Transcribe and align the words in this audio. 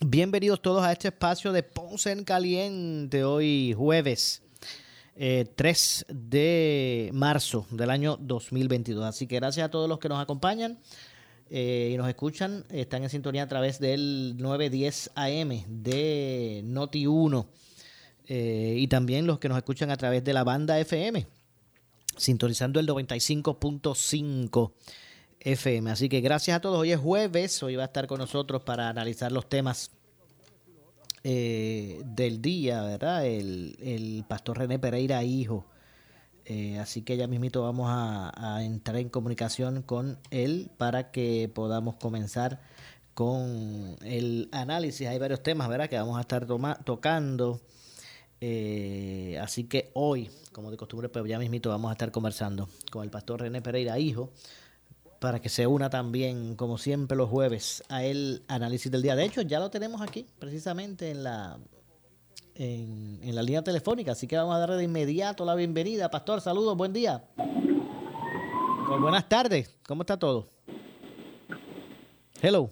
bienvenidos 0.00 0.60
todos 0.60 0.82
a 0.82 0.92
este 0.92 1.08
espacio 1.08 1.52
de 1.52 1.62
Ponce 1.62 2.10
en 2.10 2.24
Caliente, 2.24 3.24
hoy 3.24 3.74
jueves 3.76 4.42
3 5.14 5.16
eh, 5.16 6.12
de 6.12 7.10
marzo 7.12 7.66
del 7.70 7.90
año 7.90 8.16
2022. 8.20 9.04
Así 9.04 9.26
que 9.26 9.36
gracias 9.36 9.66
a 9.66 9.70
todos 9.70 9.88
los 9.88 9.98
que 9.98 10.08
nos 10.08 10.20
acompañan 10.20 10.78
eh, 11.48 11.90
y 11.92 11.96
nos 11.96 12.08
escuchan. 12.08 12.64
Están 12.70 13.04
en 13.04 13.10
sintonía 13.10 13.44
a 13.44 13.48
través 13.48 13.78
del 13.78 14.36
910 14.38 15.12
AM 15.14 15.64
de 15.68 16.62
Noti 16.64 17.06
1 17.06 17.46
eh, 18.26 18.74
y 18.78 18.88
también 18.88 19.26
los 19.26 19.38
que 19.38 19.48
nos 19.48 19.58
escuchan 19.58 19.90
a 19.90 19.96
través 19.96 20.24
de 20.24 20.32
la 20.32 20.42
banda 20.42 20.78
FM, 20.80 21.26
sintonizando 22.16 22.80
el 22.80 22.88
95.5. 22.88 24.72
FM. 25.44 25.90
Así 25.90 26.08
que 26.08 26.20
gracias 26.20 26.56
a 26.56 26.60
todos. 26.60 26.78
Hoy 26.78 26.92
es 26.92 26.98
jueves, 26.98 27.62
hoy 27.62 27.76
va 27.76 27.82
a 27.82 27.86
estar 27.86 28.06
con 28.06 28.18
nosotros 28.18 28.62
para 28.62 28.88
analizar 28.88 29.30
los 29.30 29.48
temas 29.48 29.90
eh, 31.22 32.00
del 32.04 32.40
día, 32.40 32.82
¿verdad? 32.82 33.26
El, 33.26 34.24
pastor 34.26 34.58
René 34.58 34.78
Pereira, 34.78 35.22
hijo. 35.22 35.66
Eh, 36.46 36.78
así 36.78 37.02
que 37.02 37.16
ya 37.16 37.26
mismito 37.26 37.62
vamos 37.62 37.86
a, 37.90 38.62
entrar 38.62 38.96
en 38.96 39.08
comunicación 39.08 39.82
con 39.82 40.18
él 40.30 40.70
para 40.76 41.10
que 41.10 41.50
podamos 41.54 41.96
comenzar 41.96 42.60
con 43.12 43.96
el 44.02 44.48
análisis. 44.52 45.06
Hay 45.06 45.18
varios 45.18 45.42
temas, 45.42 45.68
¿verdad? 45.68 45.88
Que 45.88 45.96
vamos 45.96 46.16
a 46.16 46.22
estar 46.22 46.46
tocando. 46.84 47.60
Eh, 48.40 49.38
así 49.42 49.64
que 49.64 49.90
hoy, 49.94 50.30
como 50.52 50.70
de 50.70 50.76
costumbre, 50.76 51.08
pues 51.08 51.24
ya 51.26 51.38
mismito 51.38 51.68
vamos 51.70 51.90
a 51.90 51.92
estar 51.92 52.10
conversando 52.10 52.68
con 52.90 53.04
el 53.04 53.10
pastor 53.10 53.40
René 53.40 53.62
Pereira, 53.62 53.98
hijo, 53.98 54.30
para 55.24 55.40
que 55.40 55.48
se 55.48 55.66
una 55.66 55.88
también, 55.88 56.54
como 56.54 56.76
siempre 56.76 57.16
los 57.16 57.30
jueves, 57.30 57.82
a 57.88 58.04
el 58.04 58.42
análisis 58.46 58.92
del 58.92 59.00
día. 59.00 59.16
De 59.16 59.24
hecho, 59.24 59.40
ya 59.40 59.58
lo 59.58 59.70
tenemos 59.70 60.02
aquí, 60.02 60.26
precisamente 60.38 61.10
en 61.10 61.24
la, 61.24 61.58
en, 62.56 63.34
la 63.34 63.42
línea 63.42 63.64
telefónica, 63.64 64.12
así 64.12 64.26
que 64.26 64.36
vamos 64.36 64.54
a 64.54 64.58
darle 64.58 64.76
de 64.76 64.84
inmediato 64.84 65.46
la 65.46 65.54
bienvenida. 65.54 66.10
Pastor, 66.10 66.42
saludos, 66.42 66.76
buen 66.76 66.92
día. 66.92 67.24
Pues 67.36 69.00
buenas 69.00 69.26
tardes, 69.26 69.74
¿cómo 69.86 70.02
está 70.02 70.18
todo? 70.18 70.46
Hello. 72.42 72.68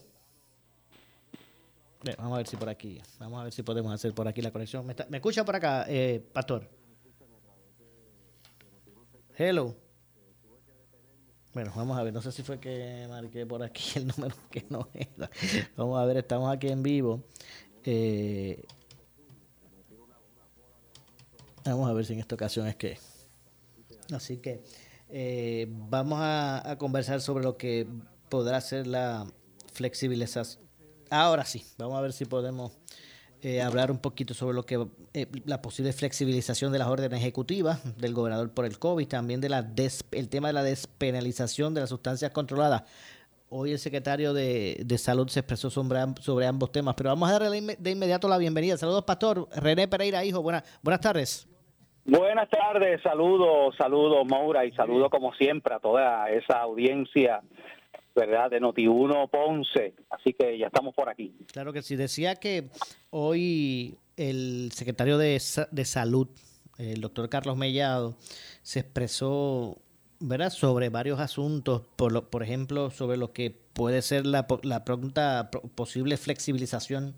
vamos 2.19 2.35
a 2.35 2.37
ver 2.37 2.47
si 2.47 2.57
por 2.59 2.69
aquí, 2.69 3.01
vamos 3.19 3.41
a 3.41 3.45
ver 3.45 3.53
si 3.55 3.63
podemos 3.63 3.91
hacer 3.95 4.13
por 4.13 4.29
aquí 4.29 4.43
la 4.43 4.51
conexión. 4.51 4.85
¿Me, 4.85 5.17
escucha 5.17 5.43
por 5.43 5.57
acá, 5.57 5.87
eh, 5.89 6.23
Pastor? 6.35 6.69
Hello. 9.39 9.82
Bueno, 11.55 11.71
vamos 11.77 11.99
a 11.99 12.03
ver, 12.03 12.15
no 12.15 12.23
sé 12.23 12.33
si 12.33 12.43
fue 12.43 12.59
que 12.59 13.07
marqué 13.11 13.45
por 13.45 13.63
aquí 13.63 13.93
el 13.97 14.07
número 14.17 14.35
que 14.51 14.65
no 14.71 14.89
era. 14.95 15.31
Vamos 15.77 16.01
a 16.01 16.05
ver, 16.07 16.17
estamos 16.17 16.51
aquí 16.51 16.69
en 16.69 16.83
vivo. 16.83 17.23
Eh, 17.85 18.65
vamos 21.65 21.91
a 21.91 21.93
ver 21.93 22.07
si 22.07 22.15
en 22.15 22.21
esta 22.21 22.35
ocasión 22.35 22.67
es 22.67 22.77
que... 22.77 22.99
Así 24.13 24.39
que 24.39 24.63
eh, 25.11 25.67
vamos 25.69 26.19
a, 26.23 26.77
conversar 26.79 27.21
sobre 27.21 27.45
lo 27.45 27.59
que 27.59 27.87
podrá 28.31 28.61
ser 28.63 28.87
la 28.87 29.27
flexibilización. 29.73 30.65
Ahora 31.11 31.45
sí, 31.45 31.67
vamos 31.77 31.99
a 31.99 32.01
ver 32.01 32.15
si 32.15 32.25
podemos 32.25 32.73
eh, 33.45 33.61
hablar 33.61 33.91
un 33.91 33.99
poquito 33.99 34.35
sobre 34.35 34.55
lo 34.55 34.63
que 34.63 34.87
eh, 35.15 35.27
la 35.47 35.61
posible 35.61 35.93
flexibilización 35.93 36.71
de 36.73 36.79
las 36.79 36.87
órdenes 36.87 37.19
ejecutivas 37.19 37.99
del 37.99 38.15
gobernador 38.15 38.55
por 38.55 38.65
el 38.65 38.79
COVID, 38.79 39.09
también 39.09 39.41
de 39.41 39.49
la 39.49 39.67
el 40.13 40.29
tema 40.29 40.47
de 40.47 40.55
la 40.55 40.63
despenalización 40.63 41.75
de 41.75 41.81
las 41.81 41.91
sustancias 41.91 42.31
controladas. 42.31 42.85
Hoy 43.49 43.73
el 43.73 43.81
secretario 43.81 44.33
de, 44.33 44.87
Salud 44.97 45.29
se 45.29 45.41
expresó 45.41 45.71
sobre, 45.71 45.99
sobre, 46.21 46.47
ambos 46.47 46.71
temas, 46.71 46.95
pero 46.95 47.11
vamos 47.11 47.29
a 47.29 47.39
darle 47.39 47.77
de 47.79 47.91
inmediato 47.91 48.29
la 48.29 48.39
bienvenida. 48.39 48.77
Saludos, 48.77 49.03
Pastor. 49.03 49.49
René 49.57 49.89
Pereira, 49.89 50.25
hijo. 50.25 50.41
Buenas, 50.41 50.63
buenas 50.81 51.01
tardes. 51.01 51.49
Buenas 52.05 52.49
tardes, 52.49 53.03
saludos, 53.03 53.75
saludos, 53.77 54.25
Maura, 54.29 54.65
y 54.65 54.73
saludo 54.73 55.11
como 55.11 55.35
siempre 55.35 55.75
a 55.75 55.81
toda 55.81 56.31
esa 56.31 56.61
audiencia 56.61 57.43
¿verdad? 58.15 58.51
De 58.51 58.61
Noti1 58.61 59.31
Ponce. 59.31 59.95
Así 60.11 60.33
que 60.33 60.59
ya 60.59 60.67
estamos 60.67 60.95
por 60.95 61.09
aquí. 61.09 61.35
Claro 61.53 61.73
que 61.73 61.83
sí. 61.83 61.97
Decía 61.97 62.37
que 62.37 62.69
hoy 63.11 63.97
el 64.17 64.71
secretario 64.73 65.19
de, 65.19 65.41
de 65.71 65.85
Salud, 65.85 66.29
el 66.79 67.01
doctor 67.01 67.29
Carlos 67.29 67.57
Mellado, 67.57 68.17
se 68.63 68.81
expresó 68.81 69.79
¿verdad? 70.21 70.51
sobre 70.51 70.89
varios 70.89 71.21
asuntos, 71.21 71.83
por, 71.97 72.13
lo, 72.13 72.31
por 72.31 72.43
ejemplo, 72.43 72.91
sobre 72.91 73.17
lo 73.17 73.33
que 73.33 73.51
puede 73.51 74.03
ser 74.03 74.27
la, 74.27 74.47
la 74.63 74.85
pronta 74.85 75.51
posible 75.75 76.17
flexibilización 76.17 77.15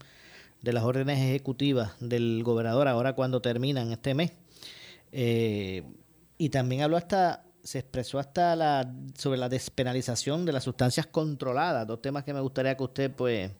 de 0.62 0.72
las 0.72 0.84
órdenes 0.84 1.18
ejecutivas 1.18 1.94
del 2.00 2.42
gobernador 2.42 2.88
ahora 2.88 3.12
cuando 3.14 3.42
terminan 3.42 3.92
este 3.92 4.14
mes. 4.14 4.32
Eh, 5.12 5.82
y 6.38 6.48
también 6.48 6.82
habló 6.82 6.96
hasta 6.96 7.44
se 7.64 7.78
expresó 7.78 8.18
hasta 8.18 8.54
la 8.54 8.94
sobre 9.16 9.38
la 9.38 9.48
despenalización 9.48 10.44
de 10.44 10.52
las 10.52 10.64
sustancias 10.64 11.06
controladas, 11.06 11.86
dos 11.86 12.02
temas 12.02 12.22
que 12.22 12.34
me 12.34 12.40
gustaría 12.40 12.76
que 12.76 12.84
usted 12.84 13.10
pues 13.10 13.50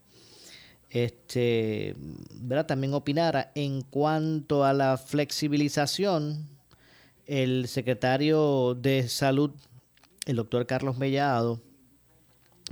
este 0.90 1.96
¿verdad? 2.34 2.66
también 2.66 2.92
opinara 2.92 3.50
en 3.54 3.80
cuanto 3.80 4.64
a 4.64 4.74
la 4.74 4.98
flexibilización 4.98 6.48
el 7.26 7.66
secretario 7.66 8.74
de 8.74 9.08
salud 9.08 9.50
el 10.26 10.36
doctor 10.36 10.66
Carlos 10.66 10.98
Mellado 10.98 11.62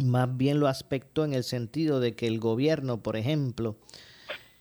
más 0.04 0.36
bien 0.36 0.60
lo 0.60 0.68
aspectó 0.68 1.24
en 1.24 1.32
el 1.32 1.44
sentido 1.44 1.98
de 1.98 2.14
que 2.14 2.26
el 2.26 2.38
gobierno 2.38 3.02
por 3.02 3.16
ejemplo 3.16 3.76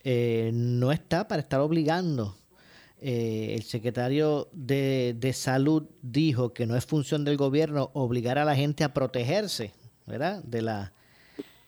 eh, 0.04 0.52
no 0.54 0.94
está 0.94 1.28
para 1.28 1.42
estar 1.42 1.60
obligando 1.60 2.38
eh, 3.04 3.56
el 3.56 3.64
secretario 3.64 4.48
de, 4.52 5.32
Salud 5.34 5.86
dijo 6.04 6.54
que 6.54 6.68
no 6.68 6.76
es 6.76 6.86
función 6.86 7.26
del 7.26 7.36
gobierno 7.36 7.90
obligar 7.94 8.38
a 8.38 8.46
la 8.46 8.56
gente 8.56 8.84
a 8.84 8.94
protegerse, 8.94 9.74
¿verdad? 10.06 10.44
De, 10.44 10.62
la, 10.62 10.94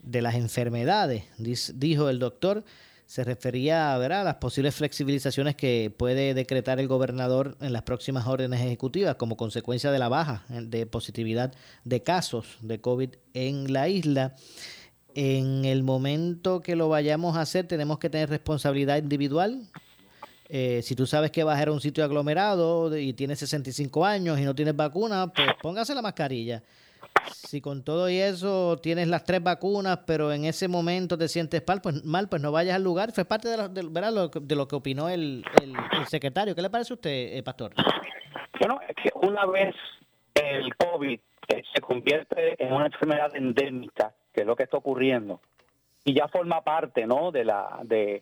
de 0.03 0.21
las 0.21 0.35
enfermedades, 0.35 1.23
dijo 1.37 2.09
el 2.09 2.19
doctor. 2.19 2.63
Se 3.05 3.23
refería 3.23 3.95
¿verdad? 3.97 4.21
a 4.21 4.23
las 4.23 4.35
posibles 4.35 4.75
flexibilizaciones 4.75 5.55
que 5.55 5.93
puede 5.95 6.33
decretar 6.33 6.79
el 6.79 6.87
gobernador 6.87 7.57
en 7.59 7.73
las 7.73 7.81
próximas 7.81 8.25
órdenes 8.27 8.61
ejecutivas 8.61 9.15
como 9.15 9.35
consecuencia 9.35 9.91
de 9.91 9.99
la 9.99 10.09
baja 10.09 10.45
de 10.47 10.85
positividad 10.85 11.53
de 11.83 12.01
casos 12.01 12.57
de 12.61 12.79
COVID 12.79 13.09
en 13.33 13.73
la 13.73 13.89
isla. 13.89 14.35
En 15.15 15.65
el 15.65 15.83
momento 15.83 16.61
que 16.61 16.75
lo 16.75 16.89
vayamos 16.89 17.35
a 17.37 17.41
hacer, 17.41 17.67
tenemos 17.67 17.99
que 17.99 18.09
tener 18.09 18.29
responsabilidad 18.29 18.97
individual 18.97 19.67
eh, 20.55 20.83
si 20.83 20.95
tú 20.95 21.07
sabes 21.07 21.31
que 21.31 21.43
vas 21.43 21.57
a 21.57 21.63
ir 21.63 21.69
a 21.69 21.71
un 21.71 21.81
sitio 21.81 22.03
aglomerado 22.03 22.95
y 22.95 23.13
tienes 23.13 23.39
65 23.39 24.05
años 24.05 24.39
y 24.39 24.43
no 24.43 24.53
tienes 24.53 24.75
vacuna, 24.75 25.33
pues 25.33 25.47
póngase 25.59 25.95
la 25.95 26.03
mascarilla. 26.03 26.61
Si 27.31 27.59
con 27.59 27.83
todo 27.83 28.07
y 28.07 28.19
eso 28.19 28.77
tienes 28.77 29.07
las 29.07 29.23
tres 29.23 29.41
vacunas, 29.41 30.01
pero 30.05 30.31
en 30.31 30.45
ese 30.45 30.67
momento 30.67 31.17
te 31.17 31.27
sientes 31.27 31.63
mal, 31.67 31.81
pues, 31.81 32.05
mal, 32.05 32.29
pues 32.29 32.39
no 32.39 32.51
vayas 32.51 32.75
al 32.75 32.83
lugar. 32.83 33.11
Fue 33.13 33.25
parte 33.25 33.49
de 33.49 33.57
lo, 33.57 33.67
de, 33.67 34.29
de 34.41 34.55
lo 34.55 34.67
que 34.67 34.75
opinó 34.75 35.09
el, 35.09 35.43
secretario. 36.07 36.53
¿Qué 36.53 36.61
le 36.61 36.69
parece 36.69 36.93
a 36.93 36.97
usted, 36.97 37.35
eh, 37.35 37.41
Pastor? 37.41 37.73
Bueno, 38.59 38.79
es 38.87 38.95
que 38.95 39.09
una 39.25 39.47
vez 39.47 39.73
el 40.35 40.75
COVID 40.75 41.19
eh, 41.47 41.63
se 41.73 41.81
convierte 41.81 42.63
en 42.63 42.73
una 42.73 42.85
enfermedad 42.85 43.35
endémica, 43.35 44.13
que 44.31 44.41
es 44.41 44.45
lo 44.45 44.55
que 44.55 44.63
está 44.63 44.77
ocurriendo, 44.77 45.41
y 46.05 46.13
ya 46.13 46.27
forma 46.27 46.61
parte, 46.61 47.07
¿no? 47.07 47.31
De 47.31 47.43
la 47.43 47.79
de 47.85 48.21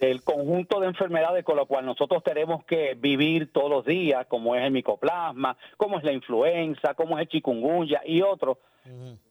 el 0.00 0.24
conjunto 0.24 0.80
de 0.80 0.86
enfermedades 0.86 1.44
con 1.44 1.56
lo 1.56 1.66
cual 1.66 1.84
nosotros 1.84 2.22
tenemos 2.22 2.64
que 2.64 2.94
vivir 2.94 3.52
todos 3.52 3.70
los 3.70 3.84
días, 3.84 4.26
como 4.26 4.56
es 4.56 4.64
el 4.64 4.72
micoplasma, 4.72 5.56
como 5.76 5.98
es 5.98 6.04
la 6.04 6.12
influenza, 6.12 6.94
como 6.94 7.18
es 7.18 7.22
el 7.22 7.28
chikungunya 7.28 8.00
y 8.04 8.22
otros, 8.22 8.58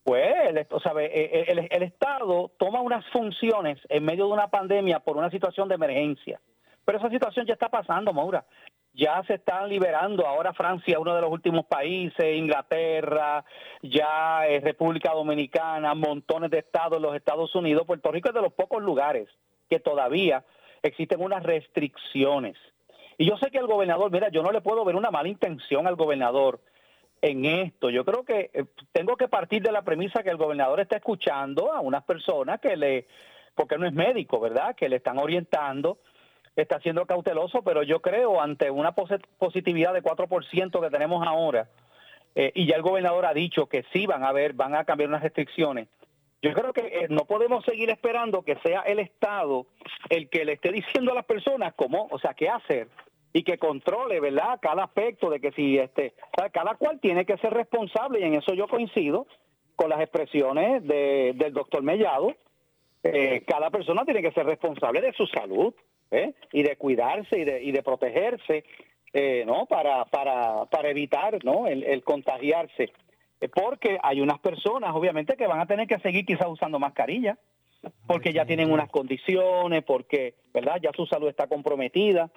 pues 0.04 0.31
el, 0.48 0.68
sabe, 0.83 1.06
e, 1.06 1.39
e, 1.39 1.51
el, 1.51 1.68
el, 1.71 1.83
Estado 1.83 2.51
toma 2.57 2.81
unas 2.81 3.04
funciones 3.07 3.80
en 3.89 4.06
medio 4.06 4.27
de 4.27 4.33
una 4.33 4.48
pandemia 4.48 5.00
por 5.00 5.18
una 5.18 5.31
situación 5.31 5.68
de 5.68 5.75
emergencia. 5.75 6.39
Pero 6.86 7.00
esa 7.00 7.10
situación 7.10 7.48
ya 7.48 7.54
está 7.54 7.69
pasando, 7.69 8.13
Maura. 8.13 8.45
Ya 8.94 9.24
se 9.27 9.36
están 9.36 9.69
liberando. 9.69 10.25
Ahora 10.25 10.54
Francia, 10.54 11.00
uno 11.00 11.15
de 11.15 11.22
los 11.22 11.31
últimos 11.31 11.65
países, 11.65 12.36
Inglaterra, 12.36 13.44
ya 13.81 14.48
es 14.48 14.63
República 14.63 15.13
Dominicana, 15.13 15.95
montones 15.95 16.51
de 16.51 16.60
estados 16.60 17.01
los 17.01 17.15
Estados 17.15 17.54
Unidos. 17.56 17.86
Puerto 17.88 18.12
Rico 18.12 18.30
es 18.30 18.36
de 18.36 18.42
los 18.42 18.54
pocos 18.54 18.83
lugares 18.83 19.27
que 19.69 19.80
todavía 19.80 20.44
existen 20.83 21.21
unas 21.21 21.43
restricciones. 21.43 22.55
Y 23.17 23.25
yo 23.25 23.37
sé 23.37 23.51
que 23.51 23.57
el 23.57 23.67
gobernador, 23.67 24.11
mira, 24.11 24.29
yo 24.29 24.41
no 24.41 24.51
le 24.51 24.61
puedo 24.61 24.85
ver 24.85 24.95
una 24.95 25.11
mala 25.11 25.27
intención 25.27 25.87
al 25.87 25.95
gobernador 25.95 26.61
en 27.21 27.45
esto. 27.45 27.89
Yo 27.89 28.05
creo 28.05 28.23
que 28.23 28.49
eh, 28.53 28.65
tengo 28.91 29.17
que 29.17 29.27
partir 29.27 29.61
de 29.61 29.71
la 29.71 29.81
premisa 29.81 30.23
que 30.23 30.29
el 30.29 30.37
gobernador 30.37 30.79
está 30.79 30.97
escuchando 30.97 31.73
a 31.73 31.81
unas 31.81 32.03
personas 32.03 32.59
que 32.59 32.77
le, 32.77 33.07
porque 33.55 33.77
no 33.77 33.85
es 33.85 33.93
médico, 33.93 34.39
¿verdad? 34.39 34.75
Que 34.75 34.89
le 34.89 34.97
están 34.97 35.17
orientando, 35.17 35.97
está 36.55 36.79
siendo 36.79 37.05
cauteloso, 37.05 37.61
pero 37.61 37.83
yo 37.83 38.01
creo 38.01 38.41
ante 38.41 38.71
una 38.71 38.93
positividad 38.93 39.93
de 39.93 40.03
4% 40.03 40.81
que 40.81 40.89
tenemos 40.89 41.27
ahora, 41.27 41.67
eh, 42.35 42.51
y 42.55 42.67
ya 42.67 42.75
el 42.75 42.81
gobernador 42.81 43.25
ha 43.25 43.33
dicho 43.33 43.65
que 43.65 43.83
sí 43.91 44.05
van 44.05 44.23
a 44.23 44.31
ver, 44.31 44.53
van 44.53 44.75
a 44.75 44.85
cambiar 44.85 45.09
unas 45.09 45.23
restricciones, 45.23 45.87
yo 46.41 46.53
creo 46.53 46.71
que 46.71 46.81
eh, 46.81 47.07
no 47.09 47.25
podemos 47.25 47.65
seguir 47.65 47.89
esperando 47.89 48.44
que 48.44 48.56
sea 48.57 48.81
el 48.81 49.00
Estado 49.00 49.65
el 50.09 50.30
que 50.30 50.45
le 50.45 50.53
esté 50.53 50.71
diciendo 50.71 51.12
a 51.12 51.15
las 51.15 51.25
personas 51.25 51.74
cómo, 51.75 52.07
o 52.12 52.19
sea, 52.19 52.33
qué 52.33 52.50
hacer 52.50 52.88
y 53.33 53.44
que 53.44 53.57
controle, 53.57 54.19
¿verdad? 54.19 54.59
Cada 54.62 54.86
aspecto 54.86 55.30
de 55.30 55.39
que 55.39 55.51
si 55.51 55.77
este, 55.77 56.13
cada 56.51 56.75
cual 56.75 57.00
tiene 57.00 57.25
que 57.25 57.38
ser 57.38 57.53
responsable 57.53 58.19
y 58.19 58.24
en 58.24 58.36
eso 58.36 58.53
yo 58.53 58.68
coincido 58.68 59.27
con 59.75 59.89
las 59.89 60.00
expresiones 60.01 60.86
de, 60.86 61.33
del 61.36 61.53
doctor 61.53 61.83
Mellado. 61.83 62.36
Eh, 63.01 63.44
cada 63.47 63.69
persona 63.69 64.03
tiene 64.03 64.21
que 64.21 64.33
ser 64.33 64.45
responsable 64.45 65.00
de 65.00 65.13
su 65.13 65.25
salud 65.27 65.74
¿eh? 66.12 66.33
y 66.51 66.63
de 66.63 66.75
cuidarse 66.75 67.39
y 67.39 67.45
de, 67.45 67.63
y 67.63 67.71
de 67.71 67.81
protegerse, 67.81 68.65
eh, 69.13 69.45
¿no? 69.47 69.68
Para, 69.68 70.03
para, 70.06 70.65
para 70.65 70.89
evitar, 70.89 71.41
¿no? 71.45 71.68
el 71.68 72.03
contagiarse 72.03 72.91
porque 73.47 73.97
hay 74.03 74.19
unas 74.19 74.39
personas, 74.39 74.94
obviamente, 74.94 75.38
que 75.38 75.47
van 75.47 75.62
a 75.62 75.65
tener 75.65 75.88
que 75.88 76.00
seguir 76.00 76.25
quizás 76.25 76.47
usando 76.47 76.80
mascarilla, 76.80 77.38
porque 78.06 78.33
ya 78.33 78.45
tienen 78.45 78.71
unas 78.71 78.89
condiciones, 78.89 79.83
porque, 79.83 80.36
¿verdad? 80.53 80.80
Ya 80.81 80.91
su 80.94 81.06
salud 81.06 81.30
está 81.30 81.47
comprometida. 81.47 82.30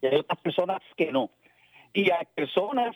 Y 0.00 0.06
hay 0.06 0.16
otras 0.16 0.38
personas 0.40 0.80
que 0.96 1.10
no. 1.10 1.30
Y 1.92 2.10
hay 2.10 2.26
personas 2.32 2.94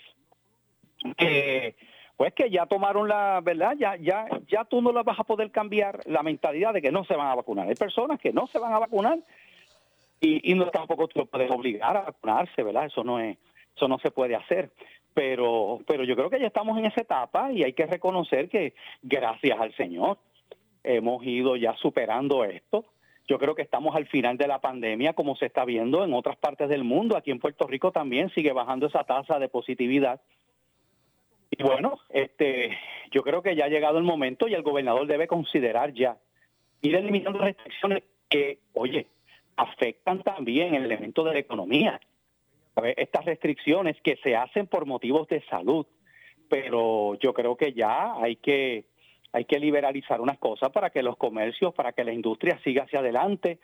que, 1.16 1.74
pues 2.16 2.32
que 2.34 2.48
ya 2.50 2.66
tomaron 2.66 3.08
la, 3.08 3.40
¿verdad? 3.42 3.74
Ya, 3.76 3.96
ya, 3.96 4.26
ya 4.46 4.64
tú 4.64 4.80
no 4.80 4.92
las 4.92 5.04
vas 5.04 5.18
a 5.18 5.24
poder 5.24 5.50
cambiar 5.50 5.98
la 6.06 6.22
mentalidad 6.22 6.72
de 6.72 6.80
que 6.80 6.92
no 6.92 7.04
se 7.04 7.16
van 7.16 7.26
a 7.26 7.34
vacunar. 7.34 7.68
Hay 7.68 7.74
personas 7.74 8.20
que 8.20 8.32
no 8.32 8.46
se 8.46 8.60
van 8.60 8.72
a 8.72 8.78
vacunar 8.78 9.18
y, 10.20 10.52
y 10.52 10.54
no 10.54 10.70
tampoco 10.70 11.08
tú 11.08 11.26
puedes 11.26 11.50
obligar 11.50 11.96
a 11.96 12.02
vacunarse, 12.02 12.62
¿verdad? 12.62 12.86
Eso 12.86 13.02
no 13.02 13.18
es, 13.18 13.36
eso 13.74 13.88
no 13.88 13.98
se 13.98 14.12
puede 14.12 14.36
hacer 14.36 14.70
pero, 15.14 15.80
pero 15.86 16.04
yo 16.04 16.16
creo 16.16 16.30
que 16.30 16.40
ya 16.40 16.46
estamos 16.46 16.78
en 16.78 16.86
esa 16.86 17.02
etapa 17.02 17.52
y 17.52 17.62
hay 17.62 17.72
que 17.72 17.86
reconocer 17.86 18.48
que 18.48 18.74
gracias 19.02 19.60
al 19.60 19.74
Señor 19.76 20.18
hemos 20.84 21.24
ido 21.24 21.56
ya 21.56 21.74
superando 21.76 22.44
esto. 22.44 22.84
Yo 23.28 23.38
creo 23.38 23.54
que 23.54 23.62
estamos 23.62 23.94
al 23.94 24.06
final 24.08 24.36
de 24.36 24.48
la 24.48 24.60
pandemia, 24.60 25.12
como 25.12 25.36
se 25.36 25.46
está 25.46 25.64
viendo 25.64 26.04
en 26.04 26.12
otras 26.12 26.36
partes 26.36 26.68
del 26.68 26.84
mundo. 26.84 27.16
Aquí 27.16 27.30
en 27.30 27.38
Puerto 27.38 27.66
Rico 27.66 27.92
también 27.92 28.30
sigue 28.30 28.52
bajando 28.52 28.86
esa 28.86 29.04
tasa 29.04 29.38
de 29.38 29.48
positividad. 29.48 30.20
Y 31.50 31.62
bueno, 31.62 31.98
este, 32.08 32.76
yo 33.10 33.22
creo 33.22 33.42
que 33.42 33.54
ya 33.54 33.66
ha 33.66 33.68
llegado 33.68 33.98
el 33.98 34.04
momento 34.04 34.48
y 34.48 34.54
el 34.54 34.62
gobernador 34.62 35.06
debe 35.06 35.28
considerar 35.28 35.92
ya 35.92 36.16
ir 36.80 36.96
eliminando 36.96 37.38
restricciones 37.38 38.02
que, 38.28 38.58
oye, 38.72 39.06
afectan 39.56 40.22
también 40.22 40.74
el 40.74 40.84
elemento 40.84 41.22
de 41.22 41.34
la 41.34 41.38
economía 41.38 42.00
estas 42.96 43.24
restricciones 43.24 44.00
que 44.02 44.16
se 44.22 44.36
hacen 44.36 44.66
por 44.66 44.86
motivos 44.86 45.28
de 45.28 45.42
salud, 45.46 45.86
pero 46.48 47.14
yo 47.16 47.32
creo 47.32 47.56
que 47.56 47.72
ya 47.72 48.14
hay 48.14 48.36
que 48.36 48.84
hay 49.32 49.46
que 49.46 49.58
liberalizar 49.58 50.20
unas 50.20 50.38
cosas 50.38 50.70
para 50.70 50.90
que 50.90 51.02
los 51.02 51.16
comercios, 51.16 51.72
para 51.72 51.92
que 51.92 52.04
la 52.04 52.12
industria 52.12 52.60
siga 52.62 52.82
hacia 52.82 52.98
adelante. 52.98 53.58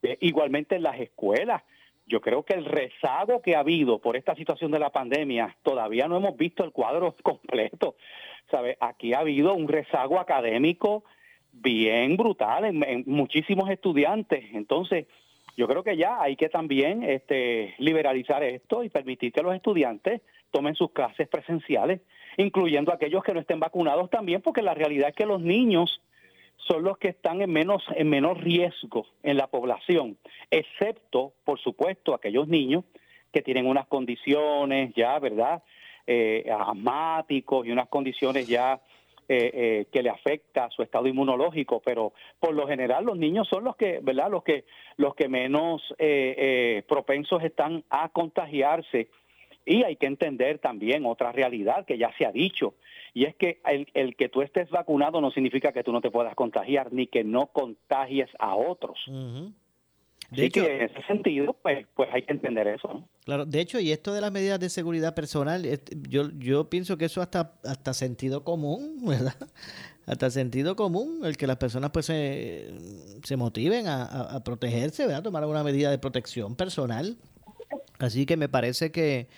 Eh, 0.00 0.16
igualmente 0.20 0.76
en 0.76 0.84
las 0.84 1.00
escuelas, 1.00 1.62
yo 2.06 2.20
creo 2.20 2.44
que 2.44 2.54
el 2.54 2.64
rezago 2.64 3.42
que 3.42 3.56
ha 3.56 3.60
habido 3.60 3.98
por 3.98 4.16
esta 4.16 4.36
situación 4.36 4.70
de 4.70 4.78
la 4.78 4.90
pandemia, 4.90 5.56
todavía 5.64 6.06
no 6.06 6.16
hemos 6.16 6.36
visto 6.36 6.62
el 6.62 6.70
cuadro 6.70 7.16
completo. 7.22 7.96
¿Sabe? 8.48 8.78
Aquí 8.80 9.12
ha 9.12 9.18
habido 9.18 9.54
un 9.54 9.66
rezago 9.66 10.20
académico 10.20 11.02
bien 11.52 12.16
brutal 12.16 12.64
en 12.64 13.02
muchísimos 13.06 13.68
estudiantes. 13.70 14.44
Entonces, 14.52 15.06
yo 15.58 15.66
creo 15.66 15.82
que 15.82 15.96
ya 15.96 16.22
hay 16.22 16.36
que 16.36 16.48
también 16.48 17.02
este, 17.02 17.74
liberalizar 17.78 18.44
esto 18.44 18.84
y 18.84 18.90
permitir 18.90 19.32
que 19.32 19.42
los 19.42 19.56
estudiantes 19.56 20.22
tomen 20.52 20.76
sus 20.76 20.92
clases 20.92 21.26
presenciales, 21.26 22.00
incluyendo 22.36 22.92
aquellos 22.92 23.24
que 23.24 23.34
no 23.34 23.40
estén 23.40 23.58
vacunados 23.58 24.08
también, 24.08 24.40
porque 24.40 24.62
la 24.62 24.74
realidad 24.74 25.08
es 25.08 25.16
que 25.16 25.26
los 25.26 25.40
niños 25.40 26.00
son 26.58 26.84
los 26.84 26.96
que 26.98 27.08
están 27.08 27.42
en 27.42 27.50
menos 27.50 27.82
en 27.96 28.08
menor 28.08 28.40
riesgo 28.40 29.06
en 29.24 29.36
la 29.36 29.48
población, 29.48 30.16
excepto, 30.48 31.32
por 31.44 31.58
supuesto, 31.58 32.14
aquellos 32.14 32.46
niños 32.46 32.84
que 33.32 33.42
tienen 33.42 33.66
unas 33.66 33.88
condiciones 33.88 34.94
ya, 34.94 35.18
¿verdad? 35.18 35.64
Eh, 36.06 36.48
asmáticos 36.56 37.66
y 37.66 37.72
unas 37.72 37.88
condiciones 37.88 38.46
ya 38.46 38.80
eh, 39.30 39.50
eh, 39.52 39.86
que 39.92 40.02
le 40.02 40.08
afecta 40.08 40.70
su 40.70 40.82
estado 40.82 41.06
inmunológico, 41.06 41.82
pero 41.84 42.14
por 42.40 42.54
lo 42.54 42.66
general 42.66 43.04
los 43.04 43.18
niños 43.18 43.46
son 43.46 43.64
los 43.64 43.76
que, 43.76 44.00
¿verdad? 44.02 44.30
Los 44.30 44.42
que, 44.42 44.64
los 44.96 45.14
que 45.14 45.28
menos 45.28 45.82
eh, 45.98 46.82
propensos 46.88 47.42
están 47.42 47.84
a 47.90 48.08
contagiarse. 48.08 49.08
Y 49.66 49.82
hay 49.82 49.96
que 49.96 50.06
entender 50.06 50.60
también 50.60 51.04
otra 51.04 51.30
realidad 51.30 51.84
que 51.84 51.98
ya 51.98 52.10
se 52.16 52.24
ha 52.24 52.32
dicho, 52.32 52.72
y 53.12 53.24
es 53.24 53.36
que 53.36 53.60
el, 53.66 53.88
el, 53.92 54.16
que 54.16 54.30
tú 54.30 54.40
estés 54.40 54.70
vacunado 54.70 55.20
no 55.20 55.30
significa 55.30 55.72
que 55.72 55.84
tú 55.84 55.92
no 55.92 56.00
te 56.00 56.10
puedas 56.10 56.34
contagiar, 56.34 56.90
ni 56.90 57.06
que 57.06 57.22
no 57.22 57.48
contagies 57.48 58.30
a 58.38 58.54
otros. 58.56 58.98
De 60.30 60.44
hecho, 60.44 60.62
que 60.62 60.76
en 60.76 60.82
ese 60.82 61.02
sentido, 61.06 61.56
pues, 61.62 61.86
pues 61.94 62.10
hay 62.12 62.22
que 62.22 62.32
entender 62.34 62.66
eso. 62.66 63.08
Claro, 63.24 63.46
de 63.46 63.60
hecho, 63.60 63.80
y 63.80 63.92
esto 63.92 64.12
de 64.12 64.20
las 64.20 64.30
medidas 64.30 64.60
de 64.60 64.68
seguridad 64.68 65.14
personal, 65.14 65.66
yo, 66.08 66.30
yo 66.36 66.68
pienso 66.68 66.98
que 66.98 67.06
eso 67.06 67.22
hasta, 67.22 67.54
hasta 67.64 67.94
sentido 67.94 68.44
común, 68.44 68.98
¿verdad? 69.06 69.36
Hasta 70.04 70.30
sentido 70.30 70.76
común, 70.76 71.20
el 71.24 71.36
que 71.36 71.46
las 71.46 71.56
personas 71.56 71.90
pues 71.90 72.06
se, 72.06 72.74
se 73.22 73.36
motiven 73.36 73.86
a, 73.88 74.42
protegerse, 74.44 75.06
¿verdad? 75.06 75.22
Tomar 75.22 75.42
alguna 75.42 75.64
medida 75.64 75.90
de 75.90 75.98
protección 75.98 76.56
personal. 76.56 77.16
Así 77.98 78.26
que 78.26 78.36
me 78.36 78.48
parece 78.48 78.90
que, 78.90 79.28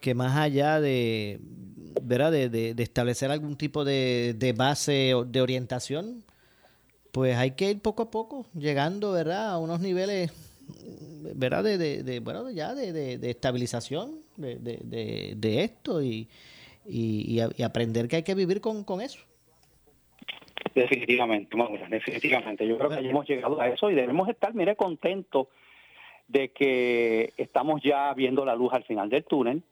que 0.00 0.14
más 0.14 0.36
allá 0.36 0.80
de, 0.80 1.40
¿verdad? 2.02 2.32
De, 2.32 2.48
de, 2.48 2.74
de 2.74 2.82
establecer 2.82 3.30
algún 3.30 3.56
tipo 3.56 3.84
de, 3.84 4.34
de 4.38 4.52
base 4.52 5.14
de 5.26 5.40
orientación, 5.40 6.24
pues 7.14 7.36
hay 7.36 7.52
que 7.52 7.70
ir 7.70 7.80
poco 7.80 8.02
a 8.02 8.10
poco 8.10 8.44
llegando, 8.58 9.12
¿verdad? 9.12 9.52
A 9.52 9.58
unos 9.58 9.78
niveles, 9.78 10.32
¿verdad? 11.36 11.62
De, 11.62 12.02
de, 12.02 12.18
bueno, 12.18 12.50
ya 12.50 12.74
de, 12.74 12.92
de 12.92 13.30
estabilización 13.30 14.24
de, 14.36 15.62
esto 15.62 16.02
y, 16.02 16.28
aprender 17.64 18.08
que 18.08 18.16
hay 18.16 18.22
que 18.24 18.34
vivir 18.34 18.60
con, 18.60 19.00
eso. 19.00 19.20
Definitivamente, 20.74 21.56
definitivamente. 21.88 22.66
Yo 22.66 22.78
creo 22.78 22.90
que 22.90 23.08
hemos 23.08 23.28
llegado 23.28 23.60
a 23.60 23.68
eso 23.68 23.92
y 23.92 23.94
debemos 23.94 24.28
estar, 24.28 24.52
mire, 24.52 24.74
contentos 24.74 25.46
de 26.26 26.48
que 26.48 27.32
estamos 27.36 27.80
ya 27.80 28.12
viendo 28.14 28.44
la 28.44 28.56
luz 28.56 28.72
al 28.72 28.82
final 28.82 29.08
del 29.08 29.22
túnel, 29.22 29.62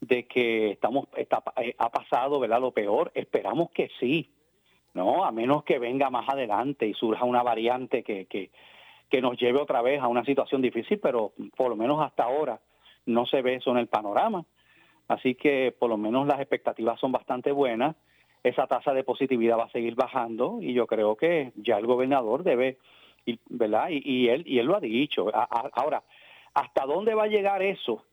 de 0.00 0.26
que 0.26 0.70
estamos 0.70 1.06
está, 1.18 1.42
eh, 1.60 1.74
ha 1.76 1.90
pasado, 1.90 2.40
¿verdad? 2.40 2.62
Lo 2.62 2.70
peor, 2.70 3.12
esperamos 3.14 3.70
que 3.72 3.90
sí, 4.00 4.30
no, 4.94 5.24
a 5.24 5.32
menos 5.32 5.64
que 5.64 5.78
venga 5.78 6.10
más 6.10 6.28
adelante 6.28 6.86
y 6.86 6.94
surja 6.94 7.24
una 7.24 7.42
variante 7.42 8.02
que, 8.02 8.26
que, 8.26 8.50
que 9.10 9.20
nos 9.20 9.38
lleve 9.38 9.60
otra 9.60 9.82
vez 9.82 10.00
a 10.00 10.08
una 10.08 10.24
situación 10.24 10.62
difícil, 10.62 10.98
pero 10.98 11.32
por 11.56 11.70
lo 11.70 11.76
menos 11.76 12.00
hasta 12.00 12.24
ahora 12.24 12.60
no 13.06 13.26
se 13.26 13.42
ve 13.42 13.56
eso 13.56 13.70
en 13.70 13.78
el 13.78 13.86
panorama. 13.86 14.44
Así 15.08 15.34
que 15.34 15.74
por 15.78 15.88
lo 15.88 15.96
menos 15.96 16.26
las 16.26 16.40
expectativas 16.40 17.00
son 17.00 17.12
bastante 17.12 17.52
buenas. 17.52 17.96
Esa 18.42 18.66
tasa 18.66 18.92
de 18.92 19.04
positividad 19.04 19.58
va 19.58 19.64
a 19.64 19.70
seguir 19.70 19.94
bajando 19.94 20.58
y 20.60 20.74
yo 20.74 20.86
creo 20.86 21.16
que 21.16 21.52
ya 21.56 21.78
el 21.78 21.86
gobernador 21.86 22.44
debe, 22.44 22.78
¿verdad? 23.48 23.88
Y, 23.90 24.28
él 24.28 24.44
y 24.46 24.58
él 24.58 24.66
lo 24.66 24.76
ha 24.76 24.80
dicho. 24.80 25.30
ahora, 25.32 26.02
¿hasta 26.54 26.86
dónde 26.86 27.14
va 27.14 27.24
a 27.24 27.28
llegar 27.28 27.62
eso? 27.62 28.04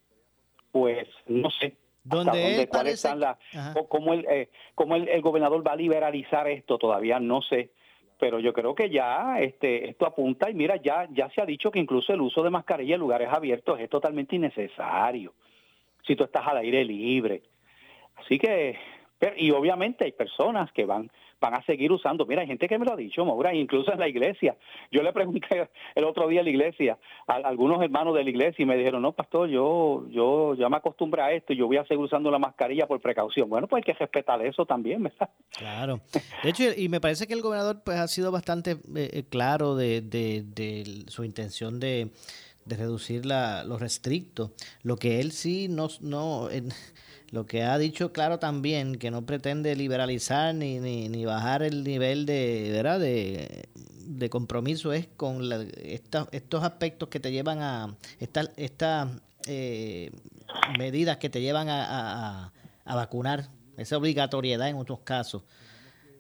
Pues 0.72 1.08
no 1.27 1.50
sé 1.50 1.75
donde 2.05 2.69
cómo, 3.89 4.13
el, 4.13 4.25
eh, 4.27 4.50
el, 4.77 5.21
gobernador 5.21 5.65
va 5.65 5.71
a 5.74 5.75
liberalizar 5.75 6.47
esto 6.47 6.77
todavía 6.77 7.19
no 7.19 7.41
sé. 7.41 7.71
Pero 8.17 8.39
yo 8.39 8.53
creo 8.53 8.74
que 8.74 8.89
ya 8.89 9.39
este 9.39 9.89
esto 9.89 10.05
apunta 10.05 10.50
y 10.50 10.53
mira 10.53 10.77
ya 10.77 11.07
ya 11.12 11.29
se 11.31 11.41
ha 11.41 11.45
dicho 11.45 11.69
que 11.71 11.79
incluso 11.79 12.13
el 12.13 12.21
uso 12.21 12.43
de 12.43 12.50
mascarilla 12.50 12.95
en 12.95 13.01
lugares 13.01 13.27
abiertos 13.29 13.79
es 13.79 13.89
totalmente 13.89 14.38
innecesario 14.38 15.33
si 16.05 16.15
tú 16.15 16.24
estás 16.24 16.47
al 16.47 16.57
aire 16.57 16.85
libre. 16.85 17.41
Así 18.15 18.38
que 18.38 18.77
y 19.38 19.51
obviamente 19.51 20.05
hay 20.05 20.12
personas 20.12 20.71
que 20.71 20.85
van 20.85 21.09
van 21.39 21.54
a 21.54 21.65
seguir 21.65 21.92
usando. 21.92 22.25
Mira, 22.25 22.42
hay 22.42 22.48
gente 22.48 22.68
que 22.68 22.77
me 22.77 22.86
lo 22.86 22.94
ha 22.94 22.96
dicho, 22.96 23.25
Maura, 23.25 23.54
incluso 23.54 23.92
en 23.92 24.00
la 24.00 24.08
iglesia. 24.08 24.56
Yo 24.92 25.04
le 25.04 25.13
pregunté 25.13 25.70
el 25.96 26.04
otro 26.04 26.27
día 26.27 26.39
en 26.39 26.46
la 26.46 26.51
iglesia 26.51 26.98
a, 27.27 27.36
algunos 27.36 27.82
hermanos 27.82 28.15
de 28.15 28.24
la 28.24 28.30
iglesia 28.30 28.63
y 28.63 28.65
me 28.65 28.77
dijeron, 28.77 29.01
no, 29.01 29.12
pastor, 29.12 29.50
yo, 29.50 30.06
yo 30.10 30.56
ya 30.56 30.70
me 30.70 30.77
acostumbré 30.77 31.22
a 31.22 31.32
esto 31.32 31.54
y 31.54 31.58
yo 31.58 31.68
voy 31.68 31.77
a 31.77 31.86
seguir 31.86 32.04
usando 32.04 32.32
la 32.32 32.39
mascarilla 32.39 32.88
por 32.88 33.00
precaución. 33.01 33.50
Bueno, 33.50 33.68
pues 33.68 33.82
hay 33.82 33.94
que 33.94 34.00
respetar 34.00 34.46
eso 34.46 34.65
también, 34.65 35.04
¿verdad? 35.04 35.30
Claro. 35.58 36.00
De 36.44 36.50
hecho, 36.50 36.63
y 36.75 36.89
me 36.89 37.01
parece 37.01 37.27
que 37.27 37.34
el 37.34 37.42
gobernador 37.42 37.82
pues 37.84 37.98
ha 37.98 38.08
sido 38.08 38.32
bastante 38.32 38.72
eh, 38.72 39.10
eh, 39.13 39.24
claro 39.30 39.75
de, 39.75 40.01
de, 40.01 41.04
su 41.08 41.24
intención 41.24 41.80
de 41.80 42.12
de 42.65 42.75
reducir 42.75 43.25
la, 43.25 43.63
los 43.63 43.80
restrictos. 43.80 44.51
Lo 44.82 44.98
que 44.98 45.22
él 45.22 45.32
sí 45.32 45.68
no, 45.70 45.88
no 46.01 46.50
lo 47.32 47.46
que 47.46 47.63
ha 47.63 47.77
dicho 47.77 48.12
claro 48.12 48.39
también, 48.39 48.96
que 48.96 49.12
no 49.12 49.25
pretende 49.25 49.75
liberalizar 49.75 50.53
ni, 50.53 50.79
ni, 50.79 51.25
bajar 51.25 51.63
el 51.63 51.84
nivel 51.84 52.25
de, 52.25 52.70
¿verdad? 52.72 53.00
de, 53.00 53.67
de 53.74 54.29
compromiso, 54.29 54.94
es 54.94 55.08
con 55.08 55.50
la, 55.50 55.65
estos 55.82 56.63
aspectos 56.63 57.10
que 57.10 57.20
te 57.20 57.32
llevan 57.32 57.60
a, 57.62 57.96
estas 58.20 58.51
esta, 58.58 59.10
eh, 59.48 60.12
medidas 60.77 61.17
que 61.17 61.29
te 61.29 61.41
llevan 61.41 61.70
a, 61.70 62.51
a, 62.86 62.96
vacunar, 62.96 63.50
esa 63.77 63.98
obligatoriedad 63.98 64.70
en 64.70 64.77
otros 64.77 65.00
casos. 65.00 65.44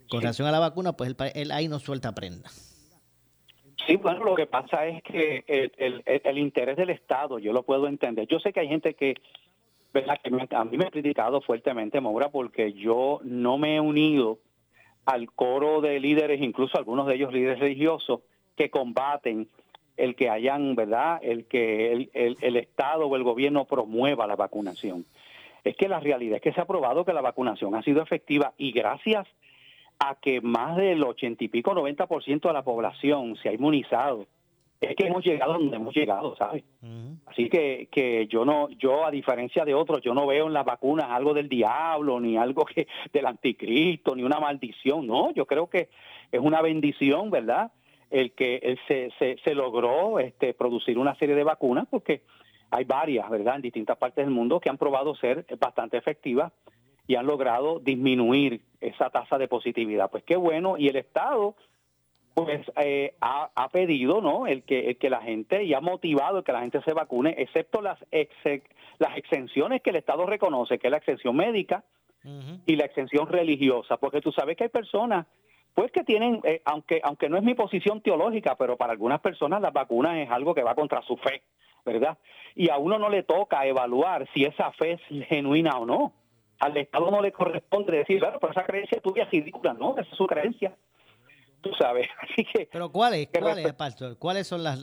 Con 0.09 0.21
relación 0.21 0.47
a 0.47 0.51
la 0.51 0.59
vacuna, 0.59 0.93
pues 0.93 1.09
él, 1.09 1.31
él 1.33 1.51
ahí 1.51 1.67
no 1.67 1.79
suelta 1.79 2.13
prenda. 2.13 2.49
Sí, 3.85 3.97
bueno, 3.97 4.23
lo 4.23 4.35
que 4.35 4.45
pasa 4.47 4.85
es 4.87 5.03
que 5.03 5.43
el, 5.47 5.71
el, 5.77 6.21
el, 6.23 6.37
interés 6.37 6.75
del 6.77 6.89
Estado, 6.89 7.39
yo 7.39 7.53
lo 7.53 7.63
puedo 7.63 7.87
entender. 7.87 8.27
Yo 8.27 8.39
sé 8.39 8.51
que 8.51 8.61
hay 8.61 8.67
gente 8.67 8.95
que 8.95 9.15
a 10.51 10.65
mí 10.65 10.77
me 10.77 10.85
ha 10.85 10.91
criticado 10.91 11.41
fuertemente, 11.41 12.01
Maura, 12.01 12.29
porque 12.29 12.73
yo 12.73 13.19
no 13.23 13.57
me 13.57 13.75
he 13.75 13.79
unido 13.79 14.39
al 15.05 15.31
coro 15.31 15.81
de 15.81 15.99
líderes, 15.99 16.41
incluso 16.41 16.77
algunos 16.77 17.07
de 17.07 17.15
ellos 17.15 17.31
líderes 17.31 17.59
religiosos, 17.59 18.21
que 18.55 18.69
combaten 18.69 19.47
el 19.97 20.15
que 20.15 20.29
hayan, 20.29 20.75
¿verdad?, 20.75 21.19
el 21.21 21.45
que 21.45 21.93
el, 21.93 22.09
el, 22.13 22.55
Estado 22.57 23.07
o 23.07 23.15
el 23.15 23.23
gobierno 23.23 23.65
promueva 23.65 24.27
la 24.27 24.35
vacunación. 24.35 25.05
Es 25.63 25.75
que 25.77 25.87
la 25.87 25.99
realidad 25.99 26.37
es 26.37 26.41
que 26.41 26.53
se 26.53 26.61
ha 26.61 26.65
probado 26.65 27.05
que 27.05 27.13
la 27.13 27.21
vacunación 27.21 27.75
ha 27.75 27.81
sido 27.81 28.01
efectiva 28.01 28.53
y 28.57 28.71
gracias 28.71 29.27
a 29.99 30.15
que 30.15 30.41
más 30.41 30.75
del 30.75 31.03
ochenta 31.03 31.43
y 31.43 31.47
pico, 31.47 31.73
noventa 31.73 32.07
por 32.07 32.23
ciento 32.23 32.49
de 32.49 32.53
la 32.53 32.63
población 32.63 33.37
se 33.37 33.49
ha 33.49 33.53
inmunizado 33.53 34.27
es 34.81 34.95
que 34.95 35.07
hemos 35.07 35.23
llegado 35.23 35.53
donde 35.53 35.75
hemos 35.77 35.95
llegado, 35.95 36.35
¿sabes? 36.35 36.63
Así 37.25 37.49
que, 37.49 37.87
que 37.91 38.27
yo 38.27 38.45
no, 38.45 38.69
yo 38.69 39.05
a 39.05 39.11
diferencia 39.11 39.65
de 39.65 39.73
otros, 39.73 40.01
yo 40.01 40.13
no 40.13 40.27
veo 40.27 40.47
en 40.47 40.53
las 40.53 40.65
vacunas 40.65 41.07
algo 41.09 41.33
del 41.33 41.49
diablo, 41.49 42.19
ni 42.19 42.37
algo 42.37 42.65
que 42.65 42.87
del 43.13 43.25
anticristo, 43.25 44.15
ni 44.15 44.23
una 44.23 44.39
maldición, 44.39 45.07
no, 45.07 45.33
yo 45.33 45.45
creo 45.45 45.67
que 45.67 45.89
es 46.31 46.39
una 46.39 46.61
bendición, 46.61 47.31
¿verdad? 47.31 47.71
El 48.11 48.33
que 48.33 48.77
se, 48.87 49.11
se, 49.17 49.37
se 49.43 49.55
logró 49.55 50.19
este, 50.19 50.53
producir 50.53 50.97
una 50.97 51.15
serie 51.15 51.35
de 51.35 51.43
vacunas, 51.43 51.87
porque 51.89 52.21
hay 52.69 52.83
varias, 52.83 53.29
¿verdad?, 53.29 53.55
en 53.55 53.61
distintas 53.61 53.97
partes 53.97 54.25
del 54.25 54.33
mundo 54.33 54.59
que 54.59 54.69
han 54.69 54.77
probado 54.77 55.15
ser 55.15 55.45
bastante 55.59 55.97
efectivas 55.97 56.51
y 57.07 57.15
han 57.15 57.25
logrado 57.25 57.79
disminuir 57.79 58.61
esa 58.81 59.09
tasa 59.09 59.37
de 59.37 59.47
positividad. 59.47 60.09
Pues 60.09 60.23
qué 60.23 60.35
bueno, 60.35 60.77
y 60.77 60.87
el 60.87 60.95
Estado 60.95 61.55
pues 62.35 62.69
eh, 62.75 63.15
ha, 63.21 63.69
pedido 63.71 64.19
no 64.19 64.45
el 64.45 64.63
que 64.63 64.89
el 64.89 64.97
que 64.97 65.09
la 65.09 65.21
gente 65.21 65.63
y 65.63 65.73
ha 65.73 65.79
motivado 65.79 66.39
el 66.39 66.43
que 66.43 66.51
la 66.51 66.59
gente 66.59 66.81
se 66.81 66.93
vacune 66.93 67.33
excepto 67.37 67.81
las 67.81 67.97
las 68.99 69.17
exenciones 69.17 69.81
que 69.81 69.91
el 69.91 69.95
Estado 69.95 70.25
reconoce 70.25 70.77
que 70.77 70.87
es 70.87 70.91
la 70.91 70.97
exención 70.97 71.35
médica 71.35 71.85
y 72.65 72.75
la 72.75 72.85
exención 72.85 73.27
religiosa. 73.27 73.97
Porque 73.97 74.19
tú 74.19 74.31
sabes 74.31 74.57
que 74.57 74.65
hay 74.65 74.69
personas 74.69 75.27
pues 75.73 75.91
que 75.93 76.03
tienen 76.03 76.41
eh, 76.43 76.61
aunque 76.65 76.99
aunque 77.03 77.29
no 77.29 77.37
es 77.37 77.43
mi 77.43 77.53
posición 77.53 78.01
teológica 78.01 78.55
pero 78.57 78.75
para 78.75 78.91
algunas 78.91 79.21
personas 79.21 79.61
las 79.61 79.71
vacunas 79.71 80.17
es 80.17 80.29
algo 80.29 80.53
que 80.53 80.63
va 80.63 80.75
contra 80.75 81.01
su 81.03 81.15
fe 81.15 81.41
verdad 81.85 82.17
y 82.53 82.69
a 82.69 82.77
uno 82.77 82.99
no 82.99 83.09
le 83.09 83.23
toca 83.23 83.65
evaluar 83.65 84.27
si 84.33 84.43
esa 84.43 84.73
fe 84.73 84.93
es 84.93 85.27
genuina 85.27 85.77
o 85.77 85.85
no. 85.85 86.13
Al 86.59 86.75
Estado 86.75 87.11
no 87.11 87.21
le 87.21 87.31
corresponde 87.31 87.95
decir 87.95 88.19
bueno 88.19 88.39
pero 88.41 88.51
esa 88.51 88.65
creencia 88.65 88.99
tuya 88.99 89.23
es 89.23 89.31
ridícula 89.31 89.73
no 89.73 89.91
esa 89.97 90.09
es 90.11 90.17
su 90.17 90.27
creencia 90.27 90.75
tú 91.65 91.73
sabes. 91.77 92.07
Así 92.21 92.45
que, 92.45 92.69
Pero 92.71 92.91
¿cuáles, 92.91 93.27
cuáles, 93.27 93.73
pastor? 93.73 94.17
¿Cuáles 94.17 94.47
son 94.47 94.63
las, 94.63 94.79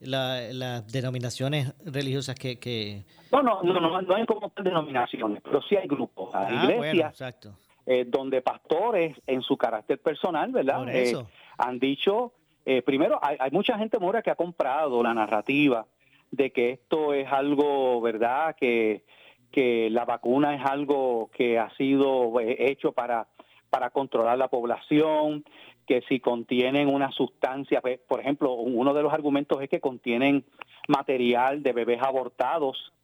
las 0.00 0.92
denominaciones 0.92 1.74
religiosas 1.84 2.34
que, 2.34 2.58
que... 2.58 3.04
No, 3.30 3.42
no, 3.42 3.62
no, 3.62 3.80
no, 3.80 4.02
no 4.02 4.14
hay 4.14 4.26
como 4.26 4.52
denominaciones, 4.62 5.40
pero 5.42 5.62
sí 5.62 5.76
hay 5.76 5.86
grupos. 5.86 6.34
Hay 6.34 6.56
ah, 6.56 6.64
iglesias 6.64 7.12
exacto. 7.12 7.54
Eh, 7.86 8.04
donde 8.06 8.42
pastores, 8.42 9.16
en 9.26 9.42
su 9.42 9.56
carácter 9.56 10.00
personal, 10.00 10.50
¿verdad? 10.52 10.88
Eh, 10.88 11.14
han 11.58 11.78
dicho, 11.78 12.32
eh, 12.64 12.82
primero, 12.82 13.18
hay, 13.22 13.36
hay, 13.38 13.50
mucha 13.50 13.78
gente 13.78 13.98
mora 13.98 14.22
que 14.22 14.30
ha 14.30 14.36
comprado 14.36 15.02
la 15.02 15.14
narrativa 15.14 15.86
de 16.30 16.50
que 16.50 16.70
esto 16.70 17.12
es 17.12 17.30
algo, 17.30 18.00
¿verdad? 18.00 18.56
Que, 18.56 19.04
que 19.50 19.88
la 19.90 20.04
vacuna 20.04 20.54
es 20.54 20.64
algo 20.64 21.30
que 21.32 21.58
ha 21.58 21.70
sido 21.76 22.32
hecho 22.40 22.92
para 22.92 23.28
para 23.72 23.88
controlar 23.88 24.36
la 24.36 24.48
población, 24.48 25.44
que 25.92 26.00
si 26.08 26.20
contienen 26.20 26.88
una 26.88 27.12
sustancia, 27.12 27.82
pues, 27.82 28.00
por 28.08 28.18
ejemplo, 28.18 28.54
uno 28.54 28.94
de 28.94 29.02
los 29.02 29.12
argumentos 29.12 29.60
es 29.60 29.68
que 29.68 29.78
contienen 29.78 30.42
material 30.88 31.62
de 31.62 31.74
bebés 31.74 32.00
abortados 32.02 32.94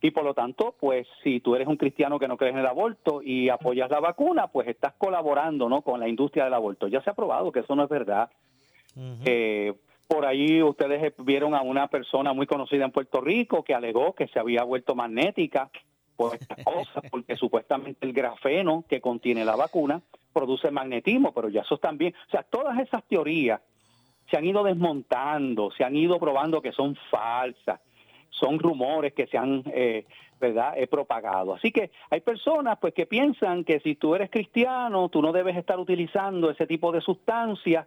y 0.00 0.12
por 0.12 0.24
lo 0.24 0.32
tanto, 0.32 0.74
pues 0.80 1.06
si 1.22 1.40
tú 1.40 1.56
eres 1.56 1.68
un 1.68 1.76
cristiano 1.76 2.18
que 2.18 2.26
no 2.26 2.38
crees 2.38 2.54
en 2.54 2.60
el 2.60 2.66
aborto 2.66 3.20
y 3.22 3.50
apoyas 3.50 3.90
la 3.90 4.00
vacuna, 4.00 4.46
pues 4.46 4.66
estás 4.66 4.94
colaborando 4.96 5.68
¿no? 5.68 5.82
con 5.82 6.00
la 6.00 6.08
industria 6.08 6.44
del 6.44 6.54
aborto. 6.54 6.88
Ya 6.88 7.02
se 7.02 7.10
ha 7.10 7.14
probado 7.14 7.52
que 7.52 7.60
eso 7.60 7.76
no 7.76 7.82
es 7.82 7.90
verdad. 7.90 8.30
Eh, 9.26 9.74
por 10.06 10.24
ahí 10.24 10.62
ustedes 10.62 11.12
vieron 11.18 11.54
a 11.54 11.60
una 11.60 11.88
persona 11.88 12.32
muy 12.32 12.46
conocida 12.46 12.86
en 12.86 12.92
Puerto 12.92 13.20
Rico 13.20 13.62
que 13.62 13.74
alegó 13.74 14.14
que 14.14 14.28
se 14.28 14.38
había 14.38 14.62
vuelto 14.62 14.94
magnética 14.94 15.68
por 16.18 16.34
estas 16.34 16.58
cosas, 16.64 17.04
porque 17.10 17.36
supuestamente 17.36 18.04
el 18.04 18.12
grafeno 18.12 18.84
que 18.88 19.00
contiene 19.00 19.44
la 19.44 19.56
vacuna 19.56 20.02
produce 20.34 20.70
magnetismo, 20.70 21.32
pero 21.32 21.48
ya 21.48 21.62
eso 21.62 21.78
también, 21.78 22.12
o 22.26 22.30
sea, 22.30 22.42
todas 22.42 22.78
esas 22.80 23.04
teorías 23.04 23.60
se 24.28 24.36
han 24.36 24.44
ido 24.44 24.62
desmontando, 24.62 25.70
se 25.70 25.84
han 25.84 25.96
ido 25.96 26.18
probando 26.18 26.60
que 26.60 26.72
son 26.72 26.96
falsas, 27.10 27.80
son 28.30 28.58
rumores 28.58 29.14
que 29.14 29.26
se 29.26 29.38
han, 29.38 29.62
eh, 29.72 30.04
¿verdad?, 30.38 30.74
he 30.76 30.86
propagado. 30.86 31.54
Así 31.54 31.70
que 31.70 31.90
hay 32.10 32.20
personas 32.20 32.78
pues 32.78 32.92
que 32.92 33.06
piensan 33.06 33.64
que 33.64 33.80
si 33.80 33.94
tú 33.94 34.14
eres 34.14 34.28
cristiano, 34.28 35.08
tú 35.08 35.22
no 35.22 35.32
debes 35.32 35.56
estar 35.56 35.78
utilizando 35.78 36.50
ese 36.50 36.66
tipo 36.66 36.92
de 36.92 37.00
sustancias 37.00 37.86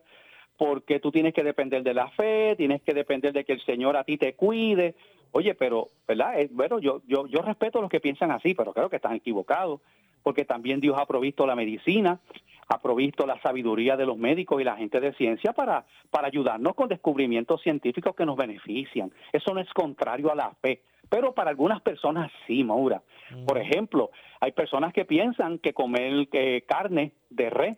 porque 0.58 1.00
tú 1.00 1.12
tienes 1.12 1.34
que 1.34 1.44
depender 1.44 1.84
de 1.84 1.94
la 1.94 2.10
fe, 2.10 2.56
tienes 2.56 2.82
que 2.82 2.94
depender 2.94 3.34
de 3.34 3.44
que 3.44 3.54
el 3.54 3.62
Señor 3.66 3.98
a 3.98 4.04
ti 4.04 4.18
te 4.18 4.34
cuide. 4.36 4.96
Oye, 5.32 5.56
pero, 5.56 5.90
¿verdad? 6.08 6.40
Eh, 6.40 6.50
bueno, 6.52 6.80
yo, 6.80 7.02
yo, 7.08 7.28
yo 7.28 7.42
respeto 7.42 7.80
a 7.80 7.82
los 7.82 7.90
que 7.90 8.00
piensan 8.00 8.32
así, 8.32 8.54
pero 8.54 8.74
creo 8.74 8.90
que 8.90 8.98
están 8.98 9.16
equivocados 9.16 9.82
porque 10.24 10.46
también 10.46 10.80
Dios 10.80 10.98
ha 11.00 11.06
provisto 11.06 11.46
la 11.46 11.56
medicina, 11.56 12.20
ha 12.68 12.80
provisto 12.80 13.26
la 13.26 13.42
sabiduría 13.42 13.98
de 13.98 14.06
los 14.06 14.18
médicos 14.18 14.62
y 14.62 14.64
la 14.64 14.78
gente 14.78 15.00
de 15.00 15.14
ciencia 15.14 15.54
para, 15.54 15.86
para 16.10 16.28
ayudarnos 16.28 16.74
con 16.76 16.88
descubrimientos 16.88 17.62
científicos 17.62 18.16
que 18.16 18.26
nos 18.26 18.38
benefician. 18.38 19.12
Eso 19.34 19.54
no 19.54 19.60
es 19.60 19.72
contrario 19.74 20.32
a 20.32 20.36
la 20.36 20.52
fe, 20.62 20.82
pero 21.10 21.34
para 21.34 21.50
algunas 21.50 21.82
personas 21.82 22.32
sí, 22.48 22.64
Maura. 22.64 23.02
Por 23.46 23.58
ejemplo, 23.58 24.12
hay 24.40 24.52
personas 24.52 24.94
que 24.94 25.06
piensan 25.06 25.58
que 25.60 25.74
comer 25.74 26.28
eh, 26.34 26.64
carne 26.68 27.14
de 27.30 27.50
res 27.50 27.78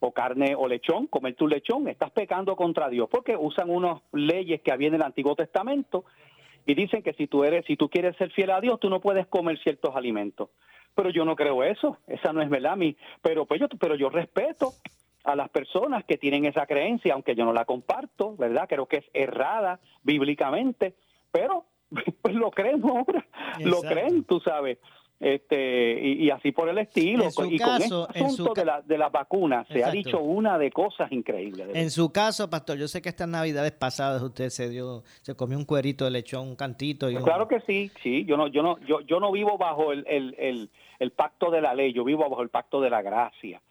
o 0.00 0.12
carne 0.12 0.54
o 0.56 0.68
lechón, 0.68 1.06
comer 1.06 1.34
tu 1.34 1.48
lechón, 1.48 1.88
estás 1.88 2.10
pecando 2.10 2.56
contra 2.56 2.88
Dios, 2.88 3.08
porque 3.10 3.36
usan 3.36 3.70
unas 3.70 4.00
leyes 4.12 4.60
que 4.60 4.70
había 4.72 4.88
en 4.88 4.94
el 4.94 5.02
Antiguo 5.02 5.34
Testamento 5.34 6.04
y 6.66 6.74
dicen 6.74 7.02
que 7.02 7.12
si 7.14 7.26
tú 7.26 7.44
eres, 7.44 7.64
si 7.66 7.76
tú 7.76 7.88
quieres 7.88 8.16
ser 8.16 8.30
fiel 8.30 8.50
a 8.50 8.60
Dios, 8.60 8.80
tú 8.80 8.90
no 8.90 9.00
puedes 9.00 9.26
comer 9.26 9.58
ciertos 9.58 9.94
alimentos 9.94 10.48
pero 10.94 11.10
yo 11.10 11.24
no 11.24 11.36
creo 11.36 11.64
eso, 11.64 11.98
esa 12.06 12.32
no 12.32 12.40
es 12.40 12.48
verdad, 12.48 12.76
mi, 12.76 12.96
pero 13.20 13.46
pues 13.46 13.60
yo, 13.60 13.68
pero 13.68 13.96
yo 13.96 14.10
respeto 14.10 14.72
a 15.24 15.34
las 15.34 15.48
personas 15.48 16.04
que 16.04 16.18
tienen 16.18 16.44
esa 16.44 16.66
creencia, 16.66 17.14
aunque 17.14 17.34
yo 17.34 17.44
no 17.44 17.52
la 17.52 17.64
comparto, 17.64 18.36
¿verdad? 18.36 18.68
Creo 18.68 18.86
que 18.86 18.98
es 18.98 19.04
errada 19.12 19.80
bíblicamente, 20.02 20.94
pero 21.32 21.64
pues 22.22 22.34
lo 22.34 22.50
creen 22.50 22.82
ahora, 22.84 23.26
lo 23.60 23.80
creen, 23.82 24.24
tú 24.24 24.40
sabes. 24.40 24.78
Este, 25.24 25.98
y, 26.06 26.28
así 26.28 26.52
por 26.52 26.68
el 26.68 26.76
estilo. 26.76 27.24
y 27.48 27.58
con 27.58 27.80
el 27.80 28.26
asunto 28.26 28.52
de, 28.52 28.66
la, 28.66 28.82
de 28.82 28.98
las 28.98 29.10
vacunas, 29.10 29.66
se 29.68 29.82
ha 29.82 29.90
dicho 29.90 30.20
una 30.20 30.58
de 30.58 30.70
cosas 30.70 31.10
increíbles. 31.12 31.66
En 31.72 31.90
su 31.90 32.12
caso, 32.12 32.50
pastor, 32.50 32.76
yo 32.76 32.86
sé 32.88 33.00
que 33.00 33.08
estas 33.08 33.26
navidades 33.26 33.72
pasadas 33.72 34.20
usted 34.20 34.50
se 34.50 34.68
dio, 34.68 35.02
se 35.22 35.34
comió 35.34 35.56
un 35.56 35.64
cuerito 35.64 36.04
de 36.04 36.10
lechón, 36.10 36.48
un 36.48 36.56
cantito. 36.56 37.08
Y 37.08 37.14
pues 37.14 37.24
Claro 37.24 37.48
que 37.48 37.60
sí, 37.60 37.90
sí, 38.02 38.26
yo 38.26 38.36
no, 38.36 38.48
yo 38.48 38.62
no, 38.62 38.78
yo, 38.80 39.00
yo 39.00 39.18
no 39.18 39.32
vivo 39.32 39.56
bajo 39.56 39.92
el, 39.92 40.04
el, 40.06 40.34
el, 40.38 40.68
el 40.98 41.10
pacto 41.12 41.50
de 41.50 41.62
la 41.62 41.72
ley, 41.72 41.94
yo 41.94 42.04
vivo 42.04 42.28
bajo 42.28 42.42
el 42.42 42.50
pacto 42.50 42.82
de 42.82 42.90
la 42.90 43.00
gracia. 43.00 43.62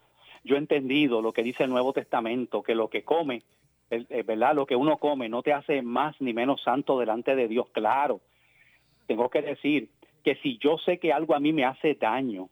yo 0.43 0.55
he 0.55 0.57
entendido 0.57 1.21
lo 1.21 1.33
que 1.33 1.43
dice 1.43 1.65
el 1.65 1.69
Nuevo 1.69 1.93
Testamento, 1.93 2.63
que 2.63 2.73
lo 2.73 2.87
que 2.87 3.03
come, 3.03 3.43
eh, 3.91 4.23
¿verdad? 4.23 4.55
Lo 4.55 4.65
que 4.65 4.75
uno 4.75 4.97
come 4.97 5.29
no 5.29 5.43
te 5.43 5.53
hace 5.53 5.83
más 5.83 6.19
ni 6.19 6.33
menos 6.33 6.63
santo 6.63 6.97
delante 6.97 7.35
de 7.35 7.47
Dios, 7.47 7.67
claro. 7.73 8.21
Tengo 9.05 9.29
que 9.29 9.43
decir 9.43 9.89
que 10.23 10.35
si 10.35 10.57
yo 10.57 10.77
sé 10.77 10.99
que 10.99 11.13
algo 11.13 11.35
a 11.35 11.39
mí 11.39 11.53
me 11.53 11.65
hace 11.65 11.95
daño 11.95 12.49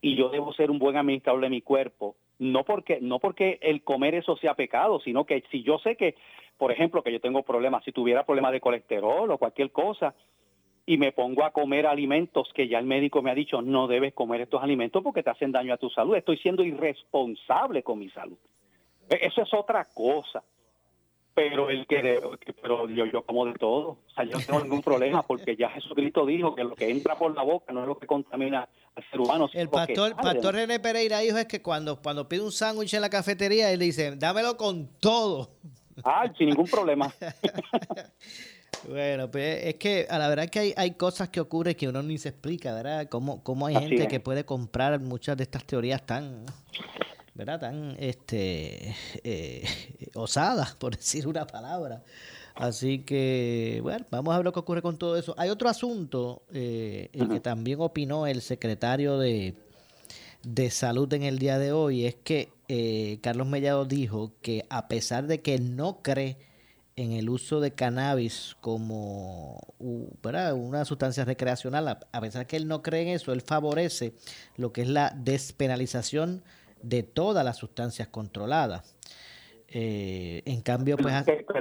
y 0.00 0.16
yo 0.16 0.28
debo 0.28 0.52
ser 0.52 0.70
un 0.70 0.78
buen 0.78 0.96
administrador 0.96 1.42
de 1.42 1.50
mi 1.50 1.62
cuerpo, 1.62 2.16
no 2.38 2.64
porque 2.64 3.00
no 3.00 3.18
porque 3.18 3.58
el 3.62 3.82
comer 3.82 4.14
eso 4.14 4.36
sea 4.36 4.54
pecado, 4.54 5.00
sino 5.00 5.24
que 5.24 5.42
si 5.50 5.62
yo 5.62 5.78
sé 5.78 5.96
que, 5.96 6.14
por 6.58 6.70
ejemplo, 6.70 7.02
que 7.02 7.12
yo 7.12 7.20
tengo 7.20 7.42
problemas, 7.42 7.84
si 7.84 7.92
tuviera 7.92 8.26
problemas 8.26 8.52
de 8.52 8.60
colesterol 8.60 9.30
o 9.30 9.38
cualquier 9.38 9.70
cosa, 9.70 10.14
y 10.86 10.98
me 10.98 11.10
pongo 11.10 11.44
a 11.44 11.50
comer 11.50 11.86
alimentos 11.86 12.48
que 12.54 12.68
ya 12.68 12.78
el 12.78 12.86
médico 12.86 13.20
me 13.20 13.32
ha 13.32 13.34
dicho 13.34 13.60
no 13.60 13.88
debes 13.88 14.14
comer 14.14 14.42
estos 14.42 14.62
alimentos 14.62 15.02
porque 15.02 15.24
te 15.24 15.30
hacen 15.30 15.50
daño 15.50 15.74
a 15.74 15.78
tu 15.78 15.90
salud. 15.90 16.14
Estoy 16.14 16.38
siendo 16.38 16.62
irresponsable 16.62 17.82
con 17.82 17.98
mi 17.98 18.08
salud. 18.10 18.38
E, 19.10 19.26
eso 19.26 19.42
es 19.42 19.52
otra 19.52 19.84
cosa. 19.92 20.44
Pero 21.36 21.68
el 21.68 21.86
que 21.86 22.18
pero 22.62 22.88
yo, 22.88 23.04
yo 23.04 23.22
como 23.22 23.44
de 23.44 23.52
todo, 23.52 23.88
o 23.88 24.10
sea, 24.14 24.24
yo 24.24 24.38
no 24.38 24.40
tengo 24.40 24.60
ningún 24.60 24.80
problema 24.80 25.22
porque 25.22 25.54
ya 25.54 25.68
Jesucristo 25.68 26.24
dijo 26.24 26.54
que 26.54 26.64
lo 26.64 26.74
que 26.74 26.90
entra 26.90 27.14
por 27.14 27.36
la 27.36 27.42
boca 27.42 27.74
no 27.74 27.82
es 27.82 27.86
lo 27.86 27.98
que 27.98 28.06
contamina 28.06 28.66
al 28.94 29.10
ser 29.10 29.20
humano. 29.20 29.46
El 29.52 29.68
pastor, 29.68 30.16
pastor 30.16 30.54
René 30.54 30.80
Pereira 30.80 31.18
dijo 31.18 31.36
es 31.36 31.44
que 31.44 31.60
cuando, 31.60 32.00
cuando 32.00 32.26
pide 32.26 32.40
un 32.40 32.52
sándwich 32.52 32.94
en 32.94 33.02
la 33.02 33.10
cafetería, 33.10 33.70
él 33.70 33.80
dice, 33.80 34.16
dámelo 34.16 34.56
con 34.56 34.88
todo. 34.98 35.50
Ah, 36.02 36.24
sin 36.38 36.48
ningún 36.48 36.66
problema. 36.66 37.12
Bueno, 38.88 39.30
pues 39.30 39.64
es 39.64 39.74
que 39.76 40.06
a 40.08 40.18
la 40.18 40.28
verdad 40.28 40.48
que 40.48 40.58
hay, 40.58 40.74
hay 40.76 40.92
cosas 40.92 41.28
que 41.30 41.40
ocurren 41.40 41.74
que 41.74 41.88
uno 41.88 42.02
ni 42.02 42.18
se 42.18 42.28
explica, 42.28 42.74
¿verdad? 42.74 43.08
Cómo, 43.08 43.42
cómo 43.42 43.66
hay 43.66 43.74
gente 43.74 44.06
que 44.06 44.20
puede 44.20 44.44
comprar 44.44 45.00
muchas 45.00 45.36
de 45.36 45.44
estas 45.44 45.64
teorías 45.64 46.04
tan, 46.04 46.44
¿verdad? 47.36 47.60
Tan 47.60 47.96
este, 47.98 48.94
eh, 49.22 49.64
osadas, 50.14 50.74
por 50.74 50.96
decir 50.96 51.28
una 51.28 51.46
palabra. 51.46 52.02
Así 52.54 53.00
que, 53.00 53.80
bueno, 53.82 54.06
vamos 54.10 54.32
a 54.32 54.38
ver 54.38 54.44
lo 54.46 54.52
que 54.52 54.60
ocurre 54.60 54.80
con 54.80 54.96
todo 54.96 55.16
eso. 55.16 55.34
Hay 55.36 55.50
otro 55.50 55.68
asunto 55.68 56.42
eh, 56.52 57.10
el 57.12 57.28
que 57.28 57.40
también 57.40 57.80
opinó 57.80 58.26
el 58.26 58.40
secretario 58.40 59.18
de, 59.18 59.54
de 60.42 60.70
Salud 60.70 61.12
en 61.12 61.22
el 61.22 61.38
día 61.38 61.58
de 61.58 61.72
hoy, 61.72 62.06
es 62.06 62.14
que 62.14 62.50
eh, 62.68 63.18
Carlos 63.20 63.46
Mellado 63.46 63.84
dijo 63.84 64.32
que 64.40 64.64
a 64.70 64.88
pesar 64.88 65.26
de 65.26 65.42
que 65.42 65.58
no 65.58 66.02
cree 66.02 66.38
en 66.96 67.12
el 67.12 67.28
uso 67.28 67.60
de 67.60 67.72
cannabis 67.72 68.56
como 68.62 69.60
una 69.78 70.84
sustancia 70.86 71.26
recreacional, 71.26 71.88
a 72.10 72.20
pesar 72.22 72.46
que 72.46 72.56
él 72.56 72.68
no 72.68 72.80
cree 72.82 73.02
en 73.02 73.08
eso, 73.08 73.34
él 73.34 73.42
favorece 73.42 74.14
lo 74.56 74.72
que 74.72 74.80
es 74.80 74.88
la 74.88 75.12
despenalización 75.14 76.42
de 76.82 77.02
todas 77.02 77.44
las 77.44 77.56
sustancias 77.56 78.08
controladas. 78.08 78.96
Eh, 79.68 80.42
en 80.46 80.60
cambio, 80.62 80.96
pues... 80.96 81.12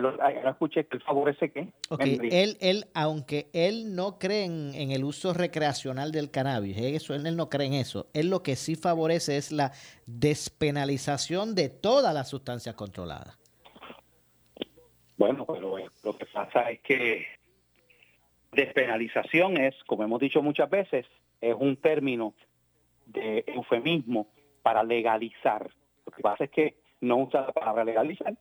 no 0.02 0.50
escuché 0.50 0.86
que 0.86 1.00
favorece 1.00 1.52
qué. 1.52 1.68
él, 2.00 2.58
él, 2.62 2.86
aunque 2.94 3.50
él 3.52 3.96
no 3.96 4.20
cree 4.20 4.46
en, 4.46 4.92
el 4.92 5.04
uso 5.04 5.34
recreacional 5.34 6.12
del 6.12 6.30
cannabis, 6.30 6.78
eso, 6.78 7.16
él 7.16 7.36
no 7.36 7.50
cree 7.50 7.68
en 7.68 7.74
eso, 7.74 8.08
él 8.14 8.30
lo 8.30 8.44
que 8.44 8.56
sí 8.56 8.76
favorece 8.76 9.38
es 9.38 9.52
la 9.52 9.72
despenalización 10.06 11.56
de 11.56 11.70
todas 11.70 12.14
las 12.14 12.30
sustancias 12.30 12.76
controladas. 12.76 13.40
Bueno, 15.18 15.46
pero 15.46 15.78
lo 16.04 16.18
que 16.18 16.26
pasa 16.28 16.70
es 16.70 16.82
que 16.82 17.26
despenalización 18.52 19.58
es, 19.58 19.76
como 19.86 20.04
hemos 20.04 20.20
dicho 20.20 20.42
muchas 20.42 20.70
veces, 20.70 21.06
es 21.42 21.56
un 21.58 21.76
término 21.78 22.34
de 23.08 23.44
eufemismo 23.48 24.28
para 24.66 24.84
legalizar. 24.84 25.70
Lo 26.08 26.12
que 26.12 26.24
pasa 26.24 26.46
es 26.46 26.50
que 26.50 26.78
no 27.02 27.18
usa 27.18 27.42
la 27.42 27.52
palabra 27.52 27.84
legalizar, 27.84 28.34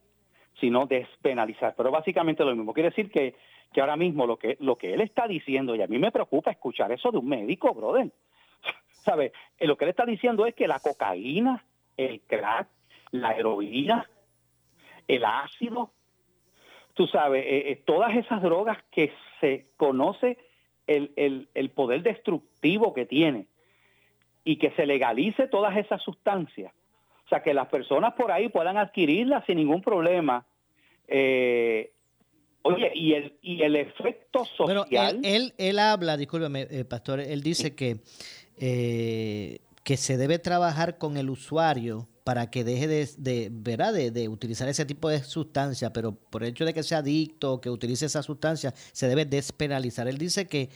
sino 0.59 0.87
despenalizar. 0.87 1.75
Pero 1.77 1.91
básicamente 1.91 2.43
lo 2.43 2.57
mismo. 2.57 2.73
Quiere 2.73 2.89
decir 2.89 3.11
que, 3.11 3.35
que 3.75 3.83
ahora 3.83 3.97
mismo 3.97 4.27
lo 4.27 4.39
que, 4.39 4.57
lo 4.61 4.77
que 4.79 4.95
él 4.95 5.03
está 5.03 5.29
diciendo, 5.29 5.77
y 5.77 5.83
a 5.83 5.87
mí 5.87 5.99
me 5.99 6.11
preocupa 6.11 6.51
escuchar 6.51 6.91
eso 6.93 7.11
de 7.11 7.19
un 7.19 7.29
médico, 7.29 7.75
brother. 7.75 8.11
¿Sabe? 9.05 9.33
Eh, 9.59 9.67
lo 9.67 9.77
que 9.77 9.85
él 9.85 9.91
está 9.91 10.07
diciendo 10.07 10.47
es 10.47 10.55
que 10.55 10.67
la 10.67 10.79
cocaína, 10.79 11.63
el 11.99 12.23
crack, 12.23 12.69
la 13.11 13.33
heroína, 13.33 14.09
el 15.07 15.27
ácido, 15.27 15.91
tú 16.95 17.07
sabes, 17.07 17.45
eh, 17.45 17.71
eh, 17.71 17.83
todas 17.85 18.17
esas 18.17 18.41
drogas 18.41 18.79
que 18.91 19.13
se 19.43 19.67
conoce 19.77 20.39
el, 20.87 21.13
el, 21.17 21.51
el, 21.53 21.69
poder 21.69 22.03
destructivo 22.03 22.95
que 22.95 23.05
tiene 23.05 23.47
y 24.45 24.57
que 24.57 24.71
se 24.73 24.87
legalice 24.87 25.49
todas 25.49 25.77
esas 25.77 26.03
sustancias. 26.03 26.73
O 27.25 27.29
sea, 27.29 27.43
que 27.43 27.55
las 27.55 27.69
personas 27.69 28.15
por 28.15 28.31
ahí 28.31 28.49
puedan 28.49 28.77
adquirirlas 28.77 29.45
sin 29.47 29.57
ningún 29.57 29.81
problema. 29.81 30.45
Eh, 31.09 31.93
oye, 32.63 32.93
y 32.95 33.15
el, 33.15 33.33
y 33.41 33.63
el 33.63 33.77
efecto 33.77 34.45
social... 34.45 35.19
Pero 35.23 35.35
él, 35.35 35.55
él, 35.57 35.79
habla, 35.79 36.17
discúlpeme, 36.17 36.85
pastor, 36.85 37.21
él 37.21 37.43
dice 37.43 37.75
que, 37.75 37.97
que 38.57 39.97
se 39.97 40.17
debe 40.17 40.39
trabajar 40.39 40.99
con 40.99 41.17
el 41.17 41.31
usuario 41.31 42.09
para 42.25 42.51
que 42.51 42.65
deje 42.65 42.89
de, 42.89 43.09
de 43.19 43.49
¿verdad? 43.53 43.93
De, 43.93 44.29
utilizar 44.29 44.67
ese 44.69 44.87
tipo 44.87 45.11
de 45.11 45.23
sustancia, 45.23 45.93
pero 45.93 46.13
por 46.13 46.43
el 46.43 46.51
hecho 46.51 46.65
de 46.65 46.73
que 46.73 46.83
sea 46.83 46.99
adicto 46.99 47.53
o 47.53 47.61
que 47.61 47.69
utilice 47.69 48.07
esa 48.07 48.23
sustancia, 48.23 48.73
se 48.93 49.09
debe 49.09 49.27
despenalizar. 49.27 50.09
Él 50.09 50.17
dice 50.17 50.47
que, 50.47 50.71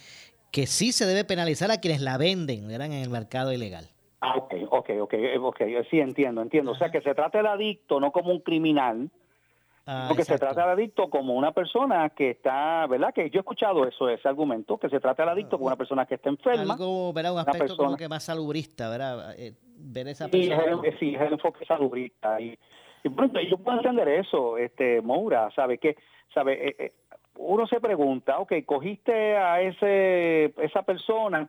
que 0.51 0.67
sí 0.67 0.93
se 0.93 1.07
debe 1.07 1.25
penalizar 1.25 1.71
a 1.71 1.81
quienes 1.81 2.01
la 2.01 2.19
venden 2.19 2.71
en 2.71 2.93
el 2.93 3.11
mercado 3.11 3.53
ilegal. 3.53 3.87
Ah, 4.21 4.35
ok, 4.37 4.55
ok, 4.71 4.91
ok, 5.01 5.15
ok, 5.41 5.61
sí 5.91 6.01
entiendo, 6.01 6.43
entiendo. 6.43 6.73
O 6.73 6.75
sea, 6.75 6.91
que 6.91 7.01
se 7.01 7.15
trata 7.15 7.39
del 7.39 7.47
adicto 7.47 8.01
no 8.01 8.11
como 8.11 8.33
un 8.33 8.41
criminal, 8.41 9.11
Ah, 9.91 10.05
porque 10.07 10.23
se 10.23 10.37
trata 10.37 10.61
del 10.61 10.71
adicto 10.73 11.09
como 11.09 11.33
una 11.33 11.53
persona 11.53 12.11
que 12.11 12.33
está, 12.33 12.87
¿verdad? 12.87 13.15
Que 13.15 13.31
yo 13.31 13.39
he 13.39 13.41
escuchado 13.41 13.89
eso, 13.89 14.07
ese 14.11 14.29
argumento, 14.29 14.77
que 14.77 14.91
se 14.91 15.01
trata 15.01 15.23
del 15.23 15.31
adicto 15.31 15.57
como 15.57 15.69
una 15.69 15.77
persona 15.77 16.05
que 16.05 16.17
está 16.17 16.29
enferma. 16.29 16.75
Algo, 16.75 17.11
¿verdad? 17.15 17.33
Un 17.33 17.39
aspecto 17.39 17.75
como 17.75 17.97
que 17.97 18.07
más 18.07 18.23
salubrista, 18.23 18.91
¿verdad? 18.91 19.35
Eh, 19.39 19.55
ver 19.79 20.09
esa 20.09 20.29
persona. 20.29 20.83
Sí, 21.01 21.15
es 21.15 21.23
el, 21.23 21.33
enfoque 21.33 21.65
salubrista. 21.65 22.39
Y, 22.39 22.59
y 23.03 23.09
bueno, 23.09 23.41
yo 23.41 23.57
puedo 23.57 23.79
entender 23.79 24.07
eso, 24.09 24.59
este 24.59 25.01
Moura, 25.01 25.51
¿sabe? 25.57 25.79
Que, 25.79 25.97
¿sabe? 26.35 26.69
Eh, 26.69 26.77
eh, 26.79 26.93
uno 27.39 27.67
se 27.67 27.81
pregunta, 27.81 28.39
ok, 28.39 28.53
cogiste 28.67 29.37
a 29.37 29.63
ese 29.63 30.53
esa 30.59 30.83
persona 30.83 31.49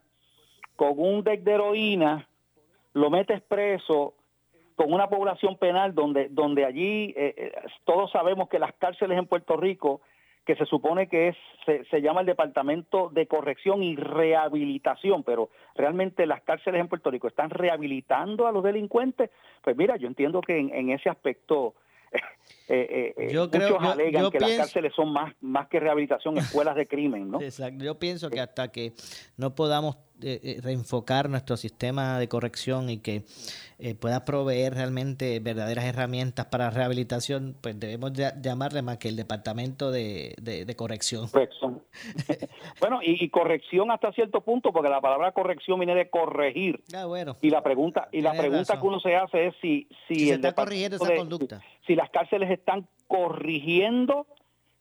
con 0.75 0.93
un 0.97 1.23
deck 1.23 1.41
de 1.41 1.53
heroína, 1.53 2.27
lo 2.93 3.09
metes 3.09 3.41
preso 3.41 4.13
con 4.75 4.93
una 4.93 5.09
población 5.09 5.57
penal 5.57 5.93
donde, 5.93 6.29
donde 6.29 6.63
allí 6.63 7.13
eh, 7.17 7.33
eh, 7.35 7.51
todos 7.83 8.11
sabemos 8.11 8.47
que 8.47 8.59
las 8.59 8.73
cárceles 8.75 9.17
en 9.17 9.25
Puerto 9.25 9.57
Rico, 9.57 9.99
que 10.45 10.55
se 10.55 10.65
supone 10.65 11.09
que 11.09 11.27
es, 11.27 11.37
se, 11.65 12.01
llama 12.01 12.21
el 12.21 12.27
Departamento 12.27 13.09
de 13.09 13.27
Corrección 13.27 13.83
y 13.83 13.97
Rehabilitación, 13.97 15.23
pero 15.23 15.49
realmente 15.75 16.25
las 16.25 16.41
cárceles 16.43 16.79
en 16.79 16.87
Puerto 16.87 17.11
Rico 17.11 17.27
están 17.27 17.49
rehabilitando 17.49 18.47
a 18.47 18.53
los 18.53 18.63
delincuentes, 18.63 19.31
pues 19.61 19.75
mira, 19.75 19.97
yo 19.97 20.07
entiendo 20.07 20.39
que 20.39 20.57
en, 20.57 20.89
ese 20.91 21.09
aspecto 21.09 21.73
eh, 22.67 23.13
eh, 23.17 23.27
yo 23.31 23.45
muchos 23.45 23.61
creo, 23.61 23.79
alegan 23.79 24.29
que 24.31 24.39
las 24.39 24.51
cárceles 24.51 24.93
son 24.95 25.11
más, 25.11 25.33
más 25.41 25.67
que 25.67 25.79
rehabilitación, 25.79 26.37
escuelas 26.37 26.75
de 26.75 26.87
crimen, 26.87 27.31
¿no? 27.31 27.41
Exacto. 27.41 27.83
Yo 27.83 27.97
pienso 27.97 28.29
que 28.29 28.39
hasta 28.39 28.71
que 28.71 28.93
no 29.37 29.55
podamos 29.55 29.97
reenfocar 30.21 31.29
nuestro 31.29 31.55
sistema 31.55 32.19
de 32.19 32.27
corrección 32.27 32.89
y 32.89 32.97
que 32.97 33.23
eh, 33.81 33.95
pueda 33.95 34.25
proveer 34.25 34.73
realmente 34.73 35.39
verdaderas 35.39 35.85
herramientas 35.85 36.47
para 36.47 36.69
rehabilitación, 36.69 37.55
pues 37.61 37.79
debemos 37.79 38.11
llamarle 38.11 38.81
más 38.81 38.97
que 38.97 39.07
el 39.07 39.15
departamento 39.15 39.89
de, 39.89 40.35
corrección. 40.75 41.29
Corrección. 41.29 41.81
bueno, 42.81 42.99
y, 43.01 43.29
corrección 43.29 43.89
hasta 43.89 44.11
cierto 44.11 44.41
punto, 44.41 44.73
porque 44.73 44.89
la 44.89 44.99
palabra 44.99 45.31
corrección 45.31 45.79
viene 45.79 45.95
de 45.95 46.09
corregir. 46.09 46.81
Ah, 46.93 47.05
bueno. 47.05 47.37
Y 47.41 47.49
la 47.49 47.63
pregunta 47.63 48.09
y 48.11 48.21
la 48.21 48.33
pregunta 48.33 48.79
que 48.79 48.85
uno 48.85 48.99
se 48.99 49.15
hace 49.15 49.47
es 49.47 49.55
si 49.61 49.87
si, 50.07 50.27
se 50.27 50.33
está 50.33 50.53
corrigiendo 50.53 50.97
esa 50.97 51.15
conducta. 51.15 51.61
Si, 51.85 51.95
las 51.95 52.09
cárceles 52.09 52.38
están 52.43 52.87
corrigiendo 53.07 54.27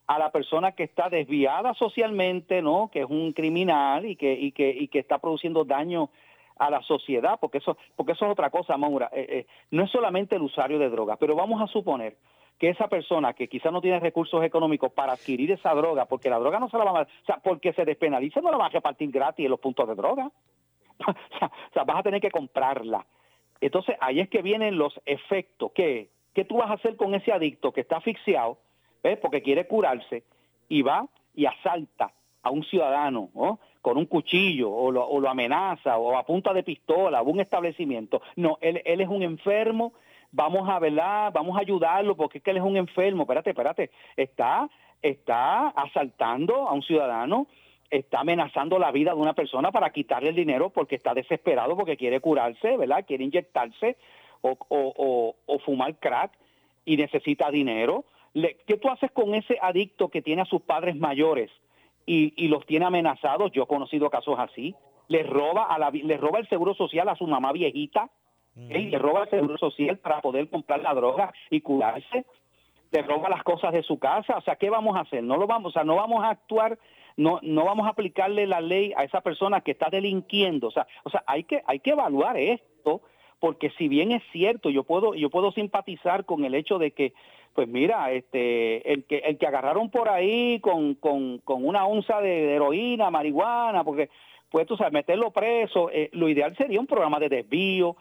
a 0.07 0.19
la 0.19 0.31
persona 0.31 0.73
que 0.73 0.85
está 0.85 1.09
desviada 1.09 1.75
socialmente, 1.75 2.63
¿no? 2.63 2.91
Que 2.93 3.01
es 3.01 3.07
un 3.09 3.33
criminal 3.33 4.07
y 4.07 4.17
que 4.17 4.53
que 4.53 4.89
que 4.89 4.99
está 4.99 5.19
produciendo 5.19 5.65
daño 5.65 6.11
a 6.59 6.71
la 6.71 6.83
sociedad, 6.83 7.39
porque 7.41 7.59
eso, 7.59 7.77
porque 7.97 8.13
eso 8.13 8.27
es 8.27 8.33
otra 8.33 8.51
cosa, 8.51 8.77
Maura. 8.77 9.09
Eh, 9.13 9.27
eh, 9.29 9.47
no 9.71 9.85
es 9.85 9.91
solamente 9.91 10.37
el 10.37 10.43
usuario 10.43 10.79
de 10.79 10.91
drogas, 10.91 11.17
pero 11.19 11.35
vamos 11.35 11.63
a 11.63 11.67
suponer 11.69 12.17
que 12.59 12.69
esa 12.69 12.89
persona 12.89 13.35
que 13.35 13.49
quizás 13.49 13.73
no 13.73 13.81
tiene 13.81 14.01
recursos 14.01 14.43
económicos 14.43 14.93
para 14.93 15.13
adquirir 15.13 15.53
esa 15.53 15.73
droga, 15.75 16.07
porque 16.07 16.29
la 16.29 16.39
droga 16.39 16.59
no 16.59 16.69
se 16.69 16.77
la 16.77 16.85
van 16.85 16.97
a, 16.97 17.01
o 17.03 17.25
sea, 17.25 17.39
porque 17.39 17.73
se 17.73 17.85
despenaliza, 17.85 18.41
no 18.41 18.51
la 18.51 18.57
van 18.57 18.67
a 18.67 18.71
repartir 18.71 19.11
gratis 19.13 19.45
en 19.45 19.51
los 19.53 19.61
puntos 19.61 19.87
de 19.87 19.95
droga. 19.95 20.31
o, 21.07 21.15
sea, 21.73 21.85
vas 21.85 21.99
a 21.99 22.03
tener 22.03 22.21
que 22.21 22.33
comprarla. 22.33 23.07
Entonces, 23.61 23.97
ahí 24.01 24.21
es 24.21 24.29
que 24.29 24.43
vienen 24.43 24.77
los 24.77 25.01
efectos. 25.05 25.71
¿Qué, 25.73 26.11
¿Qué 26.39 26.45
tú 26.45 26.59
vas 26.59 26.71
a 26.71 26.75
hacer 26.75 26.95
con 26.95 27.17
ese 27.17 27.33
adicto 27.33 27.73
que 27.73 27.81
está 27.81 27.97
asfixiado, 27.97 28.59
porque 29.21 29.43
quiere 29.43 29.67
curarse, 29.67 30.23
y 30.69 30.83
va 30.83 31.09
y 31.35 31.47
asalta 31.47 32.13
a 32.45 32.51
un 32.53 32.63
ciudadano, 32.63 33.31
¿no? 33.35 33.59
con 33.83 33.99
un 33.99 34.07
cuchillo 34.07 34.71
o 34.71 34.93
lo, 34.93 35.29
amenaza 35.29 35.99
o 35.99 36.17
a 36.17 36.25
punta 36.25 36.53
de 36.53 36.63
pistola 36.63 37.23
o 37.23 37.25
un 37.25 37.41
establecimiento. 37.41 38.23
No, 38.37 38.57
él, 38.61 38.81
él 38.85 39.01
es 39.01 39.09
un 39.09 39.25
enfermo 39.25 39.95
vamos 40.31 40.69
a, 40.69 40.79
¿verdad? 40.79 41.33
Vamos 41.33 41.57
a 41.57 41.63
ayudarlo 41.63 42.17
porque 42.17 42.39
es 42.39 42.45
que 42.45 42.53
él 42.53 42.59
es 42.59 42.63
un 42.63 42.77
enfermo. 42.77 43.25
Espérate, 43.25 43.51
espérate. 43.51 43.91
Está, 44.17 44.71
está 45.03 45.71
asaltando 45.71 46.69
a 46.69 46.73
un 46.73 46.83
ciudadano, 46.83 47.49
está 47.91 48.21
amenazando 48.21 48.79
la 48.79 48.93
vida 48.93 49.13
de 49.13 49.21
una 49.21 49.33
persona 49.33 49.73
para 49.73 49.91
quitarle 49.91 50.29
el 50.29 50.37
dinero 50.37 50.71
porque 50.71 50.95
está 50.95 51.15
desesperado, 51.15 51.77
porque 51.77 51.97
quiere 51.97 52.21
curarse, 52.21 52.77
¿verdad? 52.77 53.05
Quiere 53.05 53.25
inyectarse 53.25 53.97
o, 54.41 54.57
o, 54.69 55.35
o, 55.47 55.59
fumar 55.61 55.97
crack 55.99 56.33
y 56.85 56.97
necesita 56.97 57.51
dinero. 57.51 58.05
¿Qué 58.35 58.77
tú 58.77 58.89
haces 58.89 59.11
con 59.11 59.35
ese 59.35 59.59
adicto 59.61 60.09
que 60.09 60.23
tiene 60.23 60.43
a 60.43 60.47
sus 60.47 60.63
padres 60.63 60.97
mayores 60.97 61.51
y, 62.07 62.33
y 62.37 62.49
los 62.49 62.67
tiene 62.67 62.87
amenazados? 62.87 63.53
Yo 63.53 63.65
he 63.65 63.67
conocido 63.67 64.11
casos 64.11 64.39
así. 64.39 64.75
Le 65.09 65.23
roba, 65.23 65.65
a 65.65 65.79
la, 65.79 65.91
le 65.91 66.17
roba 66.17 66.39
el 66.39 66.49
seguro 66.49 66.75
social 66.75 67.09
a 67.09 67.17
su 67.17 67.27
mamá 67.27 67.53
viejita 67.53 68.11
le 68.59 68.99
roba 68.99 69.25
el 69.25 69.31
seguro 69.31 69.59
social 69.59 69.99
para 69.99 70.21
poder 70.21 70.49
comprar 70.49 70.81
la 70.81 70.95
droga 70.95 71.33
y 71.51 71.61
curarse, 71.61 72.27
le 72.91 73.03
roba 73.03 73.29
las 73.29 73.43
cosas 73.43 73.73
de 73.73 73.83
su 73.83 73.99
casa, 73.99 74.37
o 74.37 74.41
sea, 74.41 74.57
¿qué 74.57 74.71
vamos 74.71 74.97
a 74.97 75.01
hacer? 75.01 75.23
No 75.23 75.37
lo 75.37 75.47
vamos, 75.47 75.71
o 75.71 75.73
sea, 75.73 75.85
no 75.85 75.97
vamos 75.97 76.25
a 76.25 76.31
actuar, 76.31 76.79
no, 77.17 77.39
no 77.43 77.65
vamos 77.65 77.87
a 77.87 77.91
aplicarle 77.91 78.47
la 78.47 78.61
ley 78.61 78.93
a 78.97 79.05
esa 79.05 79.21
persona 79.21 79.61
que 79.61 79.73
está 79.73 79.91
delinquiendo, 79.91 80.69
o 80.69 80.71
sea, 80.71 80.87
o 81.05 81.11
sea, 81.11 81.23
hay 81.27 81.45
que, 81.45 81.63
hay 81.67 81.81
que 81.81 81.91
evaluar 81.91 82.37
esto, 82.37 83.03
porque 83.41 83.71
si 83.79 83.89
bien 83.89 84.13
es 84.13 84.23
cierto, 84.33 84.71
yo 84.71 84.85
puedo, 84.85 85.15
yo 85.15 85.31
puedo 85.31 85.53
simpatizar 85.53 86.25
con 86.25 86.45
el 86.45 86.55
hecho 86.55 86.79
de 86.79 86.91
que, 86.91 87.13
pues 87.55 87.69
mira, 87.69 88.13
este, 88.13 88.93
el 88.93 89.05
que, 89.05 89.19
el 89.19 89.39
que 89.39 89.47
agarraron 89.47 89.91
por 89.91 90.09
ahí 90.09 90.61
con, 90.61 90.95
con, 90.95 91.39
con 91.39 91.67
una 91.67 91.87
onza 91.87 92.21
de, 92.21 92.55
heroína, 92.55 93.11
marihuana, 93.11 93.85
porque 93.85 94.11
pues 94.51 94.67
tú 94.67 94.77
sabes, 94.77 94.93
meterlo 94.93 95.31
preso, 95.31 95.91
eh, 95.91 96.09
lo 96.13 96.29
ideal 96.29 96.57
sería 96.57 96.81
un 96.81 96.87
programa 96.87 97.19
de 97.19 97.29
desvío, 97.29 97.97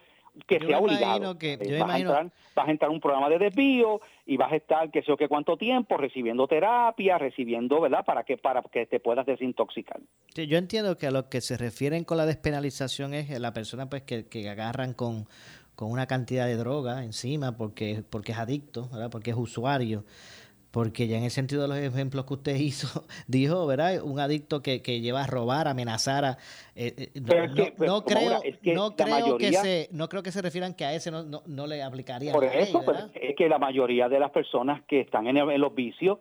que 0.45 0.59
sea 0.59 0.79
obligado. 0.79 1.37
Que, 1.37 1.53
eh, 1.53 1.79
vas, 1.79 1.89
a 1.89 1.99
entrar, 1.99 2.31
vas, 2.55 2.67
a 2.67 2.71
entrar, 2.71 2.91
un 2.91 2.99
programa 2.99 3.29
de 3.29 3.39
desvío 3.39 4.01
y 4.25 4.37
vas 4.37 4.51
a 4.51 4.55
estar, 4.57 4.91
que 4.91 5.01
sé 5.01 5.07
yo, 5.07 5.17
que 5.17 5.27
cuánto 5.27 5.57
tiempo, 5.57 5.97
recibiendo 5.97 6.47
terapia, 6.47 7.17
recibiendo, 7.17 7.81
¿verdad? 7.81 8.05
Para 8.05 8.23
que, 8.23 8.37
para 8.37 8.61
que 8.61 8.85
te 8.85 8.99
puedas 8.99 9.25
desintoxicar. 9.25 9.99
Sí, 10.35 10.47
yo 10.47 10.57
entiendo 10.57 10.97
que 10.97 11.07
a 11.07 11.11
lo 11.11 11.29
que 11.29 11.41
se 11.41 11.57
refieren 11.57 12.03
con 12.03 12.17
la 12.17 12.25
despenalización 12.25 13.13
es 13.13 13.39
la 13.39 13.53
persona 13.53 13.89
pues 13.89 14.03
que, 14.03 14.27
que 14.27 14.49
agarran 14.49 14.93
con, 14.93 15.27
con 15.75 15.91
una 15.91 16.07
cantidad 16.07 16.45
de 16.45 16.55
droga 16.55 17.03
encima 17.03 17.55
porque, 17.55 18.03
porque 18.09 18.31
es 18.31 18.37
adicto, 18.37 18.89
¿verdad? 18.91 19.09
Porque 19.09 19.31
es 19.31 19.37
usuario 19.37 20.03
porque 20.77 21.07
ya 21.07 21.17
en 21.17 21.23
el 21.23 21.31
sentido 21.31 21.63
de 21.63 21.67
los 21.69 21.77
ejemplos 21.79 22.25
que 22.25 22.35
usted 22.35 22.55
hizo, 22.59 23.03
dijo, 23.25 23.65
¿verdad? 23.65 23.99
Un 24.03 24.19
adicto 24.19 24.61
que, 24.61 24.83
que 24.83 25.01
lleva 25.01 25.23
a 25.23 25.25
robar, 25.25 25.67
amenazar 25.67 26.23
a... 26.23 26.37
Eh, 26.75 26.93
eh, 27.15 27.71
no, 27.79 28.03
creo, 28.05 28.41
no 28.75 28.95
creo 28.95 29.37
que 29.39 29.53
se 29.53 29.89
no 29.91 30.07
creo 30.07 30.21
que 30.21 30.31
se 30.31 30.39
refieran 30.39 30.75
que 30.75 30.85
a 30.85 30.93
ese 30.93 31.09
no, 31.09 31.23
no, 31.23 31.65
le 31.65 31.81
aplicaría 31.81 32.31
por 32.31 32.43
eso 32.43 32.85
pues, 32.85 33.09
es 33.15 33.35
que 33.35 33.49
la 33.49 33.57
mayoría 33.57 34.07
de 34.07 34.19
las 34.19 34.29
personas 34.29 34.83
que 34.83 34.99
están 34.99 35.25
en, 35.25 35.59
los 35.59 35.73
vicios 35.73 36.19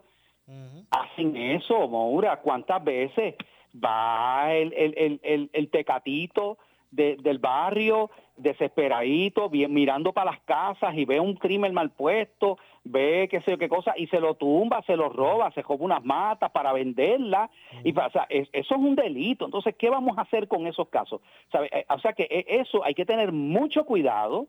hacen 0.90 1.36
eso 1.36 1.86
Moura. 1.86 2.40
Cuántas 2.40 2.82
veces 2.82 3.34
va 3.74 4.54
el, 4.54 4.72
el, 4.72 5.20
el, 5.22 5.50
el 5.52 5.68
tecatito 5.68 6.56
del 6.90 7.38
barrio 7.38 8.10
desesperadito, 8.36 9.48
bien, 9.48 9.72
mirando 9.72 10.12
para 10.12 10.32
las 10.32 10.40
casas 10.40 10.94
y 10.94 11.04
ve 11.04 11.20
un 11.20 11.34
crimen 11.34 11.72
mal 11.72 11.90
puesto, 11.90 12.58
ve 12.84 13.28
qué 13.30 13.40
sé 13.40 13.52
yo 13.52 13.58
qué 13.58 13.68
cosa, 13.68 13.94
y 13.96 14.06
se 14.08 14.20
lo 14.20 14.34
tumba, 14.34 14.82
se 14.82 14.96
lo 14.96 15.08
roba, 15.08 15.50
se 15.52 15.62
roba 15.62 15.84
unas 15.84 16.04
matas 16.04 16.50
para 16.50 16.72
venderla, 16.72 17.50
y 17.82 17.96
o 17.96 18.10
sea, 18.10 18.26
eso 18.28 18.50
es 18.52 18.70
un 18.70 18.94
delito. 18.94 19.44
Entonces, 19.44 19.74
¿qué 19.76 19.90
vamos 19.90 20.18
a 20.18 20.22
hacer 20.22 20.48
con 20.48 20.66
esos 20.66 20.88
casos? 20.88 21.20
Eh, 21.70 21.84
o 21.88 21.98
sea, 21.98 22.12
que 22.12 22.24
eh, 22.24 22.44
eso 22.48 22.84
hay 22.84 22.94
que 22.94 23.06
tener 23.06 23.32
mucho 23.32 23.84
cuidado, 23.84 24.46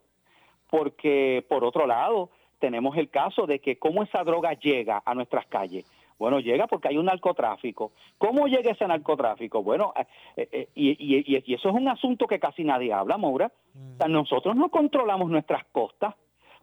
porque 0.69 1.45
por 1.47 1.63
otro 1.63 1.87
lado, 1.87 2.29
tenemos 2.59 2.97
el 2.97 3.09
caso 3.09 3.45
de 3.45 3.59
que 3.59 3.77
cómo 3.77 4.03
esa 4.03 4.23
droga 4.23 4.53
llega 4.53 5.01
a 5.05 5.13
nuestras 5.13 5.45
calles. 5.47 5.85
Bueno, 6.17 6.39
llega 6.39 6.67
porque 6.67 6.87
hay 6.87 6.97
un 6.97 7.05
narcotráfico. 7.05 7.91
¿Cómo 8.17 8.47
llega 8.47 8.71
ese 8.71 8.87
narcotráfico? 8.87 9.61
Bueno, 9.61 9.93
eh, 10.35 10.47
eh, 10.51 10.67
y, 10.73 11.53
eso 11.53 11.69
es 11.69 11.75
un 11.75 11.87
asunto 11.87 12.25
que 12.25 12.39
casi 12.39 12.63
nadie 12.63 12.91
habla, 12.91 13.17
Maura. 13.17 13.51
nosotros 14.07 14.55
no 14.55 14.69
controlamos 14.69 15.29
nuestras 15.29 15.65
costas. 15.71 16.15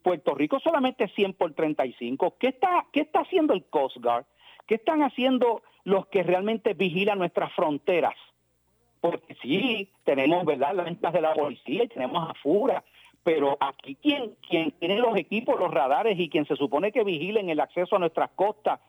Puerto 0.03 0.35
Rico 0.35 0.61
solamente 0.61 1.09
100 1.09 1.35
por 1.35 1.55
35. 1.55 2.37
¿Qué 2.39 2.49
está, 2.49 2.87
¿Qué 2.93 3.01
está 3.01 3.21
haciendo 3.21 3.55
el 3.55 3.65
Coast 3.65 3.97
Guard? 3.99 4.27
¿Qué 4.67 4.75
están 4.75 5.03
haciendo 5.03 5.63
los 5.85 6.07
que 6.09 6.23
realmente 6.23 6.75
vigilan 6.75 7.19
nuestras 7.19 7.53
fronteras? 7.53 8.15
Porque 9.01 9.35
sí, 9.41 9.91
tenemos, 10.05 10.45
¿verdad?, 10.45 10.75
las 10.75 10.87
ventas 10.87 11.13
de 11.13 11.21
la 11.21 11.35
policía 11.35 11.85
y 11.85 11.89
tenemos 11.89 12.29
a 12.29 12.35
FURA, 12.35 12.83
pero 13.23 13.57
aquí 13.61 13.97
quien, 13.97 14.35
quien 14.47 14.73
tiene 14.73 14.99
los 14.99 15.17
equipos, 15.17 15.59
los 15.59 15.71
radares 15.71 16.19
y 16.19 16.29
quien 16.29 16.47
se 16.47 16.57
supone 16.57 16.91
que 16.91 17.05
vigilen 17.05 17.51
el 17.51 17.61
acceso 17.61 17.97
a 17.97 17.99
nuestras 17.99 18.31
costas 18.31 18.81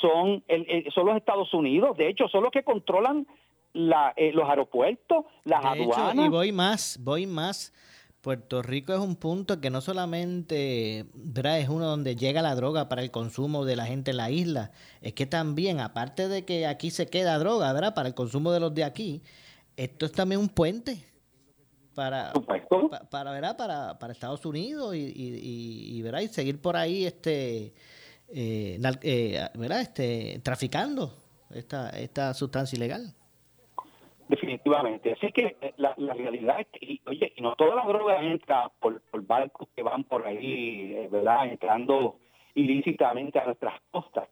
son, 0.00 0.42
el, 0.48 0.90
son 0.92 1.06
los 1.06 1.16
Estados 1.16 1.52
Unidos. 1.54 1.96
De 1.96 2.08
hecho, 2.08 2.28
son 2.28 2.42
los 2.42 2.52
que 2.52 2.62
controlan 2.62 3.26
la, 3.72 4.12
eh, 4.16 4.32
los 4.32 4.48
aeropuertos, 4.48 5.24
las 5.44 5.64
aduanas. 5.64 6.26
y 6.26 6.28
voy 6.28 6.52
más, 6.52 6.98
voy 7.02 7.26
más. 7.26 7.72
Puerto 8.20 8.62
Rico 8.62 8.94
es 8.94 9.00
un 9.00 9.16
punto 9.16 9.60
que 9.60 9.68
no 9.68 9.82
solamente 9.82 11.04
¿verdad? 11.12 11.58
es 11.58 11.68
uno 11.68 11.84
donde 11.84 12.16
llega 12.16 12.40
la 12.40 12.54
droga 12.54 12.88
para 12.88 13.02
el 13.02 13.10
consumo 13.10 13.66
de 13.66 13.76
la 13.76 13.84
gente 13.84 14.12
en 14.12 14.16
la 14.16 14.30
isla, 14.30 14.70
es 15.02 15.12
que 15.12 15.26
también, 15.26 15.78
aparte 15.78 16.28
de 16.28 16.46
que 16.46 16.66
aquí 16.66 16.90
se 16.90 17.06
queda 17.06 17.38
droga 17.38 17.70
¿verdad? 17.74 17.92
para 17.92 18.08
el 18.08 18.14
consumo 18.14 18.50
de 18.50 18.60
los 18.60 18.74
de 18.74 18.82
aquí, 18.82 19.20
esto 19.76 20.06
es 20.06 20.12
también 20.12 20.40
un 20.40 20.48
puente 20.48 21.04
para, 21.94 22.32
para, 23.10 23.30
¿verdad? 23.30 23.58
para, 23.58 23.98
para 23.98 24.14
Estados 24.14 24.46
Unidos 24.46 24.94
y, 24.94 25.00
y, 25.00 25.98
y, 25.98 26.00
¿verdad? 26.00 26.20
y 26.20 26.28
seguir 26.28 26.62
por 26.62 26.78
ahí 26.78 27.04
este 27.04 27.74
eh, 28.34 28.78
eh 29.02 29.48
Este, 29.80 30.40
traficando 30.42 31.12
esta, 31.50 31.90
esta 31.90 32.34
sustancia 32.34 32.76
ilegal. 32.76 33.14
Definitivamente. 34.28 35.12
Así 35.12 35.30
que 35.32 35.56
eh, 35.60 35.74
la, 35.76 35.94
realidad 35.94 36.60
es 36.60 36.66
que, 36.72 37.00
oye, 37.06 37.32
y 37.36 37.42
no 37.42 37.54
toda 37.56 37.74
la 37.76 37.84
droga 37.84 38.22
entra 38.22 38.70
por, 38.80 39.00
por 39.02 39.24
barcos 39.26 39.68
que 39.76 39.82
van 39.82 40.04
por 40.04 40.26
ahí, 40.26 40.94
eh, 40.94 41.08
¿verdad? 41.10 41.46
Entrando 41.46 42.18
ilícitamente 42.54 43.38
a 43.38 43.44
nuestras 43.44 43.80
costas. 43.90 44.28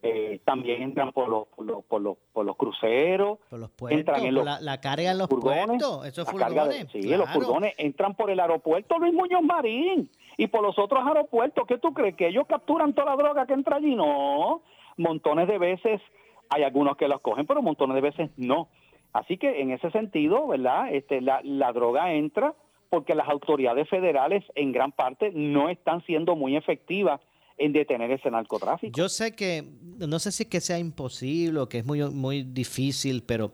Eh, 0.00 0.40
también 0.44 0.82
entran 0.82 1.12
por 1.12 1.28
los, 1.28 1.48
por 1.48 1.66
los, 1.66 1.84
por 1.84 2.00
los, 2.00 2.16
por 2.32 2.46
los 2.46 2.56
cruceros, 2.56 3.38
por 3.50 3.58
los 3.58 3.70
puertos, 3.70 3.98
entran 3.98 4.24
en 4.24 4.34
los, 4.34 4.44
la, 4.60 4.80
carga 4.80 5.10
en 5.10 5.18
los 5.18 5.28
puertos, 5.28 6.06
esos 6.06 6.30
furgones. 6.30 6.86
sí, 6.92 7.02
los 7.02 7.28
furgones 7.30 7.74
entran 7.78 8.14
por 8.14 8.30
el 8.30 8.38
aeropuerto 8.38 8.96
Luis 9.00 9.12
Muñoz 9.12 9.42
Marín 9.42 10.08
y 10.36 10.46
por 10.46 10.62
los 10.62 10.78
otros 10.78 11.04
aeropuertos. 11.04 11.66
¿Qué 11.66 11.78
tú 11.78 11.92
crees? 11.92 12.14
¿Que 12.14 12.28
ellos 12.28 12.46
capturan 12.48 12.92
toda 12.92 13.10
la 13.10 13.16
droga 13.16 13.46
que 13.46 13.54
entra 13.54 13.76
allí? 13.76 13.96
No, 13.96 14.62
montones 14.96 15.48
de 15.48 15.58
veces 15.58 16.00
hay 16.48 16.62
algunos 16.62 16.96
que 16.96 17.08
los 17.08 17.20
cogen, 17.20 17.46
pero 17.46 17.60
montones 17.60 17.96
de 17.96 18.00
veces 18.00 18.30
no. 18.36 18.68
Así 19.12 19.36
que 19.36 19.62
en 19.62 19.72
ese 19.72 19.90
sentido, 19.90 20.46
¿verdad? 20.46 20.92
Este, 20.92 21.20
la, 21.20 21.40
la 21.42 21.72
droga 21.72 22.12
entra 22.12 22.54
porque 22.88 23.16
las 23.16 23.28
autoridades 23.28 23.88
federales 23.88 24.44
en 24.54 24.70
gran 24.70 24.92
parte 24.92 25.32
no 25.34 25.68
están 25.68 26.04
siendo 26.04 26.36
muy 26.36 26.56
efectivas 26.56 27.20
en 27.58 27.72
detener 27.72 28.10
ese 28.10 28.30
narcotráfico. 28.30 28.96
Yo 28.96 29.08
sé 29.08 29.32
que, 29.32 29.64
no 29.98 30.18
sé 30.18 30.32
si 30.32 30.44
es 30.44 30.48
que 30.48 30.60
sea 30.60 30.78
imposible 30.78 31.60
o 31.60 31.68
que 31.68 31.78
es 31.78 31.84
muy, 31.84 32.02
muy 32.08 32.42
difícil, 32.42 33.22
pero 33.24 33.52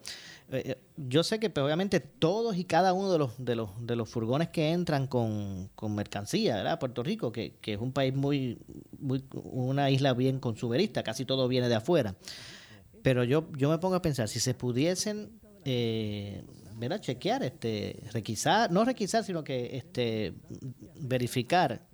eh, 0.51 0.63
eh, 0.67 0.79
yo 0.97 1.23
sé 1.23 1.41
que 1.41 1.51
pues, 1.51 1.65
obviamente 1.65 2.01
todos 2.01 2.57
y 2.57 2.65
cada 2.65 2.93
uno 2.93 3.11
de 3.11 3.19
los, 3.19 3.45
de 3.45 3.57
los, 3.57 3.71
de 3.87 3.97
los 3.97 4.09
furgones 4.09 4.51
que 4.51 4.71
entran 4.71 5.07
con, 5.07 5.71
con 5.75 5.95
mercancía, 5.95 6.57
¿verdad? 6.57 6.79
Puerto 6.79 7.03
Rico, 7.03 7.33
que, 7.33 7.55
que, 7.61 7.73
es 7.73 7.81
un 7.81 7.93
país 7.93 8.15
muy, 8.15 8.59
muy, 8.99 9.25
una 9.33 9.91
isla 9.91 10.13
bien 10.13 10.39
consumerista, 10.39 11.03
casi 11.03 11.25
todo 11.25 11.49
viene 11.49 11.69
de 11.69 11.77
afuera. 11.77 12.15
Pero 13.03 13.25
yo, 13.25 13.49
yo 13.57 13.71
me 13.71 13.79
pongo 13.79 13.97
a 13.97 14.03
pensar, 14.03 14.29
si 14.29 14.39
se 14.39 14.55
pudiesen 14.55 15.41
eh, 15.65 16.43
¿verdad? 16.77 17.01
chequear, 17.01 17.43
este, 17.43 18.03
requisar, 18.13 18.71
no 18.71 18.85
requisar, 18.85 19.25
sino 19.25 19.43
que 19.45 19.77
este, 19.77 20.35
verificar 21.01 21.87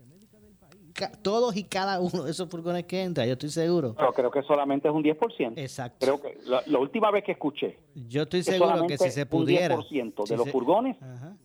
todos 1.23 1.57
y 1.57 1.65
cada 1.65 2.01
uno 2.01 2.25
de 2.25 2.31
esos 2.31 2.49
furgones 2.49 2.85
que 2.85 3.03
entra, 3.03 3.27
yo 3.27 3.33
estoy 3.33 3.51
seguro. 3.51 3.95
Pero 3.97 4.13
creo 4.13 4.31
que 4.31 4.43
solamente 4.43 4.89
es 4.89 4.95
un 4.95 5.03
10%. 5.03 5.53
Exacto. 5.57 5.99
Creo 6.01 6.21
que 6.21 6.39
la, 6.45 6.79
última 6.79 7.11
vez 7.11 7.25
que 7.25 7.33
escuché. 7.33 7.79
Yo 7.95 8.23
estoy 8.23 8.43
seguro 8.43 8.87
que 8.87 8.99
si 8.99 9.11
se 9.11 9.27
pudiera. 9.27 9.77
Un 9.77 9.83
10% 9.83 10.29
de 10.29 10.37
los 10.37 10.51
furgones 10.51 10.97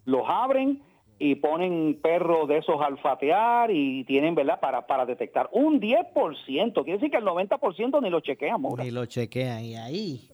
los 0.05 0.23
abren 0.27 0.81
y 1.17 1.36
ponen 1.36 1.99
perros 2.01 2.47
de 2.47 2.58
esos 2.58 2.81
alfatear 2.81 3.71
y 3.71 4.03
tienen, 4.03 4.36
¿verdad?, 4.36 4.60
para, 4.60 4.86
para 4.86 5.05
detectar. 5.05 5.49
Un 5.53 5.79
10%. 5.79 6.73
Quiere 6.73 6.93
decir 6.93 7.10
que 7.10 7.17
el 7.17 7.23
90% 7.23 8.01
ni 8.01 8.10
lo 8.10 8.19
chequean, 8.19 8.62
Ni 8.77 8.91
lo 8.91 9.05
chequean. 9.05 9.63
Y 9.63 9.75
ahí, 9.75 10.29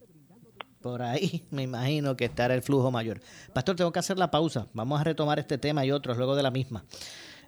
por 0.82 1.02
ahí, 1.02 1.44
me 1.50 1.62
imagino 1.62 2.16
que 2.16 2.24
estará 2.24 2.54
el 2.54 2.62
flujo 2.62 2.90
mayor. 2.90 3.20
Pastor, 3.52 3.76
tengo 3.76 3.92
que 3.92 4.00
hacer 4.00 4.18
la 4.18 4.30
pausa. 4.30 4.66
Vamos 4.74 5.00
a 5.00 5.04
retomar 5.04 5.38
este 5.38 5.56
tema 5.58 5.86
y 5.86 5.92
otros 5.92 6.16
luego 6.16 6.34
de 6.34 6.42
la 6.42 6.50
misma. 6.50 6.84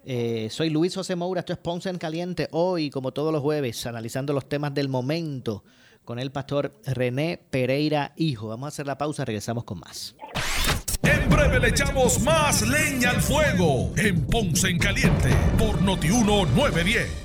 Eh, 0.07 0.49
soy 0.51 0.69
Luis 0.69 0.93
José 0.93 1.15
Moura, 1.15 1.39
esto 1.39 1.53
es 1.53 1.59
Ponce 1.59 1.89
en 1.89 1.97
Caliente. 1.97 2.47
Hoy, 2.51 2.91
como 2.91 3.11
todos 3.11 3.33
los 3.33 3.41
jueves, 3.41 3.85
analizando 3.87 4.33
los 4.33 4.47
temas 4.47 4.71
del 4.73 4.87
momento 4.87 5.63
con 6.03 6.19
el 6.19 6.31
pastor 6.31 6.79
René 6.85 7.41
Pereira 7.49 8.13
Hijo. 8.15 8.49
Vamos 8.49 8.67
a 8.67 8.69
hacer 8.69 8.85
la 8.85 8.99
pausa, 8.99 9.25
regresamos 9.25 9.63
con 9.63 9.79
más. 9.79 10.15
En 11.01 11.27
breve 11.27 11.59
le 11.59 11.69
echamos 11.69 12.19
más 12.21 12.61
leña 12.67 13.09
al 13.09 13.21
fuego 13.21 13.91
en 13.97 14.25
Ponce 14.27 14.69
en 14.69 14.77
Caliente 14.77 15.29
por 15.57 15.81
Notiuno 15.81 16.45
910. 16.45 17.24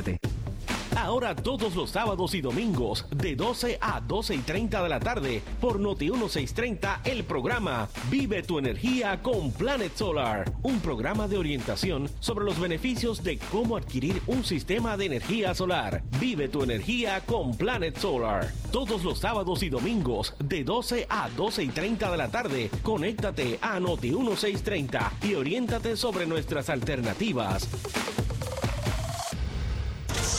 Ahora 0.95 1.35
todos 1.35 1.75
los 1.75 1.89
sábados 1.89 2.35
y 2.35 2.41
domingos 2.41 3.05
de 3.09 3.35
12 3.35 3.77
a 3.81 4.01
12 4.01 4.35
y 4.35 4.39
30 4.39 4.83
de 4.83 4.89
la 4.89 4.99
tarde 4.99 5.41
por 5.59 5.79
Noti 5.79 6.11
1630 6.11 7.01
el 7.05 7.23
programa 7.23 7.89
Vive 8.09 8.43
tu 8.43 8.59
energía 8.59 9.21
con 9.21 9.51
Planet 9.51 9.95
Solar, 9.95 10.51
un 10.63 10.79
programa 10.79 11.27
de 11.27 11.37
orientación 11.37 12.09
sobre 12.19 12.45
los 12.45 12.59
beneficios 12.59 13.23
de 13.23 13.37
cómo 13.51 13.77
adquirir 13.77 14.21
un 14.27 14.43
sistema 14.43 14.97
de 14.97 15.05
energía 15.05 15.55
solar. 15.55 16.03
Vive 16.19 16.49
tu 16.49 16.61
energía 16.61 17.21
con 17.21 17.55
Planet 17.55 17.97
Solar. 17.97 18.51
Todos 18.71 19.03
los 19.03 19.19
sábados 19.19 19.63
y 19.63 19.69
domingos 19.69 20.35
de 20.39 20.63
12 20.63 21.07
a 21.09 21.29
12 21.29 21.63
y 21.63 21.69
30 21.69 22.11
de 22.11 22.17
la 22.17 22.29
tarde, 22.29 22.69
conéctate 22.83 23.59
a 23.61 23.79
Noti 23.79 24.11
1630 24.11 25.13
y 25.23 25.35
oriéntate 25.35 25.95
sobre 25.95 26.25
nuestras 26.25 26.69
alternativas. 26.69 27.67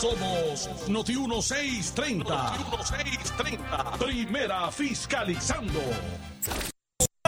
Somos 0.02 0.68
Noti 0.88 1.14
1630. 1.14 2.24
Noti 2.24 2.64
1630. 2.64 3.98
Primera 4.04 4.68
fiscalizando. 4.72 5.80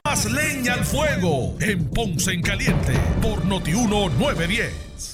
Más 0.05 0.25
leña 0.25 0.75
al 0.75 0.85
fuego 0.85 1.55
en 1.61 1.89
Ponce 1.91 2.33
en 2.33 2.43
Caliente 2.43 2.95
por 3.23 3.45
Noti 3.45 3.71
910. 3.71 5.14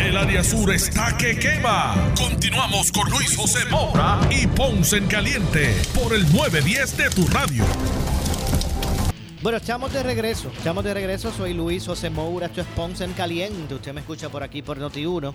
El 0.00 0.16
área 0.16 0.42
sur 0.42 0.72
está 0.72 1.16
que 1.16 1.38
quema. 1.38 2.12
Continuamos 2.16 2.90
con 2.90 3.10
Luis 3.10 3.36
José 3.36 3.64
Moura 3.70 4.20
y 4.30 4.46
Ponce 4.46 4.96
en 4.96 5.06
Caliente 5.06 5.74
por 5.94 6.14
el 6.14 6.22
910 6.32 6.96
de 6.96 7.10
tu 7.10 7.26
radio. 7.28 7.64
Bueno, 9.42 9.58
estamos 9.58 9.92
de 9.92 10.02
regreso. 10.02 10.50
Estamos 10.56 10.84
de 10.84 10.94
regreso. 10.94 11.32
Soy 11.32 11.54
Luis 11.54 11.86
José 11.86 12.10
Moura. 12.10 12.46
Esto 12.46 12.60
es 12.60 12.66
Ponce 12.68 13.04
en 13.04 13.12
Caliente. 13.12 13.74
Usted 13.74 13.92
me 13.92 14.00
escucha 14.00 14.28
por 14.28 14.42
aquí 14.42 14.62
por 14.62 14.78
Noti1. 14.78 15.34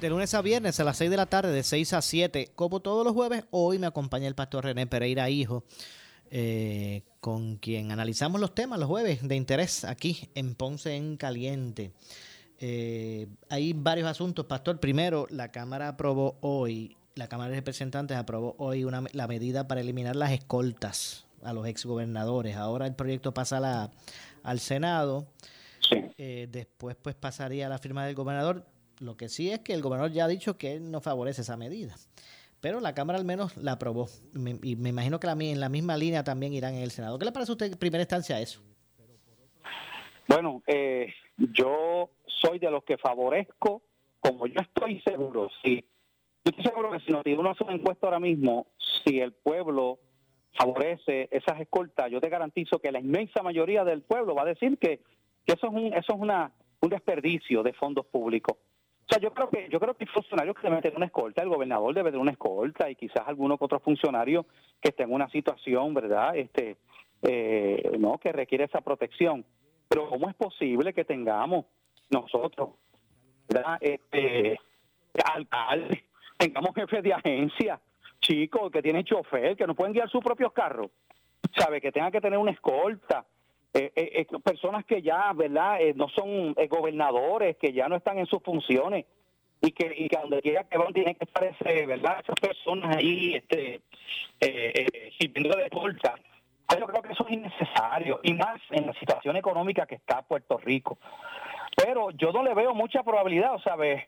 De 0.00 0.08
lunes, 0.08 0.34
a 0.34 0.42
viernes 0.42 0.80
a 0.80 0.84
las 0.84 0.96
6 0.96 1.08
de 1.08 1.16
la 1.16 1.26
tarde, 1.26 1.52
de 1.52 1.62
6 1.62 1.92
a 1.92 2.02
7. 2.02 2.50
Como 2.56 2.80
todos 2.80 3.04
los 3.04 3.12
jueves, 3.14 3.44
hoy 3.52 3.78
me 3.78 3.86
acompaña 3.86 4.26
el 4.26 4.34
pastor 4.34 4.64
René 4.64 4.88
Pereira, 4.88 5.30
hijo, 5.30 5.64
eh, 6.32 7.02
con 7.20 7.58
quien 7.58 7.92
analizamos 7.92 8.40
los 8.40 8.56
temas 8.56 8.80
los 8.80 8.88
jueves 8.88 9.26
de 9.26 9.36
interés 9.36 9.84
aquí 9.84 10.28
en 10.34 10.56
Ponce 10.56 10.96
en 10.96 11.16
Caliente. 11.16 11.92
Eh, 12.64 13.26
hay 13.48 13.72
varios 13.72 14.06
asuntos, 14.06 14.46
Pastor. 14.46 14.78
Primero, 14.78 15.26
la 15.30 15.50
Cámara 15.50 15.88
aprobó 15.88 16.38
hoy, 16.42 16.96
la 17.16 17.26
Cámara 17.26 17.50
de 17.50 17.56
Representantes 17.56 18.16
aprobó 18.16 18.54
hoy 18.56 18.84
una, 18.84 19.02
la 19.12 19.26
medida 19.26 19.66
para 19.66 19.80
eliminar 19.80 20.14
las 20.14 20.30
escoltas 20.30 21.26
a 21.42 21.52
los 21.52 21.66
exgobernadores. 21.66 22.54
Ahora 22.54 22.86
el 22.86 22.94
proyecto 22.94 23.34
pasa 23.34 23.58
la, 23.58 23.90
al 24.44 24.60
Senado. 24.60 25.26
Eh, 26.16 26.46
después 26.52 26.94
pues 26.94 27.16
pasaría 27.16 27.66
a 27.66 27.68
la 27.68 27.78
firma 27.78 28.06
del 28.06 28.14
gobernador. 28.14 28.64
Lo 29.00 29.16
que 29.16 29.28
sí 29.28 29.50
es 29.50 29.58
que 29.58 29.74
el 29.74 29.82
gobernador 29.82 30.12
ya 30.12 30.26
ha 30.26 30.28
dicho 30.28 30.56
que 30.56 30.74
él 30.74 30.88
no 30.88 31.00
favorece 31.00 31.42
esa 31.42 31.56
medida. 31.56 31.96
Pero 32.60 32.78
la 32.78 32.94
Cámara 32.94 33.18
al 33.18 33.24
menos 33.24 33.56
la 33.56 33.72
aprobó. 33.72 34.08
y 34.62 34.76
me 34.76 34.90
imagino 34.90 35.18
que 35.18 35.26
la, 35.26 35.32
en 35.32 35.58
la 35.58 35.68
misma 35.68 35.96
línea 35.96 36.22
también 36.22 36.52
irán 36.52 36.74
en 36.74 36.82
el 36.82 36.92
Senado. 36.92 37.18
¿Qué 37.18 37.24
le 37.24 37.32
parece 37.32 37.50
a 37.50 37.54
usted 37.54 37.72
en 37.72 37.76
primera 37.76 38.02
instancia 38.02 38.40
eso? 38.40 38.62
Bueno, 40.28 40.62
eh, 40.68 41.12
yo 41.36 42.08
soy 42.42 42.58
de 42.58 42.70
los 42.70 42.84
que 42.84 42.98
favorezco, 42.98 43.82
como 44.20 44.46
yo 44.46 44.60
estoy 44.60 45.00
seguro, 45.02 45.48
sí. 45.62 45.84
Yo 46.44 46.50
estoy 46.50 46.64
seguro 46.64 46.90
que 46.90 47.00
si 47.00 47.12
nos 47.12 47.24
uno 47.24 47.50
hace 47.50 47.64
una 47.64 47.74
encuesta 47.74 48.06
ahora 48.06 48.20
mismo, 48.20 48.66
si 49.04 49.20
el 49.20 49.32
pueblo 49.32 49.98
favorece 50.54 51.28
esas 51.30 51.60
escoltas, 51.60 52.10
yo 52.10 52.20
te 52.20 52.28
garantizo 52.28 52.78
que 52.78 52.92
la 52.92 53.00
inmensa 53.00 53.42
mayoría 53.42 53.84
del 53.84 54.02
pueblo 54.02 54.34
va 54.34 54.42
a 54.42 54.46
decir 54.46 54.78
que, 54.78 55.00
eso 55.46 55.66
es 55.66 55.72
un 55.72 55.92
eso 55.92 56.14
es 56.14 56.20
una 56.20 56.52
un 56.80 56.88
desperdicio 56.88 57.62
de 57.62 57.72
fondos 57.72 58.06
públicos. 58.06 58.56
O 58.56 59.08
sea, 59.08 59.20
yo 59.20 59.32
creo 59.32 59.48
que 59.50 59.68
yo 59.68 59.80
creo 59.80 59.94
que 59.94 60.04
hay 60.04 60.08
funcionarios 60.08 60.56
que 60.56 60.62
deben 60.62 60.80
tener 60.80 60.96
una 60.96 61.06
escolta, 61.06 61.42
el 61.42 61.48
gobernador 61.48 61.94
debe 61.94 62.10
tener 62.10 62.22
una 62.22 62.32
escolta 62.32 62.90
y 62.90 62.96
quizás 62.96 63.26
alguno 63.26 63.58
que 63.58 63.64
otro 63.64 63.80
funcionario 63.80 64.46
que 64.80 64.90
esté 64.90 65.04
en 65.04 65.12
una 65.12 65.28
situación, 65.30 65.94
¿verdad? 65.94 66.36
Este 66.36 66.76
eh, 67.22 67.96
no 67.98 68.18
que 68.18 68.32
requiere 68.32 68.64
esa 68.64 68.80
protección. 68.80 69.44
Pero 69.88 70.08
¿cómo 70.08 70.28
es 70.28 70.34
posible 70.34 70.92
que 70.92 71.04
tengamos 71.04 71.66
nosotros, 72.12 72.70
¿verdad? 73.48 73.78
Este 73.80 74.58
alcalde, 75.24 76.04
tengamos 76.36 76.74
jefes 76.74 77.02
de 77.02 77.12
agencia, 77.12 77.80
chicos 78.20 78.70
que 78.70 78.82
tienen 78.82 79.04
chofer, 79.04 79.56
que 79.56 79.66
no 79.66 79.74
pueden 79.74 79.92
guiar 79.92 80.08
sus 80.08 80.22
propios 80.22 80.52
carros, 80.52 80.90
sabe 81.56 81.80
que 81.80 81.92
tengan 81.92 82.12
que 82.12 82.20
tener 82.20 82.38
una 82.38 82.52
escolta, 82.52 83.26
eh, 83.74 83.90
eh, 83.96 84.26
eh, 84.30 84.38
personas 84.44 84.84
que 84.84 85.00
ya, 85.00 85.32
¿verdad? 85.32 85.78
no 85.94 86.08
son 86.10 86.54
gobernadores, 86.68 87.56
que 87.56 87.72
ya 87.72 87.88
no 87.88 87.96
están 87.96 88.18
en 88.18 88.26
sus 88.26 88.42
funciones 88.42 89.06
y 89.62 89.72
que, 89.72 89.94
y 89.96 90.08
que 90.08 90.18
donde 90.18 90.42
quiera 90.42 90.64
que 90.64 90.76
van 90.76 90.92
tienen 90.92 91.14
que 91.14 91.24
estar, 91.24 91.44
ese, 91.44 91.86
¿verdad? 91.86 92.20
Esas 92.22 92.36
personas 92.38 92.96
ahí, 92.96 93.34
este, 93.34 93.80
sirviendo 95.18 95.56
de 95.56 95.64
escolta. 95.64 96.14
Yo 96.78 96.86
creo 96.86 97.02
que 97.02 97.12
eso 97.12 97.26
es 97.26 97.32
innecesario 97.32 98.20
y 98.22 98.34
más 98.34 98.60
en 98.70 98.86
la 98.86 98.92
situación 98.94 99.36
económica 99.36 99.86
que 99.86 99.96
está 99.96 100.22
Puerto 100.22 100.58
Rico. 100.58 100.98
Pero 101.76 102.10
yo 102.10 102.32
no 102.32 102.42
le 102.42 102.54
veo 102.54 102.74
mucha 102.74 103.02
probabilidad, 103.02 103.58
¿sabes? 103.64 104.04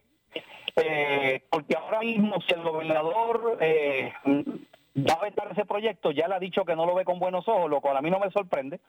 Eh, 0.75 1.41
porque 1.49 1.75
ahora 1.75 2.01
mismo 2.01 2.35
si 2.41 2.53
el 2.53 2.61
gobernador 2.61 3.57
eh, 3.61 4.11
va 4.97 5.13
a 5.13 5.23
vetar 5.23 5.51
ese 5.51 5.65
proyecto, 5.65 6.11
ya 6.11 6.27
le 6.27 6.35
ha 6.35 6.39
dicho 6.39 6.63
que 6.65 6.75
no 6.75 6.85
lo 6.85 6.95
ve 6.95 7.05
con 7.05 7.19
buenos 7.19 7.47
ojos, 7.47 7.69
lo 7.69 7.81
cual 7.81 7.97
a 7.97 8.01
mí 8.01 8.09
no 8.09 8.19
me 8.19 8.31
sorprende, 8.31 8.79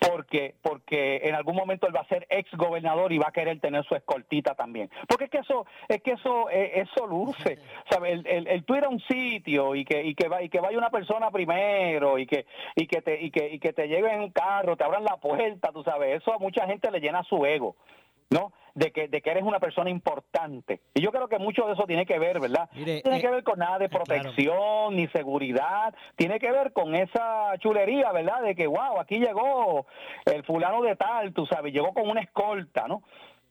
porque 0.00 0.54
porque 0.62 1.20
en 1.24 1.34
algún 1.34 1.56
momento 1.56 1.86
él 1.86 1.96
va 1.96 2.00
a 2.00 2.08
ser 2.08 2.26
ex 2.28 2.50
gobernador 2.52 3.12
y 3.12 3.18
va 3.18 3.28
a 3.28 3.32
querer 3.32 3.58
tener 3.60 3.84
su 3.84 3.94
escoltita 3.94 4.54
también 4.54 4.90
porque 5.08 5.24
es 5.24 5.30
que 5.30 5.38
eso 5.38 5.66
es 5.88 6.02
que 6.02 6.12
eso 6.12 6.50
eh, 6.50 6.82
eso 6.82 7.06
luce 7.06 7.58
¿sabes? 7.90 8.12
El, 8.12 8.26
el, 8.26 8.48
el, 8.48 8.64
tú 8.64 8.74
ir 8.74 8.84
a 8.84 8.88
un 8.88 9.00
sitio 9.00 9.74
y 9.74 9.84
que 9.84 10.04
y 10.04 10.14
que 10.14 10.28
va, 10.28 10.42
y 10.42 10.48
que 10.48 10.60
vaya 10.60 10.76
una 10.76 10.90
persona 10.90 11.30
primero 11.30 12.18
y 12.18 12.26
que 12.26 12.44
y 12.76 12.86
que 12.86 13.00
te 13.00 13.20
y 13.22 13.30
que 13.30 13.48
y 13.48 13.58
que 13.58 13.72
te 13.72 13.88
lleven 13.88 14.14
en 14.14 14.20
un 14.20 14.30
carro 14.30 14.76
te 14.76 14.84
abran 14.84 15.04
la 15.04 15.16
puerta 15.16 15.72
tú 15.72 15.82
sabes 15.82 16.20
eso 16.20 16.34
a 16.34 16.38
mucha 16.38 16.66
gente 16.66 16.90
le 16.90 17.00
llena 17.00 17.22
su 17.22 17.44
ego 17.46 17.76
¿no? 18.30 18.52
De 18.74 18.90
que, 18.90 19.06
de 19.06 19.20
que 19.20 19.30
eres 19.30 19.42
una 19.42 19.60
persona 19.60 19.90
importante. 19.90 20.80
Y 20.94 21.02
yo 21.02 21.12
creo 21.12 21.28
que 21.28 21.38
mucho 21.38 21.66
de 21.66 21.74
eso 21.74 21.84
tiene 21.84 22.06
que 22.06 22.18
ver, 22.18 22.40
¿verdad? 22.40 22.70
tiene 22.72 23.02
eh, 23.04 23.20
que 23.20 23.28
ver 23.28 23.44
con 23.44 23.58
nada 23.58 23.78
de 23.78 23.90
protección 23.90 24.96
ni 24.96 25.08
seguridad, 25.08 25.94
tiene 26.16 26.38
que 26.38 26.50
ver 26.50 26.72
con 26.72 26.94
esa 26.94 27.52
chulería, 27.58 28.10
¿verdad? 28.12 28.40
De 28.42 28.54
que, 28.54 28.66
wow, 28.66 28.98
aquí 28.98 29.18
llegó 29.18 29.86
el 30.24 30.42
fulano 30.44 30.80
de 30.80 30.96
tal, 30.96 31.34
tú 31.34 31.44
sabes, 31.44 31.72
llegó 31.72 31.92
con 31.92 32.08
una 32.08 32.22
escolta, 32.22 32.88
¿no? 32.88 33.02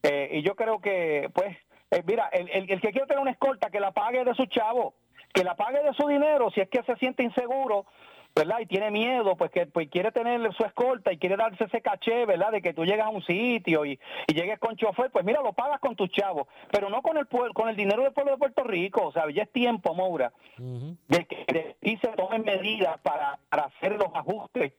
Eh, 0.02 0.30
y 0.34 0.42
yo 0.42 0.56
creo 0.56 0.80
que, 0.80 1.30
pues, 1.34 1.56
eh, 1.92 2.02
mira, 2.06 2.30
el, 2.32 2.50
el, 2.50 2.72
el, 2.72 2.82
que 2.82 2.92
quiere 2.92 3.06
tener 3.06 3.22
una 3.22 3.32
escolta, 3.32 3.70
que 3.70 3.80
la 3.80 3.92
pague 3.92 4.24
de 4.24 4.34
su 4.34 4.46
chavo, 4.48 4.96
que 5.34 5.44
la 5.44 5.56
pague 5.56 5.84
de 5.84 5.94
su 5.94 6.08
dinero, 6.08 6.50
si 6.52 6.62
es 6.62 6.70
que 6.70 6.82
se 6.84 6.96
siente 6.96 7.24
inseguro, 7.24 7.86
¿verdad? 8.36 8.60
Y 8.62 8.66
tiene 8.66 8.92
miedo, 8.92 9.36
pues 9.36 9.52
que 9.52 9.66
pues 9.66 9.90
quiere 9.90 10.12
tener 10.12 10.42
su 10.54 10.64
escolta 10.64 11.12
y 11.12 11.18
quiere 11.18 11.36
darse 11.36 11.66
ese 11.66 11.82
caché, 11.82 12.26
¿verdad? 12.26 12.52
De 12.52 12.62
que 12.62 12.74
tú 12.74 12.86
llegas 12.86 13.08
a 13.08 13.10
un 13.10 13.24
sitio 13.24 13.86
y, 13.86 14.00
y 14.28 14.34
llegues 14.34 14.60
con 14.60 14.76
chofer, 14.76 15.12
pues 15.12 15.26
mira, 15.26 15.42
lo 15.42 15.54
pagas 15.54 15.80
con 15.80 15.96
tus 15.96 16.10
chavos, 16.12 16.48
pero 16.72 16.90
no 16.90 17.02
con 17.02 17.18
el 17.18 17.28
con 17.54 17.70
el 17.70 17.76
dinero 17.76 18.04
del 18.04 18.14
pueblo 18.14 18.34
de 18.34 18.38
Puerto 18.38 18.64
Rico, 18.64 19.08
o 19.08 19.12
sea, 19.12 19.30
ya 19.34 19.44
es 19.44 19.52
tiempo, 19.52 19.94
Moura, 19.94 20.32
de 20.58 21.26
que 21.26 21.46
de, 21.48 21.98
se 22.02 22.08
tomen 22.10 22.44
medidas 22.44 23.00
para, 23.02 23.40
para 23.50 23.64
hacer 23.64 23.94
los 23.94 24.08
ajustes 24.14 24.74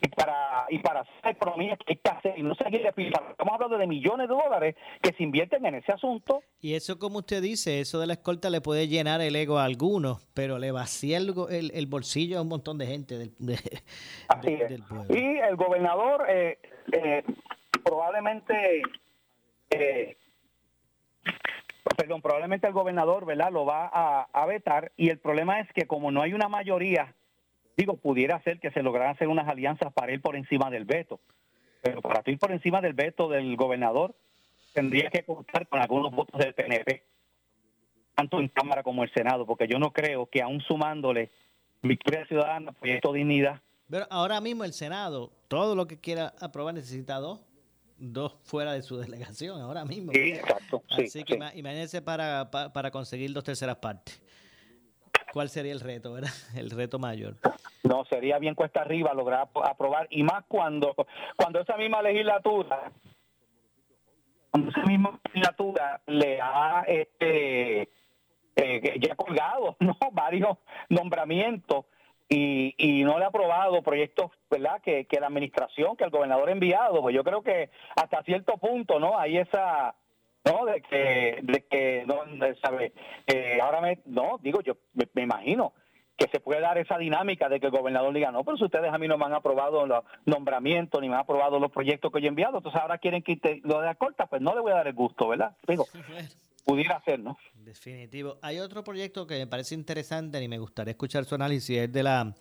y 0.00 0.08
para 0.08 0.66
y 0.68 0.78
para 0.78 1.00
hacer 1.00 1.14
la 1.24 1.30
economía 1.30 1.76
que 1.76 1.92
hay 1.92 1.96
que 1.96 2.10
hacer 2.10 2.38
y 2.38 2.42
no 2.42 2.54
seguir 2.54 2.86
Estamos 2.98 3.54
hablando 3.54 3.78
de 3.78 3.86
millones 3.86 4.28
de 4.28 4.34
dólares 4.34 4.76
que 5.02 5.12
se 5.12 5.22
invierten 5.22 5.64
en 5.66 5.76
ese 5.76 5.92
asunto. 5.92 6.42
Y 6.60 6.74
eso, 6.74 6.98
como 6.98 7.18
usted 7.18 7.42
dice, 7.42 7.80
eso 7.80 8.00
de 8.00 8.06
la 8.06 8.14
escolta 8.14 8.50
le 8.50 8.60
puede 8.60 8.88
llenar 8.88 9.20
el 9.20 9.36
ego 9.36 9.58
a 9.58 9.64
algunos, 9.64 10.26
pero 10.34 10.58
le 10.58 10.72
vacía 10.72 11.18
el, 11.18 11.70
el 11.72 11.86
bolsillo 11.86 12.38
a 12.38 12.42
un 12.42 12.48
montón 12.48 12.78
de 12.78 12.86
gente 12.86 12.97
del, 13.06 13.32
Y 15.08 15.38
el 15.38 15.56
gobernador 15.56 16.26
eh, 16.28 16.58
eh, 16.92 17.24
probablemente, 17.84 18.82
eh, 19.70 20.16
perdón, 21.96 22.22
probablemente 22.22 22.66
el 22.66 22.72
gobernador, 22.72 23.24
¿verdad? 23.26 23.52
Lo 23.52 23.64
va 23.64 23.86
a, 23.86 24.46
vetar 24.46 24.92
y 24.96 25.10
el 25.10 25.18
problema 25.18 25.60
es 25.60 25.72
que 25.72 25.86
como 25.86 26.10
no 26.10 26.22
hay 26.22 26.32
una 26.32 26.48
mayoría, 26.48 27.14
digo, 27.76 27.96
pudiera 27.96 28.40
ser 28.42 28.60
que 28.60 28.70
se 28.70 28.82
lograran 28.82 29.14
hacer 29.14 29.28
unas 29.28 29.48
alianzas 29.48 29.92
para 29.92 30.12
ir 30.12 30.20
por 30.20 30.36
encima 30.36 30.70
del 30.70 30.84
veto. 30.84 31.20
Pero 31.82 32.02
para 32.02 32.22
ir 32.26 32.38
por 32.38 32.50
encima 32.50 32.80
del 32.80 32.92
veto 32.92 33.28
del 33.28 33.56
gobernador, 33.56 34.14
tendría 34.74 35.10
que 35.10 35.24
contar 35.24 35.68
con 35.68 35.80
algunos 35.80 36.12
votos 36.12 36.40
del 36.40 36.54
PNP, 36.54 37.02
tanto 38.14 38.40
en 38.40 38.48
Cámara 38.48 38.82
como 38.82 39.04
en 39.04 39.12
Senado, 39.12 39.46
porque 39.46 39.68
yo 39.68 39.78
no 39.78 39.92
creo 39.92 40.26
que 40.26 40.42
aún 40.42 40.60
sumándole 40.60 41.30
Victoria 41.82 42.26
Ciudadana, 42.26 42.72
Proyecto 42.72 43.12
Dignidad. 43.12 43.60
Pero 43.90 44.06
ahora 44.10 44.40
mismo 44.40 44.64
el 44.64 44.72
Senado, 44.72 45.32
todo 45.48 45.74
lo 45.74 45.86
que 45.86 45.98
quiera 45.98 46.34
aprobar 46.40 46.74
necesita 46.74 47.16
dos, 47.16 47.40
dos 47.96 48.36
fuera 48.44 48.72
de 48.72 48.82
su 48.82 48.96
delegación, 48.98 49.60
ahora 49.60 49.84
mismo. 49.84 50.12
Sí, 50.12 50.32
exacto. 50.32 50.82
Así 50.90 51.24
que 51.24 51.34
imagínense 51.34 52.02
para, 52.02 52.50
para, 52.50 52.90
conseguir 52.90 53.32
dos 53.32 53.44
terceras 53.44 53.76
partes. 53.76 54.22
¿Cuál 55.32 55.50
sería 55.50 55.72
el 55.72 55.80
reto, 55.80 56.12
verdad? 56.12 56.30
El 56.56 56.70
reto 56.70 56.98
mayor. 56.98 57.36
No, 57.84 58.04
sería 58.06 58.38
bien 58.38 58.54
cuesta 58.54 58.80
arriba 58.80 59.14
lograr 59.14 59.48
aprobar, 59.64 60.06
y 60.10 60.22
más 60.22 60.44
cuando, 60.48 60.94
cuando 61.36 61.60
esa 61.60 61.76
misma 61.76 62.02
legislatura, 62.02 62.90
cuando 64.50 64.70
esa 64.70 64.82
misma 64.82 65.18
legislatura 65.24 66.00
le 66.06 66.40
ha 66.40 66.82
este, 66.86 67.88
eh, 68.58 68.98
ya 69.00 69.14
colgado 69.14 69.76
¿no? 69.80 69.96
varios 70.12 70.58
nombramientos 70.88 71.86
y, 72.28 72.74
y 72.76 73.04
no 73.04 73.18
le 73.18 73.24
ha 73.24 73.28
aprobado 73.28 73.82
proyectos 73.82 74.30
verdad 74.50 74.82
que, 74.82 75.06
que 75.06 75.20
la 75.20 75.28
administración 75.28 75.96
que 75.96 76.04
el 76.04 76.10
gobernador 76.10 76.48
ha 76.48 76.52
enviado. 76.52 77.00
Pues 77.00 77.14
yo 77.14 77.24
creo 77.24 77.42
que 77.42 77.70
hasta 77.96 78.22
cierto 78.24 78.58
punto 78.58 78.98
no 78.98 79.18
hay 79.18 79.38
esa 79.38 79.94
no 80.44 80.66
de 80.66 80.82
que 80.82 81.38
de 81.42 81.64
que 81.66 82.04
no 82.06 82.24
sabe 82.62 82.92
eh, 83.26 83.58
ahora 83.62 83.80
me 83.80 83.98
no 84.06 84.38
digo 84.42 84.60
yo 84.60 84.74
me, 85.14 85.22
imagino 85.22 85.72
que 86.16 86.28
se 86.28 86.40
puede 86.40 86.60
dar 86.60 86.78
esa 86.78 86.98
dinámica 86.98 87.48
de 87.48 87.60
que 87.60 87.66
el 87.66 87.72
gobernador 87.72 88.12
diga, 88.12 88.32
no, 88.32 88.42
pero 88.42 88.56
si 88.56 88.64
ustedes 88.64 88.92
a 88.92 88.98
mí 88.98 89.06
no 89.06 89.16
me 89.16 89.26
han 89.26 89.34
aprobado 89.34 89.86
los 89.86 90.02
nombramientos 90.26 91.00
ni 91.00 91.08
me 91.08 91.14
han 91.14 91.20
aprobado 91.20 91.60
los 91.60 91.70
proyectos 91.70 92.10
que 92.10 92.20
yo 92.20 92.26
he 92.26 92.28
enviado, 92.28 92.56
entonces 92.56 92.80
ahora 92.80 92.98
quieren 92.98 93.22
que 93.22 93.38
lo 93.62 93.78
de 93.78 93.86
la 93.86 93.94
corta, 93.94 94.26
pues 94.26 94.42
no 94.42 94.52
le 94.52 94.60
voy 94.60 94.72
a 94.72 94.76
dar 94.76 94.88
el 94.88 94.94
gusto, 94.94 95.28
¿verdad? 95.28 95.56
Digo, 95.68 95.86
pudiera 96.68 97.02
ser, 97.02 97.18
¿no? 97.18 97.38
Definitivo. 97.54 98.38
Hay 98.42 98.58
otro 98.58 98.84
proyecto 98.84 99.26
que 99.26 99.38
me 99.38 99.46
parece 99.46 99.74
interesante 99.74 100.42
y 100.42 100.48
me 100.48 100.58
gustaría 100.58 100.90
escuchar 100.90 101.24
su 101.24 101.34
análisis, 101.34 101.78
es 101.78 101.90
de 101.90 102.02
la, 102.02 102.34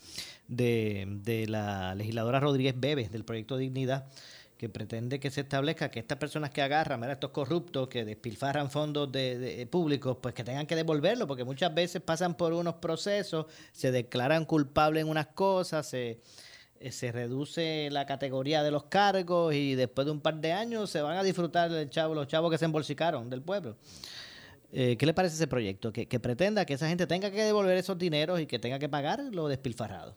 de, 0.49 1.45
la 1.47 1.95
legisladora 1.95 2.41
Rodríguez 2.41 2.75
Bebes, 2.77 3.09
del 3.09 3.23
proyecto 3.23 3.55
Dignidad, 3.55 4.09
que 4.57 4.67
pretende 4.67 5.21
que 5.21 5.31
se 5.31 5.41
establezca 5.41 5.89
que 5.89 5.99
estas 5.99 6.17
personas 6.17 6.49
que 6.49 6.61
agarran, 6.61 7.05
a 7.05 7.11
estos 7.13 7.29
corruptos 7.29 7.87
que 7.87 8.03
despilfarran 8.03 8.69
fondos 8.69 9.09
de, 9.13 9.65
públicos, 9.71 10.17
pues 10.21 10.33
que 10.33 10.43
tengan 10.43 10.67
que 10.67 10.75
devolverlo, 10.75 11.25
porque 11.25 11.45
muchas 11.45 11.73
veces 11.73 12.01
pasan 12.01 12.35
por 12.35 12.51
unos 12.51 12.75
procesos, 12.75 13.45
se 13.71 13.91
declaran 13.91 14.43
culpables 14.43 15.03
en 15.03 15.09
unas 15.09 15.27
cosas, 15.27 15.87
se, 15.87 16.19
eh, 16.79 16.91
se 16.91 17.13
reduce 17.13 17.87
la 17.91 18.05
categoría 18.05 18.61
de 18.61 18.71
los 18.71 18.83
cargos 18.83 19.53
y 19.53 19.75
después 19.75 20.05
de 20.05 20.11
un 20.11 20.19
par 20.19 20.35
de 20.35 20.51
años 20.51 20.89
se 20.89 21.01
van 21.01 21.17
a 21.17 21.23
disfrutar 21.23 21.71
el 21.71 21.89
chavo, 21.89 22.13
los 22.13 22.27
chavos 22.27 22.51
que 22.51 22.57
se 22.57 22.65
embolsicaron 22.65 23.29
del 23.29 23.41
pueblo. 23.41 23.77
Eh, 24.71 24.97
¿Qué 24.97 25.05
le 25.05 25.13
parece 25.13 25.35
ese 25.35 25.47
proyecto? 25.47 25.91
Que, 25.93 26.05
pretenda 26.19 26.65
que 26.65 26.73
esa 26.73 26.87
gente 26.87 27.07
tenga 27.07 27.31
que 27.31 27.41
devolver 27.41 27.77
esos 27.77 27.97
dineros 27.97 28.39
y 28.39 28.47
que 28.47 28.59
tenga 28.59 28.79
que 28.79 28.89
pagar 28.89 29.19
lo 29.31 29.47
despilfarrado. 29.47 30.15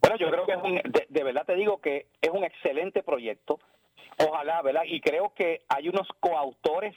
Bueno, 0.00 0.16
yo 0.16 0.30
creo 0.30 0.46
que 0.46 0.52
es 0.52 0.58
un, 0.62 0.80
de, 1.08 1.24
verdad 1.24 1.44
te 1.44 1.54
digo 1.54 1.80
que 1.80 2.06
es 2.20 2.30
un 2.30 2.44
excelente 2.44 3.02
proyecto. 3.02 3.58
Ojalá, 4.18 4.62
¿verdad? 4.62 4.82
Y 4.86 5.00
creo 5.00 5.32
que 5.34 5.62
hay 5.68 5.88
unos 5.88 6.08
coautores 6.20 6.94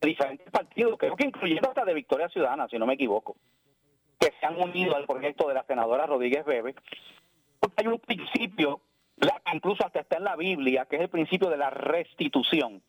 de 0.00 0.08
diferentes 0.08 0.50
partidos, 0.50 0.98
creo 0.98 1.16
que 1.16 1.24
incluyendo 1.24 1.68
hasta 1.68 1.84
de 1.84 1.94
Victoria 1.94 2.28
Ciudadana, 2.28 2.68
si 2.68 2.78
no 2.78 2.86
me 2.86 2.94
equivoco, 2.94 3.36
que 4.18 4.32
se 4.38 4.46
han 4.46 4.60
unido 4.60 4.94
al 4.94 5.06
proyecto 5.06 5.48
de 5.48 5.54
la 5.54 5.64
senadora 5.64 6.06
Rodríguez 6.06 6.44
Bebe 6.44 6.74
hay 7.76 7.86
un 7.86 7.98
principio, 7.98 8.80
incluso 9.52 9.84
hasta 9.84 10.00
está 10.00 10.16
en 10.18 10.24
la 10.24 10.36
Biblia, 10.36 10.86
que 10.86 10.96
es 10.96 11.02
el 11.02 11.08
principio 11.08 11.48
de 11.48 11.56
la 11.56 11.70
restitución. 11.70 12.82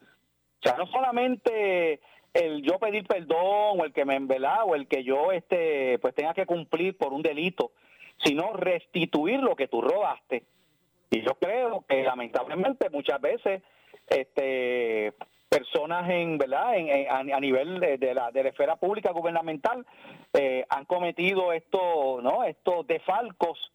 O 0.59 0.61
sea, 0.61 0.77
no 0.77 0.87
solamente 0.87 1.99
el 2.37 2.61
yo 2.61 2.77
pedir 2.77 3.05
perdón 3.05 3.79
o 3.79 3.85
el 3.85 3.93
que 3.93 4.05
me 4.05 4.15
envelá 4.15 4.63
o 4.63 4.75
el 4.75 4.87
que 4.87 5.03
yo 5.03 5.31
este 5.31 5.97
pues 5.99 6.13
tenga 6.13 6.33
que 6.33 6.45
cumplir 6.45 6.95
por 6.95 7.11
un 7.11 7.23
delito, 7.23 7.71
sino 8.23 8.53
restituir 8.53 9.39
lo 9.39 9.55
que 9.55 9.67
tú 9.67 9.81
robaste. 9.81 10.43
Y 11.09 11.21
yo 11.21 11.33
creo 11.35 11.83
que 11.87 12.03
lamentablemente 12.03 12.89
muchas 12.89 13.19
veces 13.21 13.63
este 14.07 15.13
personas 15.49 16.09
en 16.09 16.37
verdad 16.37 16.73
a, 17.09 17.39
nivel 17.39 17.79
de, 17.79 18.13
la, 18.13 18.31
de 18.31 18.43
la 18.43 18.49
esfera 18.49 18.75
pública 18.75 19.11
gubernamental 19.11 19.85
eh, 20.33 20.65
han 20.69 20.83
cometido 20.85 21.53
estos 21.53 22.21
no 22.21 22.43
estos 22.43 22.85
defalcos 22.85 23.71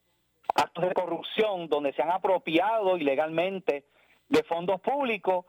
actos 0.55 0.85
de 0.85 0.93
corrupción 0.93 1.69
donde 1.69 1.95
se 1.95 2.03
han 2.03 2.11
apropiado 2.11 2.99
ilegalmente 2.99 3.87
de 4.29 4.43
fondos 4.43 4.83
públicos 4.83 5.47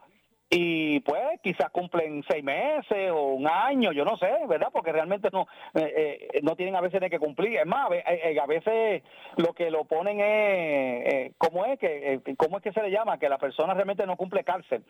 y 0.50 1.00
pues 1.00 1.40
quizás 1.42 1.70
cumplen 1.70 2.22
seis 2.28 2.44
meses 2.44 3.10
o 3.10 3.32
un 3.34 3.48
año, 3.48 3.92
yo 3.92 4.04
no 4.04 4.16
sé, 4.16 4.28
¿verdad? 4.48 4.68
Porque 4.72 4.92
realmente 4.92 5.28
no 5.32 5.46
eh, 5.74 6.28
eh, 6.32 6.40
no 6.42 6.54
tienen 6.54 6.76
a 6.76 6.80
veces 6.80 7.00
de 7.00 7.10
que 7.10 7.18
cumplir. 7.18 7.58
Es 7.58 7.66
más, 7.66 7.88
a 7.88 8.46
veces 8.46 9.02
lo 9.36 9.52
que 9.52 9.70
lo 9.70 9.84
ponen 9.84 10.20
es, 10.20 11.32
¿cómo 11.38 11.64
es 11.64 11.78
que 11.78 12.20
cómo 12.36 12.58
es 12.58 12.62
que 12.62 12.72
se 12.72 12.82
le 12.82 12.90
llama? 12.90 13.18
Que 13.18 13.28
la 13.28 13.38
persona 13.38 13.74
realmente 13.74 14.06
no 14.06 14.16
cumple 14.16 14.44
cárcel. 14.44 14.84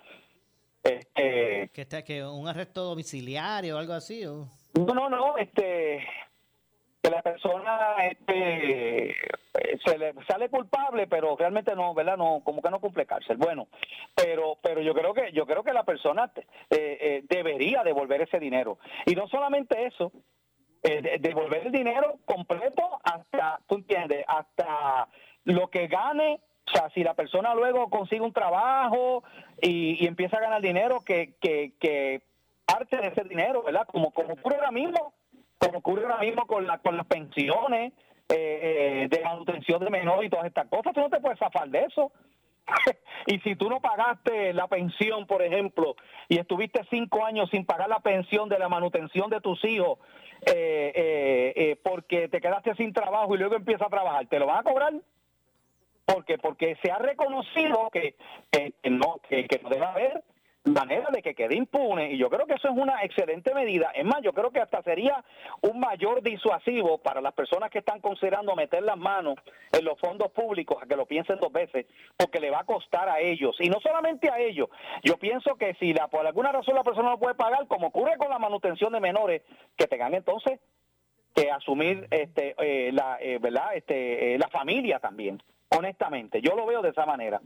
Este, 0.82 1.70
que 1.72 1.80
está 1.80 2.04
que 2.04 2.22
un 2.22 2.46
arresto 2.46 2.82
domiciliario 2.82 3.76
o 3.76 3.78
algo 3.78 3.94
así. 3.94 4.26
¿o? 4.26 4.46
No, 4.74 4.92
no, 4.92 5.08
no, 5.08 5.38
este 5.38 6.06
que 7.04 7.10
la 7.10 7.20
persona 7.20 7.96
este 8.10 9.14
se 9.84 9.98
le 9.98 10.14
sale 10.26 10.48
culpable 10.48 11.06
pero 11.06 11.36
realmente 11.36 11.76
no 11.76 11.92
verdad 11.92 12.16
no 12.16 12.40
como 12.42 12.62
que 12.62 12.70
no 12.70 12.80
cumple 12.80 13.04
cárcel. 13.04 13.36
Bueno 13.36 13.68
pero 14.14 14.56
pero 14.62 14.80
yo 14.80 14.94
creo 14.94 15.12
que 15.12 15.30
yo 15.32 15.44
creo 15.44 15.62
que 15.62 15.74
la 15.74 15.84
persona 15.84 16.32
eh, 16.36 16.46
eh, 16.70 17.24
debería 17.28 17.82
devolver 17.82 18.22
ese 18.22 18.38
dinero. 18.38 18.78
Y 19.04 19.14
no 19.14 19.28
solamente 19.28 19.86
eso 19.86 20.12
eh, 20.82 21.18
devolver 21.20 21.66
el 21.66 21.72
dinero 21.72 22.18
completo 22.24 23.00
hasta 23.02 23.60
tú 23.68 23.76
entiendes 23.76 24.24
hasta 24.26 25.08
lo 25.44 25.68
que 25.68 25.88
gane. 25.88 26.40
O 26.66 26.70
sea, 26.70 26.88
si 26.94 27.04
la 27.04 27.12
persona 27.12 27.54
luego 27.54 27.90
consigue 27.90 28.22
un 28.22 28.32
trabajo 28.32 29.22
y, 29.60 30.06
empieza 30.06 30.38
a 30.38 30.40
ganar 30.40 30.62
dinero, 30.62 31.02
que, 31.04 31.34
que, 31.38 31.74
que 31.78 32.22
parte 32.64 32.96
de 32.96 33.08
ese 33.08 33.24
dinero, 33.24 33.62
¿verdad? 33.62 33.86
Como, 33.86 34.12
como 34.12 34.32
ocurre 34.32 34.56
ahora 34.56 34.70
mismo, 34.70 35.12
como 35.64 35.78
ocurre 35.78 36.02
ahora 36.02 36.18
mismo 36.18 36.46
con, 36.46 36.66
la, 36.66 36.78
con 36.78 36.96
las 36.96 37.06
pensiones 37.06 37.92
eh, 38.28 39.06
eh, 39.06 39.08
de 39.10 39.24
manutención 39.24 39.82
de 39.84 39.90
menor 39.90 40.24
y 40.24 40.30
todas 40.30 40.46
estas 40.46 40.68
cosas, 40.68 40.92
tú 40.92 41.00
no 41.00 41.10
te 41.10 41.20
puedes 41.20 41.38
zafar 41.38 41.68
de 41.68 41.84
eso. 41.84 42.12
y 43.26 43.38
si 43.40 43.56
tú 43.56 43.68
no 43.68 43.80
pagaste 43.80 44.54
la 44.54 44.66
pensión, 44.68 45.26
por 45.26 45.42
ejemplo, 45.42 45.96
y 46.28 46.38
estuviste 46.38 46.82
cinco 46.90 47.24
años 47.24 47.50
sin 47.50 47.66
pagar 47.66 47.88
la 47.88 48.00
pensión 48.00 48.48
de 48.48 48.58
la 48.58 48.68
manutención 48.68 49.28
de 49.28 49.40
tus 49.40 49.62
hijos, 49.64 49.98
eh, 50.46 51.78
porque 51.82 52.28
te 52.28 52.40
quedaste 52.40 52.74
sin 52.76 52.92
trabajo 52.92 53.34
y 53.34 53.38
luego 53.38 53.56
empiezas 53.56 53.86
a 53.86 53.90
trabajar, 53.90 54.26
¿te 54.26 54.38
lo 54.38 54.46
van 54.46 54.58
a 54.58 54.62
cobrar? 54.62 54.92
porque 56.04 56.38
porque 56.38 56.76
se 56.82 56.90
ha 56.90 56.98
reconocido 56.98 57.88
que, 57.90 58.16
no 58.90 59.20
que, 59.28 59.60
no 59.62 59.68
debe 59.70 59.84
haber 59.84 60.24
manera 60.64 61.08
de 61.12 61.22
que 61.22 61.34
quede 61.34 61.56
impune 61.56 62.12
y 62.12 62.18
yo 62.18 62.30
creo 62.30 62.46
que 62.46 62.54
eso 62.54 62.68
es 62.68 62.76
una 62.76 63.02
excelente 63.02 63.54
medida. 63.54 63.90
Es 63.94 64.04
más, 64.04 64.22
yo 64.22 64.32
creo 64.32 64.50
que 64.50 64.60
hasta 64.60 64.82
sería 64.82 65.22
un 65.60 65.78
mayor 65.78 66.22
disuasivo 66.22 66.98
para 66.98 67.20
las 67.20 67.34
personas 67.34 67.70
que 67.70 67.80
están 67.80 68.00
considerando 68.00 68.56
meter 68.56 68.82
las 68.82 68.96
manos 68.96 69.36
en 69.72 69.84
los 69.84 69.98
fondos 70.00 70.30
públicos 70.32 70.78
a 70.82 70.86
que 70.86 70.96
lo 70.96 71.06
piensen 71.06 71.38
dos 71.38 71.52
veces, 71.52 71.86
porque 72.16 72.40
le 72.40 72.50
va 72.50 72.60
a 72.60 72.64
costar 72.64 73.08
a 73.08 73.20
ellos 73.20 73.56
y 73.60 73.68
no 73.68 73.78
solamente 73.80 74.30
a 74.30 74.38
ellos. 74.38 74.68
Yo 75.02 75.18
pienso 75.18 75.56
que 75.56 75.74
si 75.74 75.92
la, 75.92 76.08
por 76.08 76.26
alguna 76.26 76.52
razón 76.52 76.74
la 76.74 76.82
persona 76.82 77.10
no 77.10 77.18
puede 77.18 77.34
pagar, 77.34 77.66
como 77.66 77.88
ocurre 77.88 78.16
con 78.16 78.30
la 78.30 78.38
manutención 78.38 78.92
de 78.92 79.00
menores, 79.00 79.42
que 79.76 79.86
tengan 79.86 80.14
entonces 80.14 80.60
que 81.34 81.50
asumir 81.50 82.06
este 82.10 82.54
eh, 82.58 82.92
la 82.92 83.18
eh, 83.20 83.38
verdad 83.40 83.74
este 83.74 84.34
eh, 84.34 84.38
la 84.38 84.48
familia 84.48 85.00
también 85.00 85.42
honestamente. 85.76 86.40
Yo 86.40 86.54
lo 86.54 86.66
veo 86.66 86.82
de 86.82 86.90
esa 86.90 87.06
manera. 87.06 87.40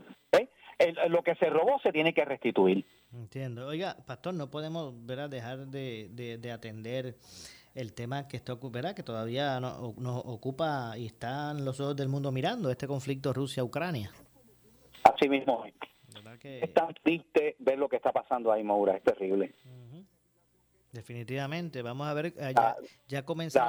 Lo 1.08 1.22
que 1.22 1.34
se 1.36 1.50
robó 1.50 1.80
se 1.82 1.92
tiene 1.92 2.14
que 2.14 2.24
restituir. 2.24 2.84
Entiendo. 3.12 3.66
Oiga, 3.66 3.96
pastor, 4.06 4.34
no 4.34 4.50
podemos 4.50 4.94
dejar 5.06 5.66
de, 5.66 6.50
atender 6.52 7.16
el 7.74 7.94
tema 7.94 8.28
que 8.28 8.36
está 8.36 8.54
¿verdad? 8.70 8.94
que 8.94 9.02
todavía 9.02 9.60
nos, 9.60 9.78
ocupa 10.24 10.96
y 10.96 11.06
están 11.06 11.64
los 11.64 11.80
ojos 11.80 11.96
del 11.96 12.08
mundo 12.08 12.32
mirando, 12.32 12.70
este 12.70 12.86
conflicto 12.86 13.32
Rusia-Ucrania. 13.32 14.10
Así 15.04 15.28
mismo. 15.28 15.64
Es 16.42 16.72
tan 16.72 16.94
triste 17.02 17.56
ver 17.58 17.78
lo 17.78 17.88
que 17.88 17.96
está 17.96 18.12
pasando 18.12 18.52
ahí, 18.52 18.62
Maura, 18.62 18.96
es 18.96 19.02
terrible. 19.02 19.54
Definitivamente, 20.92 21.82
vamos 21.82 22.06
a 22.06 22.14
ver, 22.14 22.26
eh, 22.26 22.52
ya, 22.56 22.76
ya 23.06 23.24
comenzó. 23.24 23.60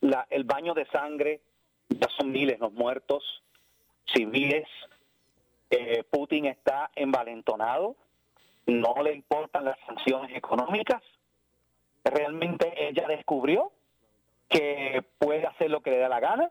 La, 0.00 0.26
el 0.30 0.44
baño 0.44 0.74
de 0.74 0.86
sangre, 0.86 1.40
ya 1.88 2.08
son 2.18 2.30
miles 2.30 2.58
los 2.60 2.72
muertos, 2.72 3.24
civiles. 4.14 4.66
Eh, 5.70 6.04
Putin 6.10 6.46
está 6.46 6.90
envalentonado, 6.94 7.96
no 8.66 8.94
le 9.02 9.14
importan 9.14 9.64
las 9.64 9.78
sanciones 9.86 10.36
económicas. 10.36 11.02
Realmente 12.04 12.88
ella 12.88 13.06
descubrió 13.08 13.72
que 14.48 15.02
puede 15.18 15.44
hacer 15.46 15.70
lo 15.70 15.80
que 15.80 15.90
le 15.90 15.98
da 15.98 16.08
la 16.08 16.20
gana 16.20 16.50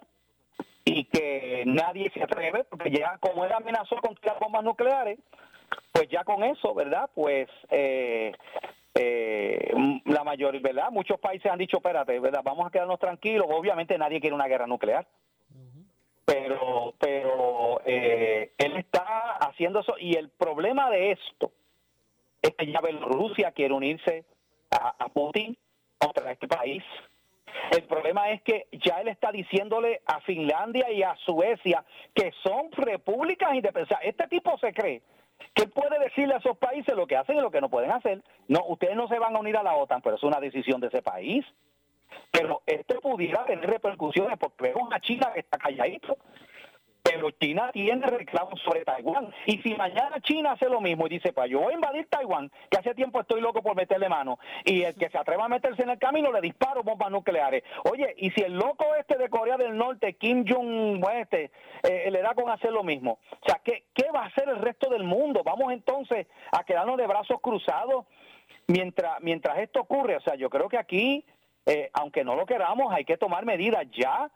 y 0.84 1.06
que 1.06 1.64
nadie 1.66 2.12
se 2.12 2.24
atreve, 2.24 2.66
porque 2.66 2.92
ya 2.92 3.18
como 3.20 3.46
él 3.46 3.54
amenazó 3.54 3.96
con 3.98 4.16
tirar 4.16 4.38
bombas 4.40 4.64
nucleares, 4.64 5.18
pues 5.92 6.10
ya 6.10 6.24
con 6.24 6.44
eso, 6.44 6.74
¿verdad? 6.74 7.10
Pues 7.16 7.48
eh, 7.70 8.34
eh, 8.94 9.74
la 10.06 10.24
mayoría, 10.26 10.62
¿verdad? 10.62 10.92
Muchos 10.92 11.20
países 11.20 11.50
han 11.52 11.58
dicho, 11.58 11.78
espérate, 11.78 12.20
¿verdad? 12.20 12.42
Vamos 12.44 12.68
a 12.68 12.70
quedarnos 12.70 13.00
tranquilos. 13.00 13.48
Obviamente 13.50 13.98
nadie 13.98 14.20
quiere 14.20 14.36
una 14.36 14.48
guerra 14.48 14.68
nuclear 14.68 15.08
pero 16.26 16.94
pero 17.00 17.82
eh, 17.86 18.52
él 18.58 18.78
está 18.78 19.38
haciendo 19.40 19.80
eso 19.80 19.96
y 20.00 20.16
el 20.16 20.30
problema 20.30 20.90
de 20.90 21.12
esto 21.12 21.52
es 22.42 22.56
que 22.56 22.72
ya 22.72 22.80
Rusia 23.02 23.52
quiere 23.52 23.74
unirse 23.74 24.26
a, 24.72 25.08
Putin 25.10 25.58
contra 25.98 26.32
este 26.32 26.48
país. 26.48 26.84
El 27.72 27.84
problema 27.84 28.30
es 28.32 28.42
que 28.42 28.68
ya 28.74 29.02
él 29.02 29.08
está 29.08 29.32
diciéndole 29.32 30.02
a 30.06 30.20
Finlandia 30.22 30.92
y 30.92 31.02
a 31.02 31.16
Suecia 31.26 31.84
que 32.14 32.32
son 32.44 32.72
repúblicas 32.72 33.54
independientes. 33.54 33.98
Este 34.04 34.28
tipo 34.28 34.58
se 34.58 34.74
cree 34.74 35.02
que 35.54 35.68
puede 35.68 35.98
decirle 36.00 36.36
a 36.36 36.38
esos 36.38 36.58
países 36.58 36.96
lo 36.96 37.08
que 37.08 37.16
hacen 37.16 37.38
y 37.38 37.42
lo 37.42 37.52
que 37.52 37.62
no 37.62 37.70
pueden 37.70 37.92
hacer. 37.92 38.22
No, 38.48 38.66
ustedes 38.68 38.96
no 38.96 39.08
se 39.08 39.20
van 39.20 39.36
a 39.36 39.40
unir 39.40 39.58
a 39.58 39.64
la 39.64 39.76
OTAN, 39.76 40.02
pero 40.02 40.18
es 40.18 40.24
una 40.24 40.40
decisión 40.40 40.82
de 40.82 40.88
ese 40.88 41.02
país. 41.02 41.46
Pero 42.32 42.62
esto 42.66 43.00
pudiera 43.02 43.46
tener 43.46 43.70
repercusiones 43.70 44.38
porque 44.38 44.74
vemos 44.74 44.92
a 44.92 45.00
China 45.00 45.32
que 45.34 45.40
está 45.40 45.58
calladito. 45.58 46.18
Pero 47.06 47.30
China 47.30 47.70
tiene 47.72 48.08
reclamos 48.08 48.60
sobre 48.62 48.84
Taiwán. 48.84 49.32
Y 49.46 49.60
si 49.60 49.76
mañana 49.76 50.20
China 50.22 50.54
hace 50.54 50.68
lo 50.68 50.82
mismo 50.82 51.06
y 51.06 51.12
dice, 51.12 51.34
pues 51.34 51.52
yo 51.52 51.60
voy 51.60 51.74
a 51.74 51.76
invadir 51.76 52.08
Taiwán, 52.10 52.52
que 52.70 52.80
hace 52.80 52.96
tiempo 52.96 53.22
estoy 53.22 53.42
loco 53.42 53.62
por 53.62 53.76
meterle 53.76 54.10
mano, 54.10 54.40
y 54.64 54.82
el 54.82 54.96
que 54.96 55.10
se 55.10 55.18
atreva 55.20 55.46
a 55.46 55.48
meterse 55.48 55.84
en 55.84 55.92
el 55.92 56.00
camino 56.00 56.32
le 56.32 56.42
disparo 56.42 56.82
bombas 56.82 57.12
nucleares. 57.12 57.64
Oye, 57.92 58.16
y 58.18 58.32
si 58.32 58.42
el 58.42 58.54
loco 58.54 58.86
este 59.00 59.20
de 59.20 59.30
Corea 59.30 59.56
del 59.56 59.78
Norte, 59.78 60.16
Kim 60.16 60.46
Jong 60.48 61.06
este, 61.14 61.52
eh, 61.84 62.10
le 62.10 62.22
da 62.24 62.34
con 62.34 62.50
hacer 62.50 62.72
lo 62.72 62.84
mismo. 62.84 63.20
O 63.32 63.46
sea, 63.46 63.62
¿qué, 63.64 63.84
¿qué 63.94 64.10
va 64.10 64.24
a 64.24 64.26
hacer 64.26 64.50
el 64.50 64.58
resto 64.58 64.90
del 64.90 65.04
mundo? 65.04 65.44
Vamos 65.46 65.72
entonces 65.74 66.26
a 66.52 66.64
quedarnos 66.64 66.98
de 66.98 67.06
brazos 67.06 67.40
cruzados 67.40 68.06
mientras, 68.68 69.22
mientras 69.22 69.60
esto 69.60 69.82
ocurre. 69.82 70.16
O 70.16 70.22
sea, 70.22 70.34
yo 70.36 70.50
creo 70.50 70.68
que 70.70 70.80
aquí 70.80 71.24
eh, 71.66 71.90
aunque 71.94 72.24
no 72.24 72.36
lo 72.36 72.46
queramos, 72.46 72.94
hay 72.94 73.06
que 73.06 73.18
tomar 73.18 73.46
medidas. 73.46 73.86
Ya 73.92 74.30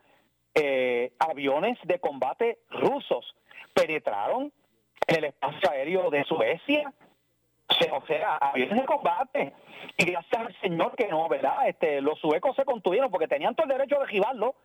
eh, 0.55 1.13
aviones 1.19 1.77
de 1.83 1.99
combate 1.99 2.59
rusos 2.69 3.35
penetraron 3.73 4.51
en 5.07 5.15
el 5.15 5.25
espacio 5.25 5.69
aéreo 5.69 6.09
de 6.09 6.23
Suecia. 6.23 6.91
O 7.91 8.05
sea, 8.07 8.35
aviones 8.37 8.79
de 8.79 8.85
combate. 8.85 9.53
Y 9.95 10.05
gracias 10.05 10.41
al 10.41 10.55
Señor 10.59 10.95
que 10.95 11.07
no, 11.07 11.29
¿verdad? 11.29 11.67
Este, 11.67 12.01
los 12.01 12.19
suecos 12.19 12.55
se 12.55 12.65
contuvieron 12.65 13.11
porque 13.11 13.27
tenían 13.27 13.53
todo 13.53 13.65
el 13.65 13.77
derecho 13.77 13.99
de 13.99 14.05
esquivarlo. 14.05 14.55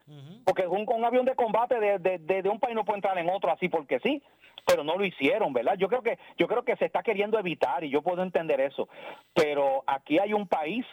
Porque 0.44 0.66
un, 0.66 0.86
un 0.88 1.04
avión 1.04 1.26
de 1.26 1.34
combate 1.34 1.78
de, 1.78 1.98
de, 1.98 2.18
de, 2.18 2.48
un 2.48 2.58
país 2.58 2.74
no 2.74 2.84
puede 2.84 2.98
entrar 2.98 3.18
en 3.18 3.28
otro 3.28 3.52
así 3.52 3.68
porque 3.68 4.00
sí. 4.00 4.22
Pero 4.66 4.82
no 4.84 4.96
lo 4.96 5.04
hicieron, 5.04 5.52
¿verdad? 5.52 5.74
Yo 5.76 5.88
creo 5.88 6.02
que 6.02 6.18
yo 6.38 6.48
creo 6.48 6.64
que 6.64 6.76
se 6.76 6.86
está 6.86 7.02
queriendo 7.02 7.38
evitar 7.38 7.84
y 7.84 7.90
yo 7.90 8.00
puedo 8.00 8.22
entender 8.22 8.60
eso. 8.60 8.88
Pero 9.34 9.84
aquí 9.86 10.18
hay 10.18 10.32
un 10.32 10.48
país 10.48 10.86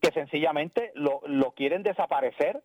que 0.00 0.10
sencillamente 0.12 0.92
lo, 0.94 1.20
lo 1.26 1.52
quieren 1.52 1.82
desaparecer. 1.82 2.62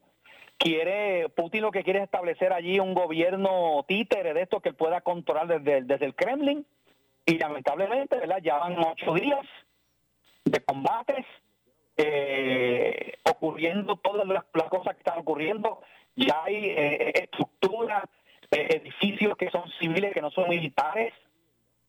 Quiere, 0.57 1.29
Putin 1.29 1.63
lo 1.63 1.71
que 1.71 1.83
quiere 1.83 1.99
es 1.99 2.05
establecer 2.05 2.53
allí 2.53 2.79
un 2.79 2.93
gobierno 2.93 3.83
títere 3.87 4.33
de 4.33 4.43
esto 4.43 4.59
que 4.59 4.69
él 4.69 4.75
pueda 4.75 5.01
controlar 5.01 5.47
desde, 5.47 5.81
desde 5.81 6.05
el 6.05 6.15
Kremlin. 6.15 6.65
Y 7.25 7.37
lamentablemente, 7.37 8.17
¿verdad? 8.17 8.39
Ya 8.43 8.57
van 8.57 8.77
ocho 8.77 9.13
días 9.13 9.45
de 10.45 10.59
combates, 10.61 11.25
eh, 11.97 13.13
ocurriendo 13.29 13.95
todas 13.97 14.27
las, 14.27 14.43
cosas 14.69 14.93
que 14.93 14.99
están 14.99 15.19
ocurriendo. 15.19 15.81
Ya 16.15 16.43
hay 16.43 16.65
eh, 16.65 17.11
estructuras 17.23 18.03
eh, 18.51 18.81
edificios 18.81 19.37
que 19.37 19.49
son 19.49 19.63
civiles, 19.79 20.13
que 20.13 20.21
no 20.21 20.31
son 20.31 20.49
militares, 20.49 21.13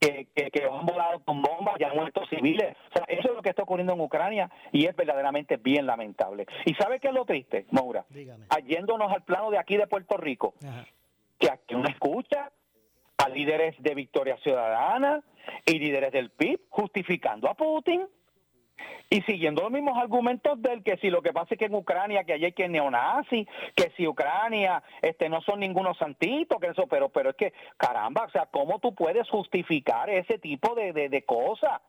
que, 0.02 0.26
que, 0.34 0.50
que 0.50 0.64
han 0.64 0.84
volado 0.84 1.20
con 1.20 1.40
bombas 1.42 1.76
y 1.78 1.84
han 1.84 1.94
muerto 1.94 2.26
civiles. 2.26 2.76
O 2.90 2.96
sea, 2.96 3.04
eso 3.06 3.28
es 3.28 3.34
lo 3.36 3.42
que 3.42 3.50
está 3.50 3.62
ocurriendo 3.62 3.92
en 3.92 4.00
Ucrania 4.00 4.50
y 4.72 4.86
es 4.86 4.96
verdaderamente 4.96 5.58
bien 5.58 5.86
lamentable. 5.86 6.46
¿Y 6.64 6.74
sabe 6.74 6.98
qué 6.98 7.08
es 7.08 7.14
lo 7.14 7.24
triste, 7.24 7.66
Maura? 7.70 8.04
Yéndonos 8.66 9.12
al 9.12 9.22
plano 9.22 9.50
de 9.50 9.58
aquí 9.58 9.76
de 9.76 9.86
Puerto 9.86 10.16
Rico, 10.16 10.54
que 11.38 11.50
aquí 11.50 11.74
uno 11.76 11.88
escucha 11.88 12.50
a 13.16 13.28
líderes 13.28 13.80
de 13.80 13.94
Victoria 13.94 14.36
Ciudadana 14.38 15.22
y 15.64 15.78
líderes 15.78 16.10
del 16.10 16.30
PIB 16.30 16.60
justificando 16.68 17.48
a 17.48 17.54
Putin 17.54 18.04
y 19.10 19.20
siguiendo 19.22 19.62
los 19.62 19.70
mismos 19.70 19.98
argumentos 19.98 20.60
del 20.62 20.82
que 20.82 20.96
si 20.98 21.10
lo 21.10 21.22
que 21.22 21.32
pasa 21.32 21.48
es 21.54 21.58
que 21.58 21.66
en 21.66 21.74
Ucrania 21.74 22.24
que 22.24 22.34
allí 22.34 22.46
hay 22.46 22.52
que 22.52 22.68
neonazi, 22.68 23.46
que 23.74 23.90
si 23.96 24.06
Ucrania 24.06 24.82
este 25.02 25.28
no 25.28 25.40
son 25.42 25.60
ningunos 25.60 25.98
santitos, 25.98 26.58
que 26.60 26.68
eso, 26.68 26.86
pero 26.86 27.08
pero 27.10 27.30
es 27.30 27.36
que 27.36 27.52
caramba, 27.76 28.24
o 28.24 28.30
sea, 28.30 28.46
¿cómo 28.46 28.78
tú 28.78 28.94
puedes 28.94 29.28
justificar 29.28 30.08
ese 30.10 30.38
tipo 30.38 30.74
de, 30.74 30.92
de, 30.92 31.24
cosas? 31.24 31.80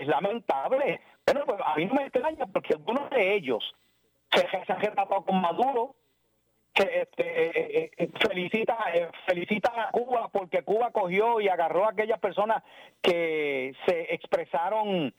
es 0.00 0.06
lamentable. 0.06 1.00
Bueno, 1.24 1.44
pues 1.46 1.60
a 1.64 1.76
mí 1.76 1.84
no 1.86 1.94
me 1.94 2.02
extraña 2.02 2.46
porque 2.46 2.74
algunos 2.74 3.08
de 3.10 3.34
ellos 3.34 3.74
se, 4.32 4.40
se 4.48 4.72
han 4.72 5.06
con 5.24 5.40
Maduro, 5.40 5.94
que 6.72 6.82
este, 7.02 7.84
eh, 7.84 7.90
eh, 7.96 8.10
felicita, 8.20 8.76
eh, 8.94 9.08
felicita 9.26 9.72
a 9.76 9.90
Cuba 9.90 10.28
porque 10.32 10.62
Cuba 10.62 10.90
cogió 10.92 11.40
y 11.40 11.48
agarró 11.48 11.84
a 11.84 11.90
aquellas 11.90 12.20
personas 12.20 12.62
que 13.02 13.74
se 13.86 14.14
expresaron 14.14 15.12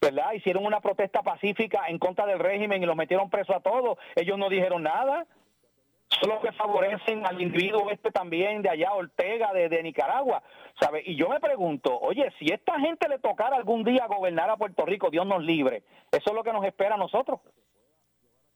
¿verdad? 0.00 0.32
Hicieron 0.32 0.64
una 0.64 0.80
protesta 0.80 1.22
pacífica 1.22 1.86
en 1.88 1.98
contra 1.98 2.26
del 2.26 2.38
régimen 2.38 2.82
y 2.82 2.86
los 2.86 2.96
metieron 2.96 3.30
preso 3.30 3.54
a 3.54 3.60
todos. 3.60 3.98
Ellos 4.14 4.38
no 4.38 4.48
dijeron 4.48 4.82
nada. 4.82 5.26
Solo 6.20 6.40
que 6.40 6.52
favorecen 6.52 7.26
al 7.26 7.40
individuo 7.42 7.90
este 7.90 8.12
también 8.12 8.62
de 8.62 8.70
allá, 8.70 8.92
Ortega, 8.94 9.52
de, 9.52 9.82
Nicaragua. 9.82 10.42
¿sabe? 10.80 11.02
Y 11.04 11.16
yo 11.16 11.28
me 11.28 11.40
pregunto, 11.40 11.98
oye, 11.98 12.32
si 12.38 12.46
esta 12.46 12.78
gente 12.78 13.08
le 13.08 13.18
tocara 13.18 13.56
algún 13.56 13.82
día 13.82 14.06
gobernar 14.06 14.48
a 14.48 14.56
Puerto 14.56 14.86
Rico, 14.86 15.10
Dios 15.10 15.26
nos 15.26 15.42
libre, 15.42 15.82
¿eso 16.12 16.30
es 16.30 16.34
lo 16.34 16.44
que 16.44 16.52
nos 16.52 16.64
espera 16.64 16.94
a 16.94 16.98
nosotros? 16.98 17.40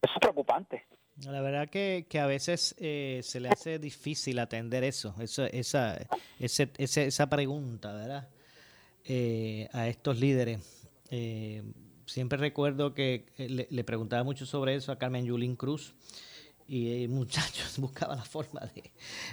Eso 0.01 0.12
es 0.14 0.20
preocupante. 0.20 0.86
La 1.26 1.43
verdad 1.43 1.68
que, 1.68 2.07
que 2.09 2.20
a 2.20 2.26
veces 2.26 2.74
eh, 2.78 3.20
se 3.22 3.41
le 3.41 3.49
hace 3.51 3.78
difícil 3.78 4.38
atender 4.38 4.84
eso, 4.84 5.14
eso 5.20 5.45
esa, 5.45 5.99
ese, 6.38 6.70
esa 6.78 7.28
pregunta, 7.28 7.93
¿verdad? 7.93 8.28
Eh, 9.05 9.68
a 9.72 9.88
estos 9.88 10.18
líderes 10.18 10.79
eh, 11.11 11.62
siempre 12.06 12.38
recuerdo 12.38 12.94
que 12.94 13.26
eh, 13.38 13.66
le, 13.68 13.84
preguntaba 13.84 14.24
mucho 14.24 14.46
sobre 14.46 14.74
eso 14.74 14.92
a 14.92 14.98
Carmen 14.98 15.24
Yulín 15.24 15.56
Cruz 15.56 15.94
y 16.66 17.06
muchachos 17.08 17.78
buscaba 17.78 18.16
la 18.16 18.24
forma 18.24 18.61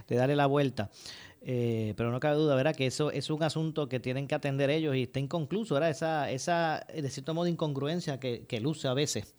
de, 0.07 0.15
darle 0.15 0.35
la 0.35 0.47
vuelta. 0.47 0.89
Eh, 1.41 1.93
pero 1.95 2.11
no 2.11 2.19
cabe 2.19 2.35
duda, 2.35 2.55
¿verdad? 2.55 2.75
Que 2.75 2.87
eso 2.87 3.11
es 3.11 3.29
un 3.29 3.43
asunto 3.43 3.87
que 3.87 3.99
tienen 3.99 4.27
que 4.27 4.35
atender 4.35 4.69
ellos 4.69 4.95
y 4.95 5.03
está 5.03 5.19
inconcluso, 5.19 5.75
¿verdad? 5.75 5.91
Esa, 5.91 6.29
esa 6.31 6.85
de 6.93 7.09
cierto 7.09 7.33
modo, 7.33 7.47
incongruencia 7.47 8.19
que, 8.19 8.45
que 8.47 8.59
luce 8.59 8.87
a 8.87 8.93
veces 8.93 9.35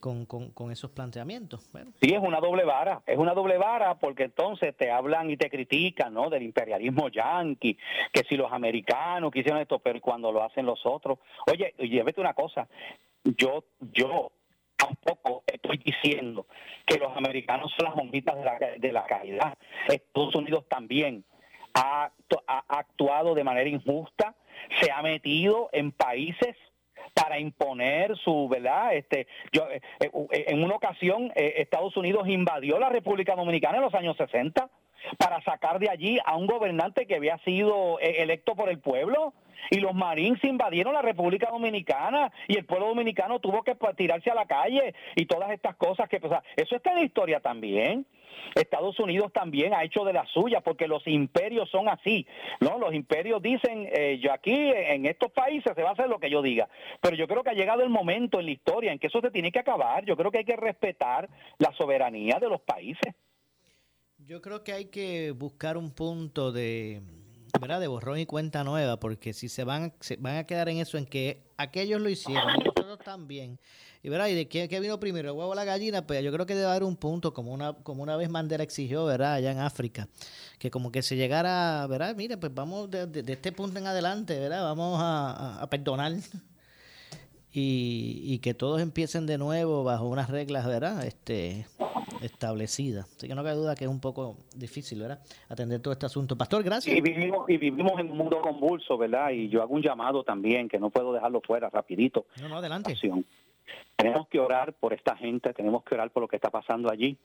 con, 0.00 0.24
con, 0.26 0.72
esos 0.72 0.90
planteamientos. 0.90 1.70
Bueno. 1.72 1.92
Sí, 2.00 2.12
es 2.12 2.20
una 2.20 2.40
doble 2.40 2.64
vara, 2.64 3.02
es 3.06 3.18
una 3.18 3.34
doble 3.34 3.58
vara 3.58 3.94
porque 3.96 4.24
entonces 4.24 4.74
te 4.76 4.90
hablan 4.90 5.30
y 5.30 5.36
te 5.36 5.50
critican, 5.50 6.14
¿no? 6.14 6.30
Del 6.30 6.42
imperialismo 6.42 7.08
yanqui, 7.08 7.76
que 8.12 8.24
si 8.28 8.36
los 8.36 8.50
americanos 8.52 9.30
quisieron 9.30 9.60
esto, 9.60 9.78
pero 9.78 10.00
cuando 10.00 10.32
lo 10.32 10.42
hacen 10.42 10.66
los 10.66 10.84
otros. 10.84 11.18
Oye, 11.50 11.74
llévete 11.78 12.20
una 12.20 12.34
cosa, 12.34 12.66
yo, 13.24 13.64
yo 13.92 14.32
tampoco 14.76 15.19
diciendo 16.02 16.46
que 16.86 16.98
los 16.98 17.16
americanos 17.16 17.72
son 17.76 17.88
las 17.88 17.96
monjitas 17.96 18.36
de 18.36 18.44
la, 18.44 18.58
de 18.78 18.92
la. 18.92 19.56
Estados 19.88 20.34
Unidos 20.34 20.64
también 20.68 21.24
ha, 21.74 22.10
actuado 22.68 23.34
de 23.34 23.44
manera 23.44 23.68
injusta, 23.68 24.34
se 24.80 24.90
ha 24.90 25.02
metido 25.02 25.70
en 25.72 25.92
países 25.92 26.56
para 27.14 27.38
imponer 27.38 28.16
su, 28.18 28.48
¿verdad? 28.48 28.94
Este, 28.94 29.26
yo, 29.52 29.68
eh, 29.70 29.80
eh, 30.00 30.44
en 30.48 30.62
una 30.62 30.76
ocasión 30.76 31.32
eh, 31.34 31.54
Estados 31.56 31.96
Unidos 31.96 32.28
invadió 32.28 32.78
la 32.78 32.88
República 32.88 33.34
Dominicana 33.34 33.78
en 33.78 33.84
los 33.84 33.94
años 33.94 34.16
60 34.16 34.68
para 35.18 35.42
sacar 35.42 35.78
de 35.78 35.88
allí 35.88 36.18
a 36.24 36.36
un 36.36 36.46
gobernante 36.46 37.06
que 37.06 37.16
había 37.16 37.38
sido 37.38 37.98
electo 38.00 38.54
por 38.54 38.68
el 38.68 38.80
pueblo 38.80 39.32
y 39.70 39.80
los 39.80 39.94
marines 39.94 40.42
invadieron 40.44 40.94
la 40.94 41.02
República 41.02 41.50
Dominicana 41.50 42.32
y 42.48 42.56
el 42.56 42.64
pueblo 42.64 42.88
dominicano 42.88 43.38
tuvo 43.40 43.62
que 43.62 43.74
pues, 43.74 43.96
tirarse 43.96 44.30
a 44.30 44.34
la 44.34 44.46
calle 44.46 44.94
y 45.16 45.26
todas 45.26 45.50
estas 45.50 45.76
cosas 45.76 46.08
que 46.08 46.20
pues, 46.20 46.32
eso 46.56 46.76
está 46.76 46.90
en 46.90 46.96
la 46.96 47.04
historia 47.04 47.40
también. 47.40 48.06
Estados 48.54 48.98
Unidos 48.98 49.32
también 49.32 49.74
ha 49.74 49.84
hecho 49.84 50.04
de 50.04 50.12
la 50.12 50.26
suya 50.26 50.60
porque 50.60 50.88
los 50.88 51.06
imperios 51.06 51.68
son 51.70 51.88
así, 51.88 52.26
¿no? 52.60 52.78
Los 52.78 52.94
imperios 52.94 53.42
dicen, 53.42 53.88
eh, 53.92 54.18
yo 54.22 54.32
aquí 54.32 54.54
en 54.54 55.06
estos 55.06 55.30
países 55.32 55.72
se 55.74 55.82
va 55.82 55.90
a 55.90 55.92
hacer 55.92 56.08
lo 56.08 56.18
que 56.18 56.30
yo 56.30 56.42
diga, 56.42 56.68
pero 57.00 57.16
yo 57.16 57.26
creo 57.28 57.42
que 57.42 57.50
ha 57.50 57.54
llegado 57.54 57.82
el 57.82 57.90
momento 57.90 58.40
en 58.40 58.46
la 58.46 58.52
historia 58.52 58.92
en 58.92 58.98
que 58.98 59.08
eso 59.08 59.20
se 59.20 59.30
tiene 59.30 59.52
que 59.52 59.58
acabar, 59.58 60.04
yo 60.04 60.16
creo 60.16 60.30
que 60.30 60.38
hay 60.38 60.44
que 60.44 60.56
respetar 60.56 61.28
la 61.58 61.72
soberanía 61.72 62.38
de 62.38 62.48
los 62.48 62.60
países. 62.60 63.14
Yo 64.18 64.40
creo 64.40 64.62
que 64.62 64.72
hay 64.72 64.86
que 64.86 65.32
buscar 65.32 65.76
un 65.76 65.92
punto 65.92 66.52
de, 66.52 67.00
¿verdad? 67.58 67.80
de 67.80 67.88
borrón 67.88 68.18
y 68.18 68.26
cuenta 68.26 68.64
nueva, 68.64 68.98
porque 68.98 69.32
si 69.32 69.48
se 69.48 69.64
van, 69.64 69.94
se 70.00 70.16
van 70.16 70.36
a 70.36 70.44
quedar 70.44 70.68
en 70.68 70.78
eso, 70.78 70.98
en 70.98 71.06
que 71.06 71.42
aquellos 71.56 72.00
lo 72.00 72.08
hicieron, 72.08 72.52
nosotros 72.64 72.98
también. 73.04 73.58
Y 74.02 74.08
verdad, 74.08 74.28
y 74.28 74.34
de 74.34 74.48
qué, 74.48 74.80
vino 74.80 74.98
primero, 74.98 75.30
el 75.30 75.36
huevo 75.36 75.50
o 75.50 75.54
la 75.54 75.64
gallina, 75.64 76.06
pues 76.06 76.22
yo 76.22 76.32
creo 76.32 76.46
que 76.46 76.54
debe 76.54 76.68
haber 76.68 76.84
un 76.84 76.96
punto, 76.96 77.34
como 77.34 77.52
una, 77.52 77.74
como 77.74 78.02
una 78.02 78.16
vez 78.16 78.30
Mandela 78.30 78.64
exigió, 78.64 79.04
¿verdad? 79.04 79.34
Allá 79.34 79.52
en 79.52 79.58
África, 79.58 80.08
que 80.58 80.70
como 80.70 80.90
que 80.90 81.02
se 81.02 81.16
llegara, 81.16 81.86
¿verdad? 81.86 82.14
Mire, 82.16 82.38
pues 82.38 82.54
vamos 82.54 82.90
de, 82.90 83.24
este 83.26 83.52
punto 83.52 83.78
en 83.78 83.86
adelante, 83.86 84.38
¿verdad? 84.38 84.62
Vamos 84.62 84.98
a, 85.02 85.66
perdonar. 85.70 86.12
Y, 87.52 88.20
y, 88.22 88.38
que 88.38 88.54
todos 88.54 88.80
empiecen 88.80 89.26
de 89.26 89.36
nuevo 89.36 89.82
bajo 89.82 90.08
unas 90.08 90.30
reglas, 90.30 90.66
¿verdad? 90.66 91.04
Este, 91.04 91.66
establecidas. 92.22 93.06
Así 93.16 93.28
que 93.28 93.34
no 93.34 93.42
cabe 93.42 93.56
duda 93.56 93.74
que 93.74 93.84
es 93.84 93.90
un 93.90 94.00
poco 94.00 94.36
difícil, 94.54 95.00
¿verdad? 95.00 95.20
Atender 95.48 95.80
todo 95.80 95.92
este 95.92 96.06
asunto. 96.06 96.36
Pastor, 96.36 96.62
gracias. 96.62 96.96
Y 96.96 97.00
vivimos, 97.00 97.48
y 97.48 97.56
vivimos 97.56 97.98
en 97.98 98.10
un 98.10 98.18
mundo 98.18 98.40
convulso, 98.40 98.96
¿verdad? 98.96 99.30
Y 99.30 99.48
yo 99.48 99.62
hago 99.62 99.74
un 99.74 99.82
llamado 99.82 100.22
también, 100.22 100.68
que 100.68 100.78
no 100.78 100.90
puedo 100.90 101.12
dejarlo 101.12 101.40
fuera, 101.40 101.70
rapidito. 101.70 102.26
No, 102.40 102.48
no, 102.48 102.58
adelante. 102.58 102.96
Tenemos 103.96 104.28
que 104.28 104.38
orar 104.38 104.72
por 104.74 104.92
esta 104.92 105.16
gente, 105.16 105.52
tenemos 105.52 105.84
que 105.84 105.94
orar 105.94 106.10
por 106.10 106.22
lo 106.22 106.28
que 106.28 106.36
está 106.36 106.50
pasando 106.50 106.90
allí, 106.90 107.16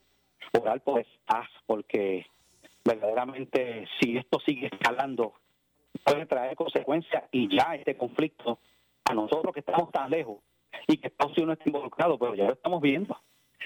orar 0.60 0.80
por 0.80 1.04
paz, 1.26 1.48
porque 1.66 2.26
verdaderamente 2.84 3.88
si 4.00 4.16
esto 4.16 4.38
sigue 4.40 4.68
escalando 4.72 5.34
puede 6.04 6.26
traer 6.26 6.54
consecuencias 6.54 7.24
y 7.32 7.48
ya 7.54 7.74
este 7.74 7.96
conflicto 7.96 8.58
a 9.08 9.14
nosotros 9.14 9.52
que 9.52 9.60
estamos 9.60 9.90
tan 9.90 10.10
lejos 10.10 10.38
y 10.86 10.98
que 10.98 11.08
Estados 11.08 11.32
Unidos 11.32 11.46
no 11.46 11.52
está 11.54 11.68
involucrado, 11.68 12.18
pero 12.18 12.34
ya 12.34 12.44
lo 12.44 12.52
estamos 12.52 12.80
viendo. 12.80 13.16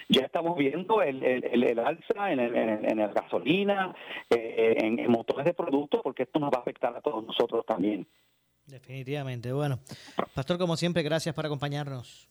Ya 0.08 0.22
estamos 0.22 0.56
viendo 0.56 1.02
el, 1.02 1.22
el, 1.22 1.78
alza 1.78 2.32
en, 2.32 2.40
el, 2.40 2.56
en, 2.56 3.12
gasolina, 3.12 3.94
eh, 4.30 4.76
en, 4.78 5.10
motores 5.10 5.44
de 5.44 5.54
productos, 5.54 6.00
porque 6.02 6.24
esto 6.24 6.40
nos 6.40 6.50
va 6.50 6.58
a 6.58 6.60
afectar 6.60 6.96
a 6.96 7.00
todos 7.00 7.24
nosotros 7.24 7.64
también. 7.66 8.06
Definitivamente. 8.66 9.52
Bueno, 9.52 9.78
Pastor, 10.34 10.58
como 10.58 10.76
siempre, 10.76 11.02
gracias 11.02 11.34
por 11.34 11.46
acompañarnos. 11.46 12.28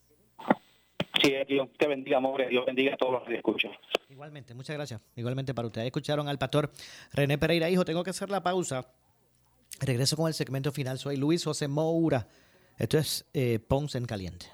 Sí, 1.22 1.34
Dios 1.48 1.70
te 1.78 1.88
bendiga, 1.88 2.18
amor, 2.18 2.48
Dios 2.48 2.66
bendiga 2.66 2.94
a 2.94 2.98
todos 2.98 3.14
los 3.14 3.24
que 3.24 3.36
escuchan. 3.36 3.72
Igualmente, 4.10 4.54
muchas 4.54 4.76
gracias. 4.76 5.02
Igualmente 5.16 5.54
para 5.54 5.68
ustedes. 5.68 5.88
Escucharon 5.88 6.28
al 6.28 6.38
pastor 6.38 6.72
René 7.14 7.38
Pereira, 7.38 7.70
hijo. 7.70 7.86
Tengo 7.86 8.04
que 8.04 8.10
hacer 8.10 8.30
la 8.30 8.42
pausa. 8.42 8.86
Regreso 9.82 10.18
con 10.18 10.28
el 10.28 10.34
segmento 10.34 10.72
final. 10.72 10.98
Soy 10.98 11.18
Luis 11.18 11.44
José 11.44 11.68
Moura. 11.68 12.28
Esto 12.80 12.98
es 12.98 13.26
eh, 13.34 13.60
Ponce 13.60 13.98
en 13.98 14.06
Caliente. 14.06 14.46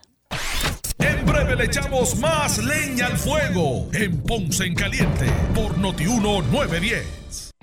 En 0.97 1.25
breve 1.27 1.55
le 1.55 1.65
echamos 1.65 2.17
más 2.17 2.57
leña 2.57 3.05
al 3.05 3.17
fuego 3.17 3.87
en 3.93 4.19
Ponce 4.23 4.65
en 4.65 4.73
Caliente 4.73 5.27
por 5.53 5.77
Notiuno 5.77 6.41
910 6.41 7.44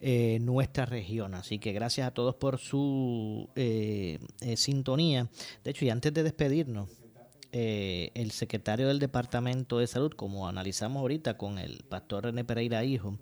eh, 0.00 0.38
nuestra 0.40 0.84
región. 0.84 1.34
Así 1.34 1.58
que 1.58 1.72
gracias 1.72 2.06
a 2.06 2.10
todos 2.10 2.34
por 2.34 2.58
su 2.58 3.48
eh, 3.56 4.18
eh, 4.40 4.56
sintonía. 4.56 5.28
De 5.64 5.70
hecho, 5.70 5.84
y 5.84 5.90
antes 5.90 6.12
de 6.12 6.22
despedirnos, 6.22 6.88
el 7.52 8.32
secretario 8.32 8.86
del 8.86 8.98
Departamento 8.98 9.78
de 9.78 9.86
Salud, 9.86 10.12
como 10.12 10.46
analizamos 10.46 11.00
ahorita 11.00 11.38
con 11.38 11.58
el 11.58 11.84
pastor 11.88 12.24
René 12.24 12.44
Pereira 12.44 12.84
Hijo, 12.84 13.16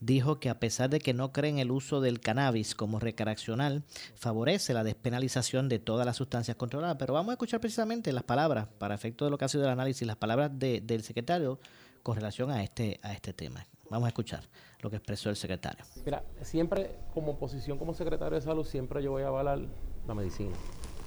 dijo 0.00 0.40
que 0.40 0.48
a 0.48 0.58
pesar 0.58 0.90
de 0.90 0.98
que 0.98 1.14
no 1.14 1.32
creen 1.32 1.60
el 1.60 1.70
uso 1.70 2.00
del 2.00 2.18
cannabis 2.18 2.74
como 2.74 2.98
recreacional, 2.98 3.84
favorece 4.16 4.74
la 4.74 4.82
despenalización 4.82 5.68
de 5.68 5.78
todas 5.78 6.04
las 6.04 6.16
sustancias 6.16 6.56
controladas. 6.56 6.96
Pero 6.98 7.14
vamos 7.14 7.30
a 7.30 7.34
escuchar 7.34 7.60
precisamente 7.60 8.12
las 8.12 8.24
palabras, 8.24 8.66
para 8.76 8.96
efecto 8.96 9.24
de 9.24 9.30
lo 9.30 9.38
que 9.38 9.44
ha 9.44 9.48
sido 9.48 9.62
el 9.62 9.70
análisis, 9.70 10.04
las 10.04 10.16
palabras 10.16 10.50
del 10.58 11.04
secretario 11.04 11.60
con 12.02 12.16
relación 12.16 12.50
a 12.50 12.64
este, 12.64 12.98
a 13.02 13.12
este 13.12 13.32
tema. 13.34 13.68
Vamos 13.90 14.06
a 14.06 14.08
escuchar 14.08 14.42
lo 14.80 14.90
que 14.90 14.96
expresó 14.96 15.30
el 15.30 15.36
secretario. 15.36 15.84
Mira, 16.04 16.22
siempre 16.42 16.90
como 17.14 17.36
posición 17.36 17.78
como 17.78 17.94
secretario 17.94 18.36
de 18.36 18.42
salud, 18.42 18.64
siempre 18.64 19.02
yo 19.02 19.12
voy 19.12 19.22
a 19.22 19.28
avalar 19.28 19.60
la 20.06 20.14
medicina. 20.14 20.54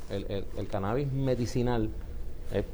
El, 0.09 0.67
cannabis 0.67 1.11
medicinal 1.11 1.89
es, 2.51 2.65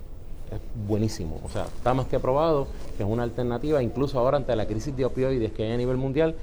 buenísimo, 0.87 1.41
o 1.43 1.49
sea, 1.49 1.65
está 1.65 1.93
más 1.93 2.07
que 2.07 2.19
probado, 2.19 2.67
que 2.95 3.03
es 3.03 3.09
una 3.09 3.23
alternativa, 3.23 3.83
incluso 3.83 4.19
ahora 4.19 4.37
ante 4.37 4.55
la 4.55 4.65
crisis 4.67 4.95
de 4.95 5.03
opioides 5.03 5.51
que 5.51 5.63
hay 5.63 5.71
a 5.71 5.77
nivel 5.77 5.97
mundial, 5.97 6.35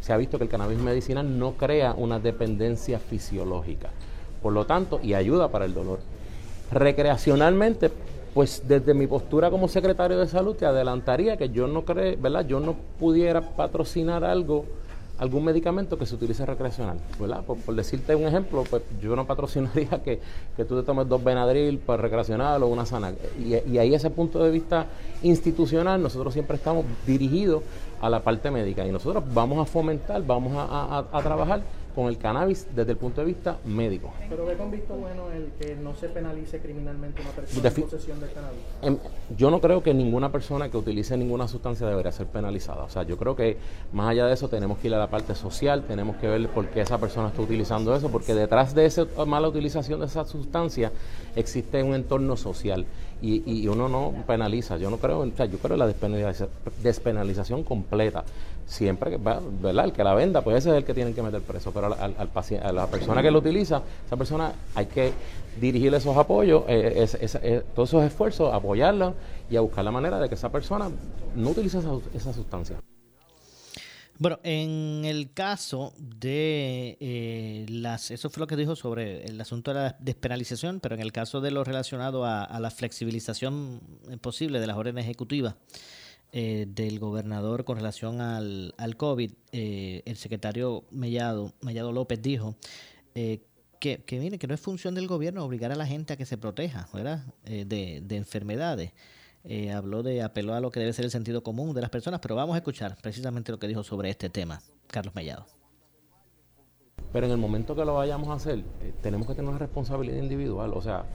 se 0.00 0.12
ha 0.12 0.16
visto 0.16 0.38
que 0.38 0.44
el 0.44 0.50
cannabis 0.50 0.78
medicinal 0.78 1.38
no 1.38 1.52
crea 1.52 1.92
una 1.92 2.18
dependencia 2.18 2.98
fisiológica, 2.98 3.90
por 4.42 4.54
lo 4.54 4.64
tanto, 4.64 5.00
y 5.02 5.12
ayuda 5.12 5.48
para 5.48 5.66
el 5.66 5.74
dolor. 5.74 5.98
Recreacionalmente, 6.70 7.90
pues 8.38 8.62
desde 8.68 8.94
mi 8.94 9.08
postura 9.08 9.50
como 9.50 9.66
secretario 9.66 10.16
de 10.16 10.28
salud 10.28 10.54
te 10.54 10.64
adelantaría 10.64 11.36
que 11.36 11.48
yo 11.48 11.66
no 11.66 11.84
creo, 11.84 12.16
¿verdad? 12.20 12.46
Yo 12.46 12.60
no 12.60 12.76
pudiera 13.00 13.40
patrocinar 13.40 14.22
algo, 14.22 14.64
algún 15.18 15.44
medicamento 15.44 15.98
que 15.98 16.06
se 16.06 16.14
utilice 16.14 16.46
recreacional, 16.46 16.98
¿verdad? 17.18 17.42
Por, 17.42 17.74
decirte 17.74 18.14
un 18.14 18.28
ejemplo, 18.28 18.62
pues 18.70 18.84
yo 19.02 19.16
no 19.16 19.26
patrocinaría 19.26 20.00
que, 20.04 20.20
tú 20.56 20.76
te 20.76 20.84
tomes 20.84 21.08
dos 21.08 21.24
Benadryl 21.24 21.78
para 21.78 22.00
recreacional 22.00 22.62
o 22.62 22.68
una 22.68 22.86
sana. 22.86 23.12
Y, 23.40 23.56
y 23.72 23.78
ahí 23.78 23.92
ese 23.92 24.08
punto 24.08 24.38
de 24.44 24.52
vista 24.52 24.86
institucional, 25.24 26.00
nosotros 26.00 26.32
siempre 26.32 26.58
estamos 26.58 26.84
dirigidos 27.08 27.64
a 28.00 28.08
la 28.08 28.20
parte 28.20 28.52
médica 28.52 28.86
y 28.86 28.92
nosotros 28.92 29.24
vamos 29.34 29.58
a 29.58 29.64
fomentar, 29.64 30.24
vamos 30.24 30.52
a 30.56 31.20
trabajar 31.24 31.62
con 31.98 32.06
el 32.06 32.16
cannabis 32.16 32.64
desde 32.76 32.92
el 32.92 32.96
punto 32.96 33.22
de 33.22 33.26
vista 33.26 33.58
médico. 33.64 34.12
Pero 34.28 34.46
ve 34.46 34.56
con 34.56 34.70
visto 34.70 34.94
bueno 34.94 35.32
el 35.32 35.50
que 35.58 35.74
no 35.74 35.96
se 35.96 36.08
penalice 36.08 36.60
criminalmente 36.60 37.20
una 37.20 37.30
persona 37.32 37.68
en 37.68 37.82
posesión 37.82 38.20
del 38.20 38.30
cannabis. 38.30 38.60
Em, 38.82 38.98
yo 39.36 39.50
no 39.50 39.60
creo 39.60 39.82
que 39.82 39.92
ninguna 39.92 40.30
persona 40.30 40.68
que 40.68 40.76
utilice 40.76 41.16
ninguna 41.16 41.48
sustancia 41.48 41.88
debería 41.88 42.12
ser 42.12 42.28
penalizada. 42.28 42.84
O 42.84 42.88
sea, 42.88 43.02
yo 43.02 43.16
creo 43.16 43.34
que 43.34 43.56
más 43.92 44.10
allá 44.10 44.26
de 44.26 44.34
eso 44.34 44.48
tenemos 44.48 44.78
que 44.78 44.86
ir 44.86 44.94
a 44.94 44.98
la 44.98 45.10
parte 45.10 45.34
social, 45.34 45.82
tenemos 45.88 46.14
que 46.18 46.28
ver 46.28 46.48
por 46.50 46.68
qué 46.68 46.82
esa 46.82 46.98
persona 46.98 47.30
está 47.30 47.42
utilizando 47.42 47.92
eso, 47.92 48.10
porque 48.10 48.32
detrás 48.32 48.76
de 48.76 48.86
esa 48.86 49.04
mala 49.26 49.48
utilización 49.48 49.98
de 49.98 50.06
esa 50.06 50.24
sustancia 50.24 50.92
existe 51.34 51.82
un 51.82 51.96
entorno 51.96 52.36
social 52.36 52.86
y, 53.20 53.42
y 53.44 53.66
uno 53.66 53.88
no 53.88 54.14
penaliza. 54.24 54.76
Yo 54.76 54.88
no 54.88 54.98
creo, 54.98 55.18
o 55.18 55.30
sea, 55.36 55.46
yo 55.46 55.58
creo 55.58 55.74
en 55.74 55.80
la 55.80 56.36
despenalización 56.80 57.64
completa 57.64 58.24
siempre 58.68 59.10
que 59.10 59.16
¿verdad? 59.16 59.86
El 59.86 59.92
que 59.92 60.04
la 60.04 60.14
venda, 60.14 60.42
pues 60.42 60.58
ese 60.58 60.70
es 60.70 60.76
el 60.76 60.84
que 60.84 60.94
tienen 60.94 61.14
que 61.14 61.22
meter 61.22 61.40
preso, 61.40 61.72
pero 61.72 61.86
al, 61.86 62.14
al, 62.16 62.28
paciente, 62.28 62.66
a 62.66 62.72
la 62.72 62.86
persona 62.86 63.22
que 63.22 63.30
lo 63.30 63.38
utiliza, 63.38 63.82
esa 64.06 64.16
persona 64.16 64.52
hay 64.74 64.86
que 64.86 65.12
dirigirle 65.58 65.96
esos 65.96 66.16
apoyos, 66.16 66.64
eh, 66.68 67.06
eh, 67.42 67.62
todos 67.74 67.88
esos 67.88 68.04
esfuerzos, 68.04 68.52
apoyarla 68.52 69.14
y 69.50 69.56
a 69.56 69.62
buscar 69.62 69.84
la 69.84 69.90
manera 69.90 70.20
de 70.20 70.28
que 70.28 70.34
esa 70.34 70.52
persona 70.52 70.90
no 71.34 71.50
utilice 71.50 71.78
esa, 72.14 72.32
sustancia. 72.32 72.76
Bueno, 74.18 74.38
en 74.42 75.04
el 75.04 75.32
caso 75.32 75.94
de 75.96 76.98
eh, 77.00 77.66
las, 77.70 78.10
eso 78.10 78.28
fue 78.28 78.40
lo 78.40 78.46
que 78.48 78.56
dijo 78.56 78.76
sobre 78.76 79.24
el 79.24 79.40
asunto 79.40 79.72
de 79.72 79.80
la 79.80 79.96
despenalización, 79.98 80.80
pero 80.80 80.94
en 80.94 81.00
el 81.00 81.12
caso 81.12 81.40
de 81.40 81.52
lo 81.52 81.64
relacionado 81.64 82.24
a, 82.24 82.44
a 82.44 82.60
la 82.60 82.70
flexibilización 82.70 83.80
posible 84.20 84.60
de 84.60 84.66
las 84.66 84.76
órdenes 84.76 85.04
ejecutivas, 85.04 85.54
eh, 86.32 86.66
del 86.68 86.98
gobernador 86.98 87.64
con 87.64 87.76
relación 87.76 88.20
al, 88.20 88.74
al 88.76 88.96
COVID, 88.96 89.32
eh, 89.52 90.02
el 90.04 90.16
secretario 90.16 90.84
Mellado, 90.90 91.54
Mellado 91.62 91.90
López 91.90 92.20
dijo 92.20 92.54
eh, 93.14 93.40
que, 93.80 94.04
que, 94.04 94.18
mire, 94.20 94.38
que 94.38 94.46
no 94.46 94.54
es 94.54 94.60
función 94.60 94.94
del 94.94 95.06
gobierno 95.06 95.42
obligar 95.42 95.72
a 95.72 95.74
la 95.74 95.86
gente 95.86 96.12
a 96.12 96.16
que 96.16 96.26
se 96.26 96.36
proteja 96.36 96.86
¿verdad? 96.92 97.24
de, 97.44 98.02
de, 98.04 98.16
enfermedades. 98.16 98.92
habló 99.74 100.02
de, 100.02 100.22
apeló 100.22 100.54
a 100.54 100.60
lo 100.60 100.70
que 100.70 100.80
debe 100.80 100.92
ser 100.92 101.06
el 101.06 101.10
sentido 101.10 101.42
común 101.42 101.74
de 101.74 101.80
las 101.80 101.90
personas, 101.90 102.20
pero 102.20 102.34
vamos 102.34 102.54
a 102.54 102.58
escuchar 102.58 102.98
precisamente 103.00 103.50
lo 103.50 103.58
que 103.58 103.68
dijo 103.68 103.82
sobre 103.82 104.10
este 104.10 104.28
tema 104.28 104.60
Carlos 104.88 105.14
Mellado. 105.14 105.46
Pero 107.12 107.26
en 107.26 107.32
el 107.32 107.38
momento 107.38 107.74
que 107.74 107.84
lo 107.84 107.94
vayamos 107.94 108.28
a 108.28 108.34
hacer, 108.34 108.62
tenemos 109.00 109.26
que 109.26 109.34
tener 109.34 109.48
una 109.48 109.58
responsabilidad 109.58 110.18
individual. 110.18 110.72
O 110.74 110.82
sea, 110.82 111.06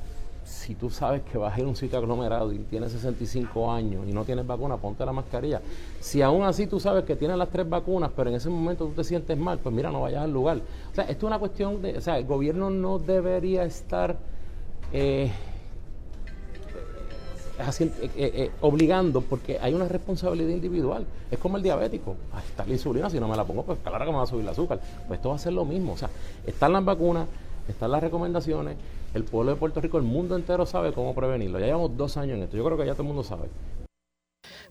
si 0.46 0.76
tú 0.76 0.89
sabes 0.89 1.22
que 1.24 1.38
vas 1.38 1.56
a 1.56 1.60
ir 1.60 1.66
a 1.66 1.70
un 1.70 1.76
sitio 1.76 1.98
aglomerado 1.98 2.52
y 2.52 2.60
tienes 2.60 2.91
65 2.91 3.72
años 3.72 4.06
y 4.08 4.14
no 4.14 4.24
tienes 4.26 4.46
vacuna, 4.46 4.78
ponte 4.78 5.06
la 5.06 5.14
mascarilla. 5.14 5.62
Si 6.00 6.22
aún 6.22 6.44
así 6.44 6.68
tú 6.68 6.80
sabes 6.80 7.06
que 7.06 7.16
tienes 7.16 7.38
las 7.38 7.50
tres 7.50 7.68
vacunas, 7.68 8.12
pero 8.16 8.30
en 8.30 8.36
ese 8.36 8.50
momento 8.50 8.86
tú 8.86 8.94
te 8.94 9.04
sientes 9.04 9.38
mal, 9.38 9.60
pues 9.60 9.74
mira, 9.74 9.91
no 9.91 10.02
vayas 10.02 10.24
al 10.24 10.32
lugar. 10.32 10.58
O 10.91 10.96
sea, 10.96 11.06
esto 11.06 11.26
es 11.26 11.30
una 11.30 11.39
cuestión 11.39 11.82
de, 11.82 11.98
o 11.98 12.02
sea, 12.02 12.18
el 12.18 12.26
gobierno 12.26 12.70
no 12.70 13.00
debería 13.00 13.64
estar 13.64 14.18
eh, 14.91 15.32
eh, 17.60 18.12
eh, 18.16 18.52
obligando 18.62 19.22
porque 19.22 19.60
hay 19.60 19.74
una 19.74 19.88
responsabilidad 19.88 20.50
individual. 20.50 21.06
Es 21.32 21.39
como 21.39 21.58
el 21.58 21.64
diabético. 21.64 22.16
Ahí 22.34 22.44
está 22.48 22.66
la 22.66 22.74
insulina, 22.74 23.10
si 23.10 23.20
no 23.20 23.28
me 23.28 23.38
la 23.38 23.46
pongo, 23.46 23.64
pues 23.64 23.80
claro 23.80 24.06
que 24.06 24.12
me 24.12 24.18
va 24.18 24.24
a 24.24 24.28
subir 24.28 24.44
el 24.44 24.50
azúcar. 24.50 24.80
Pues 25.08 25.20
esto 25.20 25.30
va 25.30 25.36
a 25.36 25.39
ser 25.39 25.54
lo 25.54 25.64
mismo. 25.64 25.94
O 25.94 25.98
sea, 25.98 26.10
están 26.46 26.74
las 26.74 26.84
vacunas, 26.84 27.28
están 27.68 27.91
las 27.91 28.02
recomendaciones, 28.02 28.76
el 29.14 29.24
pueblo 29.24 29.51
de 29.51 29.57
Puerto 29.57 29.82
Rico, 29.82 29.97
el 29.97 30.03
mundo 30.03 30.36
entero 30.36 30.66
sabe 30.66 30.93
cómo 30.93 31.14
prevenirlo. 31.14 31.59
Ya 31.59 31.68
llevamos 31.68 31.95
dos 31.95 32.18
años 32.18 32.38
en 32.38 32.43
esto, 32.43 32.57
yo 32.57 32.66
creo 32.66 32.78
que 32.78 32.86
ya 32.86 32.93
todo 32.93 33.03
el 33.03 33.07
mundo 33.07 33.24
sabe. 33.24 33.49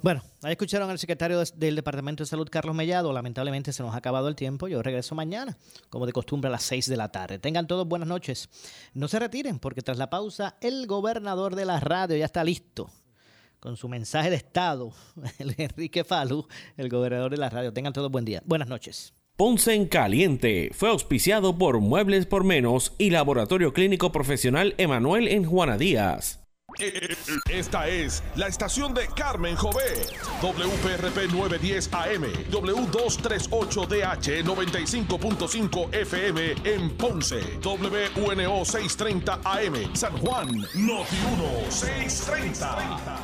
Bueno, 0.01 0.20
ahí 0.43 0.53
escucharon 0.53 0.90
al 0.90 0.99
secretario 0.99 1.40
del 1.55 1.76
Departamento 1.76 2.24
de 2.24 2.26
Salud, 2.26 2.49
Carlos 2.51 2.74
Mellado. 2.74 3.12
Lamentablemente 3.12 3.72
se 3.72 3.84
nos 3.84 3.95
ha 3.95 3.99
acabado 3.99 4.26
el 4.26 4.34
tiempo. 4.34 4.66
Yo 4.66 4.82
regreso 4.82 5.14
mañana, 5.14 5.57
como 5.90 6.07
de 6.07 6.12
costumbre, 6.12 6.49
a 6.49 6.51
las 6.51 6.64
6 6.64 6.88
de 6.88 6.97
la 6.97 7.11
tarde. 7.12 7.38
Tengan 7.38 7.68
todos 7.68 7.86
buenas 7.86 8.09
noches. 8.09 8.49
No 8.95 9.07
se 9.07 9.20
retiren, 9.20 9.61
porque 9.61 9.80
tras 9.80 9.99
la 9.99 10.11
pausa, 10.11 10.57
el 10.61 10.88
gobernador 10.88 11.55
de 11.55 11.66
la 11.66 11.78
radio 11.78 12.16
ya 12.16 12.24
está 12.24 12.43
listo 12.43 12.90
con 13.61 13.76
su 13.76 13.88
mensaje 13.88 14.28
de 14.28 14.36
Estado, 14.36 14.93
el 15.38 15.55
Enrique 15.57 16.03
Falú, 16.03 16.49
el 16.76 16.88
gobernador 16.88 17.30
de 17.30 17.36
la 17.36 17.49
radio. 17.49 17.72
Tengan 17.72 17.93
todos 17.93 18.11
buen 18.11 18.24
día. 18.24 18.43
Buenas 18.45 18.66
noches. 18.66 19.14
Ponce 19.37 19.74
en 19.74 19.87
Caliente 19.87 20.70
fue 20.74 20.91
auspiciado 20.91 21.57
por 21.57 21.80
Muebles 21.80 22.26
por 22.26 22.45
Menos 22.45 22.95
y 22.99 23.09
Laboratorio 23.09 23.72
Clínico 23.72 24.12
Profesional 24.12 24.74
Emanuel 24.76 25.26
en 25.26 25.47
Juana 25.47 25.78
Díaz. 25.78 26.41
Esta 27.51 27.89
es 27.89 28.22
la 28.37 28.47
estación 28.47 28.93
de 28.93 29.07
Carmen 29.16 29.57
Jové. 29.57 30.07
WPRP 30.43 31.33
910 31.33 31.93
AM, 31.93 32.24
W238DH 32.51 34.45
95.5 34.45 35.95
FM 35.95 36.55
en 36.64 36.91
Ponce, 36.91 37.41
WNO 37.64 38.64
630 38.64 39.41
AM, 39.45 39.95
San 39.95 40.16
Juan, 40.18 40.49
Noti 40.74 41.16
1 41.35 41.70
630. 41.70 43.22